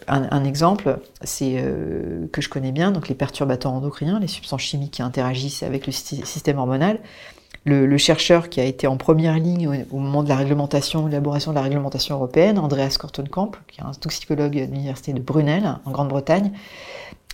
un, 0.08 0.44
exemple, 0.44 0.98
c'est 1.22 1.54
euh, 1.56 2.26
que 2.32 2.40
je 2.40 2.48
connais 2.48 2.72
bien, 2.72 2.90
donc 2.90 3.08
les 3.08 3.14
perturbateurs 3.14 3.72
endocriniens, 3.72 4.18
les 4.18 4.26
substances 4.26 4.62
chimiques 4.62 4.92
qui 4.92 5.02
interagissent 5.02 5.62
avec 5.62 5.86
le 5.86 5.92
système 5.92 6.58
hormonal. 6.58 7.00
Le, 7.66 7.96
chercheur 7.96 8.50
qui 8.50 8.60
a 8.60 8.64
été 8.64 8.86
en 8.86 8.98
première 8.98 9.38
ligne 9.38 9.86
au, 9.90 9.98
moment 9.98 10.22
de 10.22 10.28
la 10.28 10.36
réglementation, 10.36 11.06
l'élaboration 11.06 11.52
de 11.52 11.56
la 11.56 11.62
réglementation 11.62 12.14
européenne, 12.14 12.58
Andreas 12.58 12.96
Kortenkamp, 13.00 13.52
qui 13.68 13.80
est 13.80 13.84
un 13.84 13.92
toxicologue 13.92 14.52
de 14.52 14.60
l'université 14.60 15.14
de 15.14 15.20
Brunel 15.20 15.78
en 15.86 15.90
Grande-Bretagne, 15.90 16.52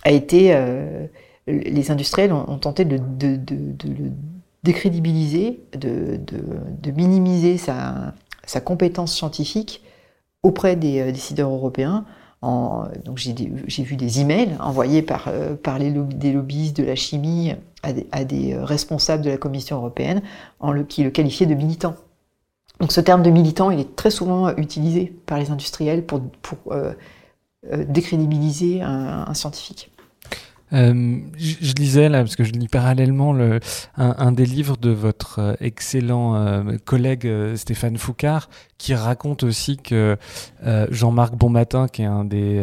a 0.03 0.11
été. 0.11 0.53
Euh, 0.53 1.07
les 1.47 1.91
industriels 1.91 2.31
ont, 2.31 2.57
tenté 2.59 2.85
de, 2.85 2.97
le 2.97 4.11
décrédibiliser, 4.63 5.59
de, 5.73 6.91
minimiser 6.91 7.57
sa, 7.57 8.13
compétence 8.63 9.13
scientifique 9.13 9.83
auprès 10.43 10.75
des 10.75 11.01
euh, 11.01 11.11
décideurs 11.11 11.49
européens 11.49 12.05
donc 12.41 13.17
j'ai 13.17 13.83
vu 13.83 13.95
des 13.95 14.19
emails 14.19 14.55
envoyés 14.59 15.03
par, 15.03 15.27
euh, 15.27 15.55
les 15.77 15.91
des 15.91 16.33
lobbyistes 16.33 16.75
de 16.75 16.83
la 16.83 16.95
chimie 16.95 17.53
à 17.83 18.23
des, 18.23 18.53
euh, 18.53 18.65
responsables 18.65 19.23
de 19.23 19.29
la 19.29 19.37
Commission 19.37 19.77
européenne 19.77 20.21
qui 20.87 21.03
le 21.03 21.11
qualifiaient 21.11 21.45
de 21.45 21.53
militant. 21.53 21.95
Donc 22.79 22.91
ce 22.91 23.01
terme 23.01 23.21
de 23.21 23.29
militant, 23.29 23.69
il 23.69 23.79
est 23.79 23.95
très 23.95 24.09
souvent 24.09 24.55
utilisé 24.55 25.13
par 25.27 25.37
les 25.37 25.51
industriels 25.51 26.03
pour, 26.03 26.21
euh, 26.71 26.93
décrédibiliser 27.87 28.81
un 28.81 29.31
scientifique. 29.35 29.90
Euh, 30.73 31.19
je, 31.37 31.73
lisais 31.73 32.09
là, 32.09 32.19
parce 32.19 32.35
que 32.35 32.43
je 32.43 32.51
lis 32.51 32.67
parallèlement 32.67 33.33
le, 33.33 33.59
un, 33.97 34.31
des 34.31 34.45
livres 34.45 34.77
de 34.77 34.89
votre 34.89 35.39
euh, 35.39 35.53
excellent 35.59 36.35
euh, 36.35 36.77
collègue 36.85 37.29
Stéphane 37.55 37.97
Foucard, 37.97 38.49
qui 38.77 38.95
raconte 38.95 39.43
aussi 39.43 39.77
que 39.77 40.17
Jean-Marc 40.89 41.35
Bonmatin, 41.35 41.87
qui 41.87 42.01
est 42.01 42.05
un 42.05 42.25
des 42.25 42.59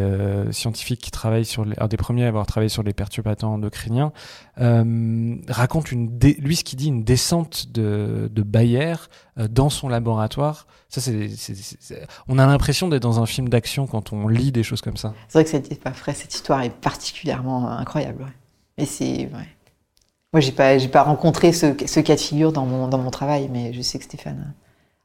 scientifiques 0.51 1.01
qui 1.01 1.13
travaille 1.13 1.45
sur 1.45 1.65
les, 1.65 1.77
un 1.79 1.87
des 1.87 1.97
premiers 1.97 2.25
à 2.25 2.29
avoir 2.29 2.45
travaillé 2.45 2.69
sur 2.69 2.83
les 2.83 2.93
perturbateurs 2.93 3.51
endocriniens, 3.51 4.13
raconte 4.57 5.93
une 5.93 6.19
lui 6.41 6.57
ce 6.57 6.65
qui 6.65 6.75
dit 6.75 6.89
une 6.89 7.05
descente 7.05 7.71
de, 7.73 8.29
de 8.33 8.43
Bayer 8.43 8.95
dans 9.37 9.71
son 9.71 9.89
laboratoire. 9.89 10.67
Ça, 10.89 11.03
c'est, 11.03 11.30
on 12.28 12.39
a 12.39 12.47
l'impression 12.47 12.89
d'être 12.89 13.03
dans 13.03 13.20
un 13.20 13.26
film 13.26 13.51
d'action 13.51 13.86
quand 13.86 14.12
on 14.12 14.26
lit 14.26 14.53
des 14.53 14.62
choses 14.62 14.80
comme 14.80 14.97
ça. 14.97 15.14
C'est 15.28 15.39
vrai 15.39 15.45
que 15.45 15.51
c'est 15.51 15.80
pas 15.80 15.91
vrai. 15.91 16.14
Cette 16.14 16.34
histoire 16.34 16.62
est 16.62 16.70
particulièrement 16.70 17.68
incroyable. 17.68 18.26
Mais 18.78 18.86
c'est, 18.86 19.28
moi, 20.32 20.41
j'ai 20.41 20.53
pas, 20.53 20.76
j'ai 20.78 20.89
pas 20.89 21.03
rencontré 21.03 21.53
ce, 21.53 21.74
ce, 21.86 22.01
cas 22.01 22.14
de 22.14 22.20
figure 22.20 22.53
dans 22.53 22.66
mon, 22.66 22.89
dans 22.89 22.99
mon 22.99 23.11
travail, 23.11 23.49
mais 23.51 23.72
je 23.72 23.80
sais 23.80 23.99
que 23.99 24.05
Stéphane 24.05 24.55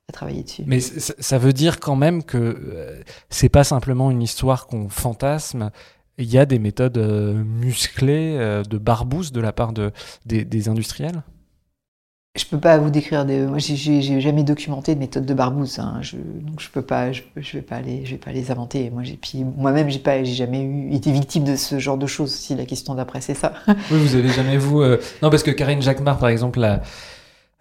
a 0.09 0.11
travaillé 0.11 0.43
dessus. 0.43 0.63
Mais 0.67 0.81
ça 0.81 1.37
veut 1.37 1.53
dire 1.53 1.79
quand 1.79 1.95
même 1.95 2.23
que 2.23 2.37
euh, 2.37 3.01
c'est 3.29 3.49
pas 3.49 3.63
simplement 3.63 4.11
une 4.11 4.21
histoire 4.21 4.67
qu'on 4.67 4.89
fantasme. 4.89 5.71
Il 6.17 6.29
y 6.29 6.37
a 6.37 6.45
des 6.45 6.59
méthodes 6.59 6.97
euh, 6.97 7.41
musclées 7.41 8.35
euh, 8.37 8.63
de 8.63 8.77
barbouze 8.77 9.31
de 9.31 9.39
la 9.39 9.53
part 9.53 9.71
de, 9.71 9.91
des, 10.25 10.43
des 10.43 10.67
industriels? 10.67 11.23
Je 12.35 12.45
peux 12.45 12.59
pas 12.59 12.79
vous 12.79 12.89
décrire 12.89 13.25
des. 13.25 13.41
Moi, 13.41 13.59
j'ai 13.59 14.19
jamais 14.19 14.43
documenté 14.43 14.95
de 14.95 14.99
méthode 14.99 15.23
de 15.23 15.33
barbouze, 15.35 15.77
hein. 15.77 15.99
je, 16.01 16.15
donc 16.15 16.59
je 16.59 16.69
peux 16.69 16.81
pas, 16.81 17.11
je, 17.11 17.21
je, 17.37 17.57
vais 17.57 17.61
pas 17.61 17.79
les, 17.79 18.05
je 18.05 18.11
vais 18.11 18.17
pas 18.17 18.31
les 18.31 18.49
inventer. 18.49 18.89
Moi, 18.89 19.03
j'ai 19.03 19.17
puis 19.17 19.43
moi-même, 19.43 19.87
j'ai 19.89 19.99
pas, 19.99 20.23
j'ai 20.23 20.33
jamais 20.33 20.63
eu 20.63 20.93
été 20.93 21.11
victime 21.11 21.43
de 21.43 21.55
ce 21.55 21.77
genre 21.77 21.97
de 21.97 22.07
choses. 22.07 22.33
Si 22.33 22.55
la 22.55 22.65
question 22.65 22.95
d'après 22.95 23.21
c'est 23.21 23.35
ça. 23.35 23.53
oui, 23.67 23.75
vous 23.91 24.15
avez 24.15 24.29
jamais 24.29 24.57
vous. 24.57 24.81
Euh, 24.81 24.99
non, 25.21 25.29
parce 25.29 25.43
que 25.43 25.51
Karine 25.51 25.83
Jacquemart, 25.83 26.17
par 26.17 26.29
exemple, 26.29 26.59
la 26.59 26.81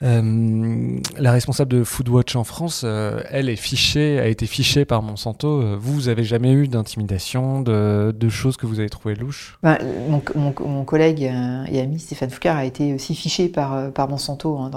euh, 0.03 0.99
la 1.17 1.33
responsable 1.33 1.71
de 1.71 1.85
Foodwatch 1.85 2.35
en 2.35 2.45
France, 2.45 2.83
euh, 2.85 3.23
elle 3.31 3.49
est 3.49 3.57
fichée, 3.57 4.19
a 4.19 4.27
été 4.27 4.47
fichée 4.47 4.85
par 4.85 5.03
Monsanto. 5.03 5.63
Euh, 5.63 5.77
vous, 5.79 5.95
vous 5.95 6.09
avez 6.09 6.25
jamais 6.25 6.53
eu 6.53 6.67
d'intimidation, 6.67 7.61
de, 7.61 8.29
choses 8.29 8.57
que 8.57 8.67
vous 8.67 8.81
avez 8.81 8.89
trouvées 8.89 9.15
louches? 9.15 9.59
Ben, 9.63 9.79
mon, 10.35 10.85
collègue 10.85 11.23
et 11.23 11.81
ami 11.81 11.99
Stéphane 11.99 12.31
Foucard 12.31 12.57
a 12.57 12.65
été 12.65 12.95
aussi 12.95 13.15
fiché 13.15 13.49
par, 13.49 13.93
par 13.93 14.09
Monsanto. 14.09 14.59
Hein, 14.59 14.71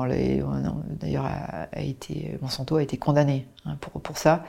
d'ailleurs, 1.00 1.26
a, 1.26 1.68
Monsanto 2.42 2.76
a 2.76 2.84
été 2.84 2.98
condamné 2.98 3.48
hein, 3.66 3.78
pour, 3.80 4.02
pour 4.02 4.18
ça. 4.18 4.44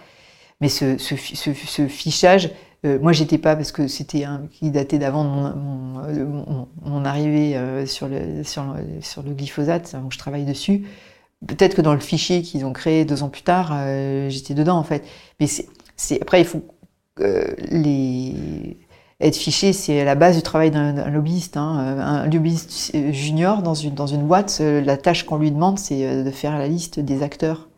Mais 0.61 0.69
ce, 0.69 0.97
fichage, 1.89 2.51
euh, 2.85 2.99
moi, 3.01 3.13
j'étais 3.13 3.39
pas 3.39 3.57
parce 3.57 3.73
que 3.73 3.89
c'était 3.89 4.25
un 4.25 4.47
qui 4.51 4.71
datait 4.71 4.99
d'avant 4.99 5.25
mon, 5.25 6.67
mon, 6.85 7.05
arrivée 7.05 7.57
euh, 7.57 7.87
sur, 7.87 8.09
le, 8.09 9.33
glyphosate, 9.35 9.95
donc 9.95 10.13
je 10.13 10.19
travaille 10.19 10.45
dessus. 10.45 10.87
Peut-être 11.47 11.75
que 11.75 11.83
dans 11.83 11.93
le 11.93 12.01
fichier 12.01 12.43
qu'ils 12.43 12.65
ont 12.65 12.73
créé 12.73 13.05
deux 13.05 13.23
ans 13.23 13.29
plus 13.29 13.43
tard, 13.43 13.71
euh, 13.75 14.31
j'étais 14.31 14.55
dedans 14.55 14.79
en 14.79 14.85
fait. 14.85 15.05
Mais 15.41 15.47
après, 16.21 16.41
il 16.41 16.47
faut 16.47 16.63
être 19.19 19.37
fiché, 19.37 19.73
c'est 19.73 20.05
la 20.05 20.15
base 20.15 20.37
du 20.37 20.43
travail 20.43 20.71
d'un 20.71 21.11
lobbyiste. 21.11 21.57
Hein. 21.57 21.99
Un 22.01 22.27
lobbyiste 22.27 22.97
junior 23.13 23.63
dans 23.63 23.75
une, 23.75 23.95
dans 23.95 24.07
une 24.07 24.27
boîte, 24.27 24.61
la 24.61 24.97
tâche 24.97 25.25
qu'on 25.25 25.37
lui 25.37 25.51
demande, 25.51 25.79
c'est 25.79 26.25
de 26.25 26.31
faire 26.31 26.59
la 26.59 26.69
liste 26.69 27.01
des 27.01 27.23
acteurs 27.23 27.69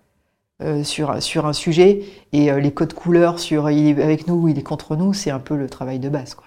euh, 0.61 0.83
sur, 0.83 1.11
un 1.11 1.53
sujet 1.53 2.03
et 2.33 2.51
euh, 2.51 2.59
les 2.59 2.73
codes 2.73 2.93
couleurs 2.93 3.39
sur 3.39 3.71
il 3.71 3.87
est 3.87 4.03
avec 4.03 4.27
nous 4.27 4.35
ou 4.35 4.49
il 4.49 4.59
est 4.59 4.65
contre 4.65 4.97
nous, 4.97 5.13
c'est 5.13 5.31
un 5.31 5.39
peu 5.39 5.57
le 5.57 5.69
travail 5.69 6.01
de 6.01 6.09
base. 6.09 6.35
Quoi. 6.35 6.47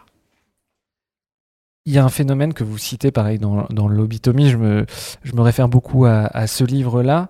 Il 1.86 1.94
y 1.94 1.98
a 1.98 2.04
un 2.04 2.10
phénomène 2.10 2.54
que 2.54 2.66
vous 2.66 2.78
citez, 2.78 3.12
pareil, 3.12 3.40
dans, 3.40 3.68
dans 3.70 3.88
l'obitomie, 3.88 4.50
je 4.50 4.58
me, 4.58 4.86
je 5.24 5.34
me 5.34 5.40
réfère 5.40 5.70
beaucoup 5.70 6.04
à, 6.04 6.46
ce 6.46 6.66
livre-là. 6.66 7.30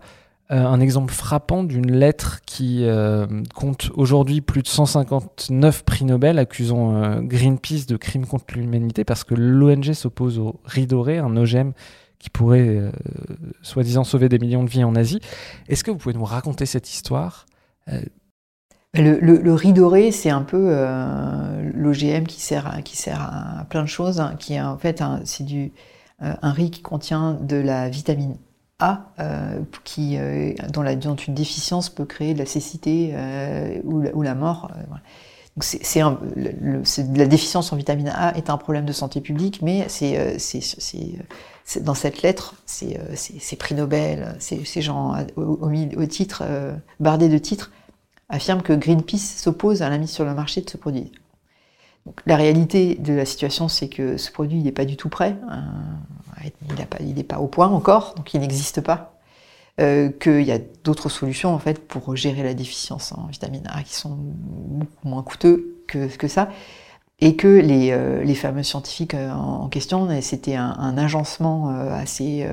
un 0.49 0.79
exemple 0.79 1.13
frappant 1.13 1.63
d'une 1.63 1.91
lettre 1.91 2.41
qui 2.47 2.83
compte 3.53 3.91
aujourd'hui 3.93 4.41
plus 4.41 4.63
de 4.63 4.67
159 4.67 5.83
prix 5.83 6.03
Nobel 6.03 6.39
accusant 6.39 7.21
Greenpeace 7.21 7.85
de 7.87 7.95
crimes 7.95 8.25
contre 8.25 8.55
l'humanité 8.55 9.05
parce 9.05 9.23
que 9.23 9.35
l'ONG 9.35 9.93
s'oppose 9.93 10.39
au 10.39 10.59
riz 10.65 10.87
doré, 10.87 11.19
un 11.19 11.37
OGM 11.37 11.71
qui 12.21 12.29
pourrait 12.29 12.79
soi-disant 13.63 14.03
sauver 14.03 14.29
des 14.29 14.37
millions 14.37 14.63
de 14.63 14.69
vies 14.69 14.83
en 14.83 14.95
Asie. 14.95 15.19
Est-ce 15.67 15.83
que 15.83 15.89
vous 15.89 15.97
pouvez 15.97 16.13
nous 16.13 16.23
raconter 16.23 16.65
cette 16.65 16.89
histoire 16.89 17.47
le, 18.93 19.19
le, 19.19 19.53
riz 19.53 19.71
doré, 19.71 20.11
c'est 20.11 20.29
un 20.29 20.41
peu 20.41 20.67
euh, 20.69 21.71
l'OGM 21.73 22.25
qui 22.25 22.41
sert, 22.41 22.67
à, 22.67 23.63
plein 23.69 23.83
de 23.83 23.87
choses, 23.87 24.19
hein, 24.19 24.35
qui 24.37 24.59
en 24.59 24.77
fait 24.77 25.01
c'est 25.23 25.45
du 25.45 25.71
euh, 26.21 26.33
un 26.41 26.51
riz 26.51 26.71
qui 26.71 26.81
contient 26.81 27.33
de 27.35 27.55
la 27.55 27.87
vitamine 27.87 28.35
A, 28.79 29.05
euh, 29.19 29.61
qui, 29.85 30.17
dont, 30.73 30.83
une 31.15 31.33
déficience 31.33 31.89
peut 31.89 32.03
créer 32.03 32.33
de 32.33 32.39
la 32.39 32.45
cécité 32.45 33.15
ou 33.85 34.21
la, 34.21 34.35
mort. 34.35 34.69
Donc 35.55 35.65
la 37.15 37.27
déficience 37.27 37.71
en 37.71 37.77
vitamine 37.77 38.11
A 38.13 38.35
est 38.35 38.49
un 38.49 38.57
problème 38.57 38.85
de 38.85 38.93
santé 38.93 39.21
publique, 39.21 39.61
mais 39.61 39.85
c'est 39.87 40.41
dans 41.81 41.93
cette 41.93 42.21
lettre, 42.21 42.55
c'est 42.65 43.55
prix 43.57 43.75
Nobel, 43.75 44.35
ces 44.39 44.81
gens 44.81 45.15
au, 45.35 45.69
au, 45.69 46.05
titre 46.05 46.43
bardés 46.99 47.29
de 47.29 47.37
titres 47.37 47.71
affirme 48.31 48.61
que 48.61 48.73
Greenpeace 48.73 49.37
s'oppose 49.37 49.81
à 49.81 49.89
la 49.89 49.97
mise 49.97 50.09
sur 50.09 50.25
le 50.25 50.33
marché 50.33 50.61
de 50.61 50.69
ce 50.69 50.77
produit. 50.77 51.11
la 52.25 52.37
réalité 52.37 52.95
de 52.95 53.13
la 53.13 53.25
situation, 53.25 53.67
c'est 53.67 53.89
que 53.89 54.17
ce 54.17 54.31
produit 54.31 54.63
n'est 54.63 54.71
pas 54.71 54.85
du 54.85 54.97
tout 54.97 55.09
prêt. 55.09 55.35
Euh, 55.51 56.47
il 57.01 57.13
n'est 57.13 57.23
pas, 57.23 57.37
au 57.37 57.47
point 57.47 57.67
encore, 57.67 58.15
donc 58.15 58.33
il 58.33 58.39
n'existe 58.39 58.81
pas. 58.81 59.19
Euh, 59.79 60.09
qu'il 60.09 60.41
y 60.41 60.51
a 60.51 60.59
d'autres 60.83 61.07
solutions 61.07 61.53
en 61.53 61.59
fait 61.59 61.87
pour 61.87 62.15
gérer 62.15 62.43
la 62.43 62.53
déficience 62.53 63.13
en 63.13 63.27
vitamine 63.27 63.63
A 63.67 63.83
qui 63.83 63.93
sont 63.95 64.17
beaucoup 64.19 65.07
moins 65.07 65.23
coûteux 65.23 65.77
que, 65.87 66.27
ça. 66.27 66.49
Et 67.21 67.35
que 67.35 67.47
les, 67.47 67.91
euh, 67.91 68.33
fameux 68.33 68.63
scientifiques 68.63 69.13
en, 69.13 69.67
question, 69.69 70.09
c'était 70.21 70.55
un, 70.55 70.97
agencement 70.97 71.69
assez 71.69 72.45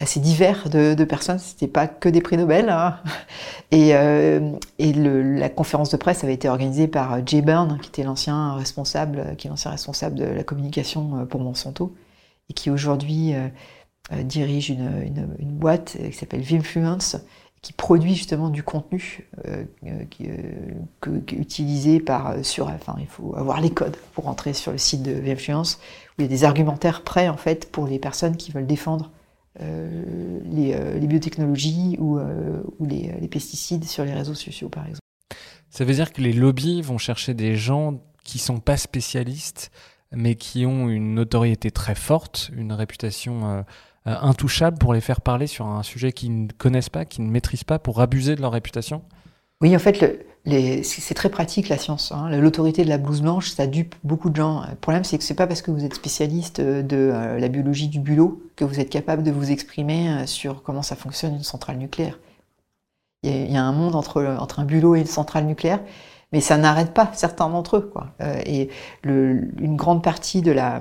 assez 0.00 0.18
divers 0.18 0.70
de, 0.70 0.94
de 0.94 1.04
personnes, 1.04 1.38
c'était 1.38 1.68
pas 1.68 1.86
que 1.86 2.08
des 2.08 2.22
prix 2.22 2.36
Nobel. 2.38 2.70
Hein. 2.70 2.98
Et, 3.72 3.94
euh, 3.94 4.50
et 4.80 4.92
la 4.92 5.48
conférence 5.48 5.90
de 5.90 5.96
presse 5.96 6.24
avait 6.24 6.34
été 6.34 6.48
organisée 6.48 6.88
par 6.88 7.12
euh, 7.12 7.20
Jay 7.24 7.40
Byrne, 7.40 7.78
qui 7.80 7.88
était 7.88 8.02
l'ancien 8.02 8.54
responsable, 8.54 9.36
est 9.38 9.44
l'ancien 9.48 9.70
responsable 9.70 10.16
de 10.16 10.24
la 10.24 10.42
communication 10.42 11.18
euh, 11.18 11.24
pour 11.24 11.40
Monsanto, 11.40 11.94
et 12.48 12.52
qui 12.52 12.68
aujourd'hui 12.68 13.32
euh, 13.32 14.22
dirige 14.24 14.70
une, 14.70 14.90
une, 15.04 15.36
une, 15.38 15.52
boîte 15.52 15.96
qui 16.04 16.12
s'appelle 16.12 16.40
Vimfluence, 16.40 17.16
qui 17.62 17.72
produit 17.72 18.14
justement 18.14 18.48
du 18.48 18.62
contenu 18.62 19.28
euh, 19.46 19.64
qui, 20.08 20.28
que, 21.00 21.10
utilisé 21.34 22.00
par 22.00 22.44
sur. 22.44 22.68
Enfin, 22.68 22.96
il 22.98 23.06
faut 23.06 23.34
avoir 23.36 23.60
les 23.60 23.70
codes 23.70 23.96
pour 24.14 24.28
entrer 24.28 24.54
sur 24.54 24.72
le 24.72 24.78
site 24.78 25.02
de 25.02 25.12
Vimfluence, 25.12 25.78
où 26.18 26.22
il 26.22 26.22
y 26.22 26.24
a 26.24 26.28
des 26.28 26.44
argumentaires 26.44 27.02
prêts 27.02 27.28
en 27.28 27.36
fait 27.36 27.70
pour 27.70 27.86
les 27.86 27.98
personnes 27.98 28.36
qui 28.36 28.50
veulent 28.50 28.66
défendre 28.66 29.10
euh, 29.60 30.40
euh, 30.46 30.98
les, 30.98 31.06
biotechnologies 31.06 31.96
ou, 31.98 32.18
euh, 32.18 32.62
les, 32.80 33.28
pesticides 33.28 33.84
sur 33.84 34.04
les 34.04 34.12
réseaux 34.12 34.34
sociaux, 34.34 34.68
par 34.68 34.84
exemple. 34.84 35.00
Ça 35.70 35.84
veut 35.84 35.92
dire 35.92 36.12
que 36.12 36.22
les 36.22 36.32
lobbies 36.32 36.82
vont 36.82 36.98
chercher 36.98 37.34
des 37.34 37.56
gens 37.56 38.00
qui 38.24 38.38
sont 38.38 38.60
pas 38.60 38.76
spécialistes, 38.76 39.70
mais 40.12 40.34
qui 40.34 40.66
ont 40.66 40.88
une 40.88 41.14
notoriété 41.14 41.70
très 41.70 41.94
forte, 41.94 42.50
une 42.56 42.72
réputation 42.72 43.64
intouchable 44.06 44.78
pour 44.78 44.94
les 44.94 45.00
faire 45.00 45.20
parler 45.20 45.46
sur 45.46 45.66
un 45.66 45.82
sujet 45.82 46.12
qu'ils 46.12 46.44
ne 46.44 46.52
connaissent 46.52 46.88
pas, 46.88 47.04
qu'ils 47.04 47.24
ne 47.24 47.30
maîtrisent 47.30 47.64
pas, 47.64 47.78
pour 47.78 48.00
abuser 48.00 48.34
de 48.34 48.40
leur 48.40 48.52
réputation 48.52 49.02
Oui, 49.60 49.74
en 49.76 49.78
fait, 49.78 50.24
c'est 50.82 51.14
très 51.14 51.28
pratique 51.28 51.68
la 51.68 51.76
science. 51.76 52.12
Hein. 52.12 52.30
L'autorité 52.30 52.84
de 52.84 52.88
la 52.88 52.98
blouse 52.98 53.20
blanche, 53.20 53.50
ça 53.50 53.66
dupe 53.66 53.94
beaucoup 54.04 54.30
de 54.30 54.36
gens. 54.36 54.62
Le 54.68 54.76
problème, 54.76 55.04
c'est 55.04 55.18
que 55.18 55.24
c'est 55.24 55.34
pas 55.34 55.46
parce 55.46 55.62
que 55.62 55.70
vous 55.70 55.84
êtes 55.84 55.94
spécialiste 55.94 56.60
de 56.60 56.96
euh, 56.96 57.38
la 57.38 57.48
biologie 57.48 57.88
du 57.88 58.00
bulot 58.00 58.42
que 58.56 58.64
vous 58.64 58.80
êtes 58.80 58.90
capable 58.90 59.22
de 59.22 59.30
vous 59.30 59.50
exprimer 59.50 60.10
euh, 60.10 60.26
sur 60.26 60.62
comment 60.62 60.82
ça 60.82 60.96
fonctionne 60.96 61.34
une 61.34 61.42
centrale 61.42 61.76
nucléaire. 61.76 62.18
Il 63.22 63.52
y 63.52 63.56
a, 63.56 63.62
un 63.62 63.72
monde 63.72 63.96
entre, 63.96 64.22
un 64.22 64.64
bulot 64.64 64.96
et 64.96 65.00
une 65.00 65.06
centrale 65.06 65.44
nucléaire, 65.44 65.80
mais 66.32 66.40
ça 66.40 66.56
n'arrête 66.56 66.94
pas 66.94 67.10
certains 67.12 67.50
d'entre 67.50 67.76
eux. 67.76 67.92
Euh, 68.22 68.40
et 68.46 68.70
une 69.04 69.76
grande 69.76 70.02
partie 70.02 70.40
de 70.40 70.52
la 70.52 70.80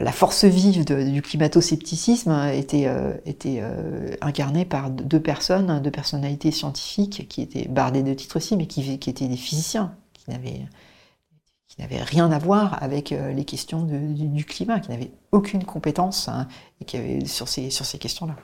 la 0.00 0.12
force 0.12 0.44
vive 0.44 0.84
du 0.84 1.22
climato-scepticisme 1.22 2.50
était, 2.52 2.86
euh, 2.86 3.14
euh, 3.46 4.14
incarnée 4.20 4.64
par 4.64 4.90
deux 4.90 5.20
personnes, 5.20 5.80
deux 5.80 5.90
personnalités 5.90 6.50
scientifiques 6.50 7.26
qui 7.28 7.40
étaient 7.40 7.68
bardées 7.68 8.02
de 8.02 8.12
titres 8.12 8.36
aussi, 8.36 8.56
mais 8.56 8.66
qui, 8.66 8.90
étaient 8.92 9.28
des 9.28 9.36
physiciens, 9.36 9.94
qui 10.12 10.30
n'avaient 10.30 12.02
rien 12.02 12.30
à 12.30 12.38
voir 12.38 12.82
avec 12.82 13.12
euh, 13.12 13.32
les 13.32 13.44
questions 13.44 13.82
du, 13.82 14.44
climat, 14.44 14.80
qui 14.80 14.90
n'avaient 14.90 15.12
aucune 15.32 15.64
compétence 15.64 16.28
hein, 16.28 16.46
sur 17.24 17.48
ces, 17.48 17.98
questions-là. 17.98 18.36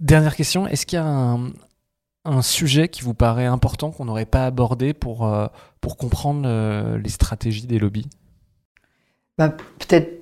Dernière 0.00 0.36
question, 0.36 0.66
est-ce 0.66 0.86
qu'il 0.86 0.98
y 0.98 1.02
a 1.02 1.38
un, 2.24 2.42
sujet 2.42 2.88
qui 2.88 3.02
vous 3.02 3.14
paraît 3.14 3.44
important 3.44 3.90
qu'on 3.90 4.06
n'aurait 4.06 4.24
pas 4.24 4.46
abordé 4.46 4.94
pour 4.94 5.28
comprendre 5.98 6.96
les 6.96 7.10
stratégies 7.10 7.66
des 7.66 7.78
lobbies? 7.78 8.08
Bah, 9.38 9.48
peut-être 9.48 10.20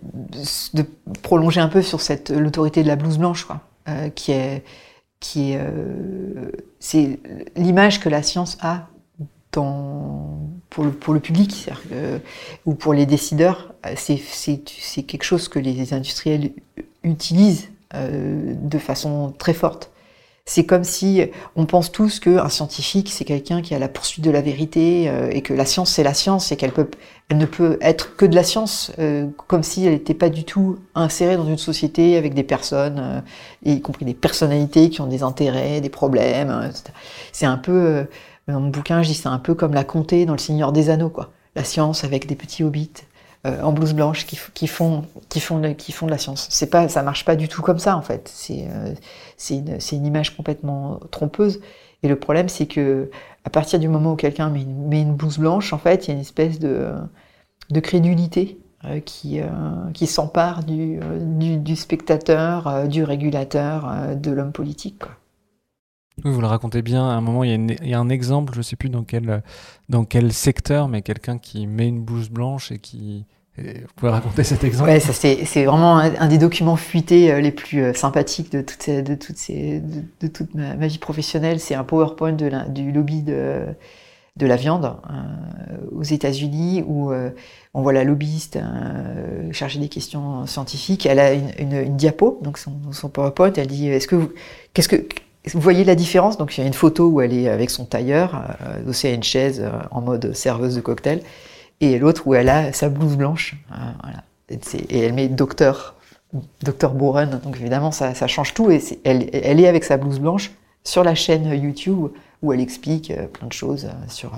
de 0.74 0.84
prolonger 1.22 1.60
un 1.60 1.68
peu 1.68 1.82
sur 1.82 2.00
cette 2.00 2.30
l'autorité 2.30 2.82
de 2.82 2.88
la 2.88 2.96
blouse 2.96 3.18
blanche, 3.18 3.46
euh, 3.88 4.08
qui 4.10 4.32
est 4.32 4.64
qui 5.20 5.54
euh, 5.54 6.50
c'est 6.80 7.20
l'image 7.56 8.00
que 8.00 8.08
la 8.08 8.22
science 8.22 8.58
a 8.60 8.88
dans 9.52 10.38
pour 10.70 10.84
le 10.84 10.90
pour 10.92 11.14
le 11.14 11.20
public 11.20 11.70
ou 12.64 12.74
pour 12.74 12.94
les 12.94 13.06
décideurs, 13.06 13.74
c'est 13.96 14.16
c'est 14.18 15.02
quelque 15.02 15.24
chose 15.24 15.48
que 15.48 15.58
les 15.58 15.92
industriels 15.92 16.52
utilisent 17.04 17.68
euh, 17.94 18.54
de 18.56 18.78
façon 18.78 19.34
très 19.36 19.52
forte. 19.52 19.90
C'est 20.44 20.66
comme 20.66 20.82
si 20.82 21.22
on 21.54 21.66
pense 21.66 21.92
tous 21.92 22.18
qu'un 22.18 22.48
scientifique, 22.48 23.10
c'est 23.12 23.24
quelqu'un 23.24 23.62
qui 23.62 23.76
a 23.76 23.78
la 23.78 23.88
poursuite 23.88 24.24
de 24.24 24.30
la 24.30 24.40
vérité 24.40 25.08
euh, 25.08 25.30
et 25.30 25.40
que 25.40 25.54
la 25.54 25.64
science, 25.64 25.92
c'est 25.92 26.02
la 26.02 26.14
science 26.14 26.50
et 26.50 26.56
qu'elle 26.56 26.72
peut, 26.72 26.88
elle 27.28 27.38
ne 27.38 27.46
peut 27.46 27.78
être 27.80 28.16
que 28.16 28.26
de 28.26 28.34
la 28.34 28.42
science, 28.42 28.90
euh, 28.98 29.28
comme 29.46 29.62
si 29.62 29.86
elle 29.86 29.92
n'était 29.92 30.14
pas 30.14 30.30
du 30.30 30.42
tout 30.42 30.78
insérée 30.96 31.36
dans 31.36 31.46
une 31.46 31.58
société 31.58 32.16
avec 32.16 32.34
des 32.34 32.42
personnes, 32.42 32.98
euh, 32.98 33.20
y 33.64 33.80
compris 33.80 34.04
des 34.04 34.14
personnalités 34.14 34.90
qui 34.90 35.00
ont 35.00 35.06
des 35.06 35.22
intérêts, 35.22 35.80
des 35.80 35.90
problèmes. 35.90 36.72
C'est 37.30 37.46
un 37.46 37.58
peu, 37.58 38.06
dans 38.48 38.60
mon 38.60 38.68
bouquin, 38.68 39.02
je 39.02 39.08
dis 39.08 39.14
c'est 39.14 39.28
un 39.28 39.38
peu 39.38 39.54
comme 39.54 39.74
la 39.74 39.84
comté 39.84 40.26
dans 40.26 40.32
Le 40.32 40.38
Seigneur 40.38 40.72
des 40.72 40.90
Anneaux, 40.90 41.10
quoi. 41.10 41.30
La 41.54 41.62
science 41.62 42.02
avec 42.02 42.26
des 42.26 42.34
petits 42.34 42.64
hobbits. 42.64 43.04
Euh, 43.44 43.60
en 43.60 43.72
blouse 43.72 43.92
blanche 43.92 44.24
qui, 44.24 44.38
qui, 44.54 44.68
font 44.68 45.04
qui 45.28 45.40
font 45.40 45.58
de, 45.58 45.70
qui 45.70 45.90
font 45.90 46.06
de 46.06 46.12
la 46.12 46.18
science. 46.18 46.46
C'est 46.48 46.70
pas 46.70 46.88
ça 46.88 47.02
marche 47.02 47.24
pas 47.24 47.34
du 47.34 47.48
tout 47.48 47.60
comme 47.60 47.80
ça 47.80 47.96
en 47.96 48.02
fait. 48.02 48.30
C'est 48.32 48.68
euh, 48.70 48.94
une, 49.50 49.78
une 49.90 50.06
image 50.06 50.36
complètement 50.36 51.00
trompeuse. 51.10 51.60
Et 52.04 52.08
le 52.08 52.14
problème 52.14 52.48
c'est 52.48 52.66
que 52.66 53.10
à 53.44 53.50
partir 53.50 53.80
du 53.80 53.88
moment 53.88 54.12
où 54.12 54.16
quelqu'un 54.16 54.48
met 54.48 54.62
une, 54.62 54.86
met 54.86 55.00
une 55.02 55.16
blouse 55.16 55.38
blanche, 55.38 55.72
en 55.72 55.78
fait, 55.78 56.06
il 56.06 56.08
y 56.08 56.10
a 56.12 56.14
une 56.14 56.20
espèce 56.20 56.60
de 56.60 56.92
de 57.70 57.80
crédulité 57.80 58.58
euh, 58.84 59.00
qui, 59.00 59.40
euh, 59.40 59.46
qui 59.92 60.06
s'empare 60.06 60.62
du, 60.62 61.00
du, 61.20 61.56
du, 61.56 61.74
spectateur, 61.74 62.86
du 62.86 63.02
régulateur, 63.02 64.14
de 64.16 64.30
l'homme 64.30 64.52
politique. 64.52 65.00
Quoi. 65.00 65.16
Oui, 66.24 66.30
vous 66.30 66.40
le 66.40 66.46
racontez 66.46 66.82
bien. 66.82 67.08
À 67.08 67.12
un 67.12 67.20
moment, 67.20 67.44
il 67.44 67.76
y 67.82 67.94
a, 67.94 67.98
un 67.98 68.08
exemple, 68.08 68.52
je 68.52 68.58
ne 68.58 68.62
sais 68.62 68.76
plus 68.76 68.90
dans 68.90 69.04
quel, 69.04 70.32
secteur, 70.32 70.88
mais 70.88 71.02
quelqu'un 71.02 71.38
qui 71.38 71.66
met 71.66 71.88
une 71.88 72.02
blouse 72.02 72.28
blanche 72.28 72.70
et 72.70 72.78
qui. 72.78 73.24
vous 73.56 73.64
pouvez 73.96 74.12
raconter 74.12 74.44
cet 74.44 74.62
exemple 74.62 74.90
Ouais, 74.90 75.00
ça 75.00 75.12
c'est 75.12 75.64
vraiment 75.64 75.98
un, 75.98 76.28
des 76.28 76.38
documents 76.38 76.76
fuités 76.76 77.32
euh, 77.32 77.40
les 77.40 77.50
plus 77.50 77.82
euh, 77.82 77.94
sympathiques 77.94 78.52
de, 78.52 78.60
toute 78.60 80.54
ma, 80.54 80.86
vie 80.86 80.98
professionnelle. 80.98 81.60
C'est 81.60 81.74
un 81.74 81.84
PowerPoint 81.84 82.32
du 82.32 82.92
lobby 82.92 83.22
de, 83.22 83.74
la 84.38 84.56
viande 84.56 84.84
euh, 84.84 85.76
aux 85.92 86.02
États-Unis 86.02 86.84
où 86.86 87.10
on 87.74 87.82
voit 87.82 87.94
la 87.94 88.04
lobbyiste 88.04 88.58
chargée 89.50 89.80
des 89.80 89.88
questions 89.88 90.46
scientifiques. 90.46 91.06
Elle 91.06 91.20
a 91.20 91.32
une, 91.32 91.96
diapo, 91.96 92.38
donc 92.42 92.58
son, 92.58 93.08
PowerPoint. 93.08 93.52
Elle 93.56 93.66
dit 93.68 93.88
Est-ce 93.88 94.06
que 94.06 94.34
qu'est-ce 94.74 94.88
que 94.88 95.06
vous 95.50 95.60
voyez 95.60 95.84
la 95.84 95.94
différence? 95.94 96.38
Donc 96.38 96.56
il 96.56 96.60
y 96.60 96.64
a 96.64 96.66
une 96.66 96.74
photo 96.74 97.08
où 97.08 97.20
elle 97.20 97.32
est 97.32 97.48
avec 97.48 97.70
son 97.70 97.84
tailleur, 97.84 98.42
euh, 98.62 98.88
aussi 98.88 99.08
à 99.08 99.12
une 99.12 99.22
chaise 99.22 99.60
euh, 99.60 99.70
en 99.90 100.00
mode 100.00 100.34
serveuse 100.34 100.76
de 100.76 100.80
cocktail, 100.80 101.22
et 101.80 101.98
l'autre 101.98 102.26
où 102.26 102.34
elle 102.34 102.48
a 102.48 102.72
sa 102.72 102.88
blouse 102.88 103.16
blanche. 103.16 103.56
Euh, 103.72 103.74
voilà. 104.02 104.22
et, 104.88 105.00
elle 105.00 105.12
met 105.14 105.28
docteur, 105.28 105.96
docteur 106.62 106.94
Bourren. 106.94 107.40
Donc 107.42 107.56
évidemment 107.60 107.90
ça, 107.90 108.14
ça 108.14 108.28
change 108.28 108.54
tout. 108.54 108.70
Et 108.70 108.80
elle, 109.04 109.28
elle, 109.32 109.58
est 109.58 109.66
avec 109.66 109.84
sa 109.84 109.96
blouse 109.96 110.20
blanche 110.20 110.52
sur 110.84 111.02
la 111.02 111.14
chaîne 111.14 111.46
YouTube 111.60 112.08
où 112.42 112.52
elle 112.52 112.60
explique 112.60 113.10
euh, 113.10 113.26
plein 113.26 113.48
de 113.48 113.52
choses 113.52 113.88
sur 114.08 114.32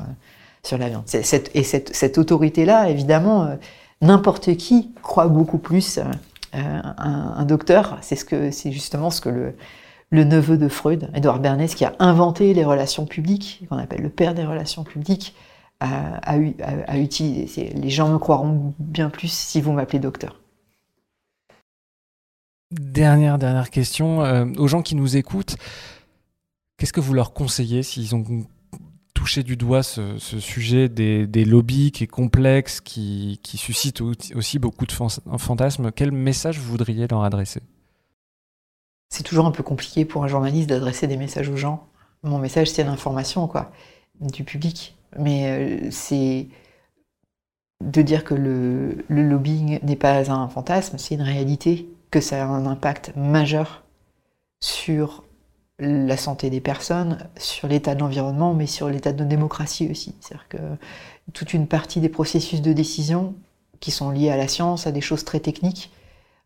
sur 0.62 0.78
la 0.78 0.88
viande. 0.88 1.02
Cette, 1.04 1.50
et 1.54 1.62
cette, 1.62 1.94
cette 1.94 2.16
autorité-là, 2.16 2.88
évidemment, 2.88 3.54
n'importe 4.00 4.56
qui 4.56 4.94
croit 5.02 5.28
beaucoup 5.28 5.58
plus 5.58 5.98
un, 6.54 6.94
un 6.96 7.44
docteur. 7.44 7.98
C'est 8.00 8.16
ce 8.16 8.24
que 8.24 8.50
c'est 8.50 8.72
justement 8.72 9.10
ce 9.10 9.20
que 9.20 9.28
le 9.28 9.54
le 10.10 10.24
neveu 10.24 10.56
de 10.56 10.68
Freud, 10.68 11.10
Edouard 11.14 11.40
Bernays, 11.40 11.68
qui 11.68 11.84
a 11.84 11.94
inventé 11.98 12.54
les 12.54 12.64
relations 12.64 13.06
publiques, 13.06 13.66
qu'on 13.68 13.78
appelle 13.78 14.02
le 14.02 14.10
père 14.10 14.34
des 14.34 14.44
relations 14.44 14.84
publiques, 14.84 15.34
a, 15.80 16.96
utilisé. 16.96 17.70
Les 17.74 17.90
gens 17.90 18.08
me 18.08 18.18
croiront 18.18 18.74
bien 18.78 19.10
plus 19.10 19.30
si 19.30 19.60
vous 19.60 19.72
m'appelez 19.72 19.98
docteur. 19.98 20.40
Dernière, 22.70 23.38
dernière 23.38 23.70
question. 23.70 24.22
Euh, 24.22 24.46
aux 24.56 24.68
gens 24.68 24.82
qui 24.82 24.94
nous 24.94 25.16
écoutent, 25.16 25.56
qu'est-ce 26.76 26.92
que 26.92 27.00
vous 27.00 27.14
leur 27.14 27.32
conseillez 27.32 27.82
s'ils 27.82 28.14
ont 28.14 28.24
touché 29.14 29.42
du 29.42 29.56
doigt 29.56 29.82
ce, 29.82 30.18
sujet 30.18 30.88
des, 30.88 31.44
lobbies 31.44 31.92
qui 31.92 32.04
est 32.04 32.08
complexe, 32.08 32.80
qui, 32.80 33.38
qui 33.42 33.58
suscite 33.58 34.00
aussi 34.00 34.58
beaucoup 34.58 34.86
de 34.86 34.92
fantasmes? 34.92 35.92
Quel 35.92 36.10
message 36.10 36.58
vous 36.58 36.70
voudriez 36.70 37.06
leur 37.06 37.22
adresser? 37.22 37.60
C'est 39.08 39.22
toujours 39.22 39.46
un 39.46 39.50
peu 39.50 39.62
compliqué 39.62 40.04
pour 40.04 40.24
un 40.24 40.28
journaliste 40.28 40.68
d'adresser 40.68 41.06
des 41.06 41.16
messages 41.16 41.48
aux 41.48 41.56
gens. 41.56 41.86
Mon 42.22 42.38
message, 42.38 42.70
c'est 42.70 42.84
l'information, 42.84 43.46
quoi, 43.46 43.70
du 44.20 44.44
public. 44.44 44.96
Mais 45.18 45.46
euh, 45.46 45.90
c'est 45.90 46.48
de 47.82 48.02
dire 48.02 48.24
que 48.24 48.34
le, 48.34 49.04
lobbying 49.08 49.78
n'est 49.82 49.96
pas 49.96 50.30
un 50.30 50.48
fantasme, 50.48 50.98
c'est 50.98 51.14
une 51.14 51.22
réalité, 51.22 51.88
que 52.10 52.20
ça 52.20 52.42
a 52.42 52.46
un 52.46 52.66
impact 52.66 53.12
majeur 53.16 53.84
sur 54.60 55.24
la 55.78 56.16
santé 56.16 56.50
des 56.50 56.60
personnes, 56.60 57.18
sur 57.36 57.68
l'état 57.68 57.94
de 57.94 58.00
l'environnement, 58.00 58.54
mais 58.54 58.66
sur 58.66 58.88
l'état 58.88 59.12
de 59.12 59.18
notre 59.18 59.28
démocratie 59.28 59.90
aussi. 59.90 60.14
C'est-à-dire 60.20 60.48
que 60.48 60.58
toute 61.32 61.52
une 61.52 61.66
partie 61.66 62.00
des 62.00 62.08
processus 62.08 62.62
de 62.62 62.72
décision 62.72 63.34
qui 63.80 63.90
sont 63.90 64.10
liés 64.10 64.30
à 64.30 64.36
la 64.36 64.48
science, 64.48 64.86
à 64.86 64.92
des 64.92 65.00
choses 65.00 65.24
très 65.24 65.40
techniques, 65.40 65.90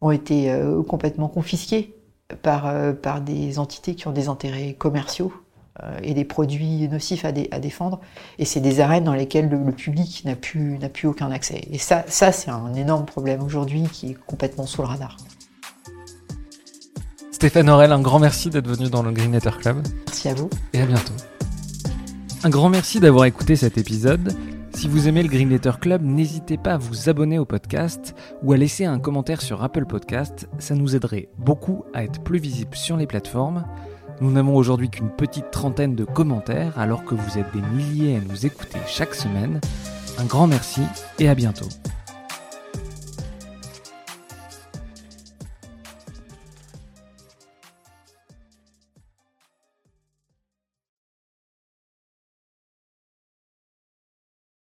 ont 0.00 0.10
été 0.10 0.50
euh, 0.50 0.82
complètement 0.82 1.28
confisquées 1.28 1.94
par, 2.42 2.66
euh, 2.66 2.92
par 2.92 3.20
des 3.20 3.58
entités 3.58 3.94
qui 3.94 4.08
ont 4.08 4.12
des 4.12 4.28
intérêts 4.28 4.74
commerciaux 4.74 5.32
euh, 5.82 5.98
et 6.02 6.14
des 6.14 6.24
produits 6.24 6.88
nocifs 6.88 7.24
à, 7.24 7.28
à 7.28 7.58
défendre. 7.58 8.00
Et 8.38 8.44
c'est 8.44 8.60
des 8.60 8.80
arènes 8.80 9.04
dans 9.04 9.14
lesquelles 9.14 9.48
le, 9.48 9.72
public 9.72 10.22
n'a 10.24 10.34
plus, 10.34 10.78
aucun 11.04 11.30
accès. 11.30 11.62
Et 11.70 11.78
ça, 11.78 12.04
ça 12.08 12.32
c'est 12.32 12.50
un 12.50 12.74
énorme 12.74 13.06
problème 13.06 13.42
aujourd'hui 13.42 13.84
qui 13.92 14.10
est 14.10 14.16
complètement 14.26 14.66
sous 14.66 14.82
le 14.82 14.88
radar. 14.88 15.16
Stéphane 17.30 17.70
Aurel, 17.70 17.92
un 17.92 18.00
grand 18.00 18.18
merci 18.18 18.50
d'être 18.50 18.66
venu 18.66 18.90
dans 18.90 19.02
le 19.02 19.12
Green 19.12 19.32
Letter 19.32 19.52
Club. 19.60 19.86
Merci 20.06 20.28
à 20.28 20.34
vous. 20.34 20.50
Et 20.72 20.80
à 20.80 20.86
bientôt. 20.86 21.12
Un 22.42 22.50
grand 22.50 22.68
merci 22.68 22.98
d'avoir 22.98 23.24
écouté 23.26 23.54
cet 23.54 23.78
épisode. 23.78 24.34
Si 24.72 24.86
vous 24.86 25.08
aimez 25.08 25.22
le 25.22 25.28
Green 25.28 25.48
Letter 25.48 25.72
Club, 25.80 26.02
n'hésitez 26.02 26.56
pas 26.56 26.74
à 26.74 26.78
vous 26.78 27.08
abonner 27.08 27.38
au 27.38 27.44
podcast 27.44 28.14
ou 28.42 28.52
à 28.52 28.56
laisser 28.56 28.84
un 28.84 28.98
commentaire 28.98 29.42
sur 29.42 29.62
Apple 29.62 29.86
Podcast, 29.86 30.48
ça 30.58 30.74
nous 30.74 30.94
aiderait 30.94 31.28
beaucoup 31.38 31.84
à 31.94 32.04
être 32.04 32.22
plus 32.22 32.38
visible 32.38 32.76
sur 32.76 32.96
les 32.96 33.06
plateformes. 33.06 33.64
Nous 34.20 34.30
n'avons 34.30 34.54
aujourd'hui 34.56 34.90
qu'une 34.90 35.10
petite 35.10 35.50
trentaine 35.50 35.94
de 35.94 36.04
commentaires 36.04 36.78
alors 36.78 37.04
que 37.04 37.14
vous 37.14 37.38
êtes 37.38 37.52
des 37.52 37.62
milliers 37.62 38.16
à 38.16 38.20
nous 38.20 38.46
écouter 38.46 38.78
chaque 38.86 39.14
semaine. 39.14 39.60
Un 40.18 40.24
grand 40.24 40.46
merci 40.46 40.82
et 41.18 41.28
à 41.28 41.34
bientôt. 41.34 41.68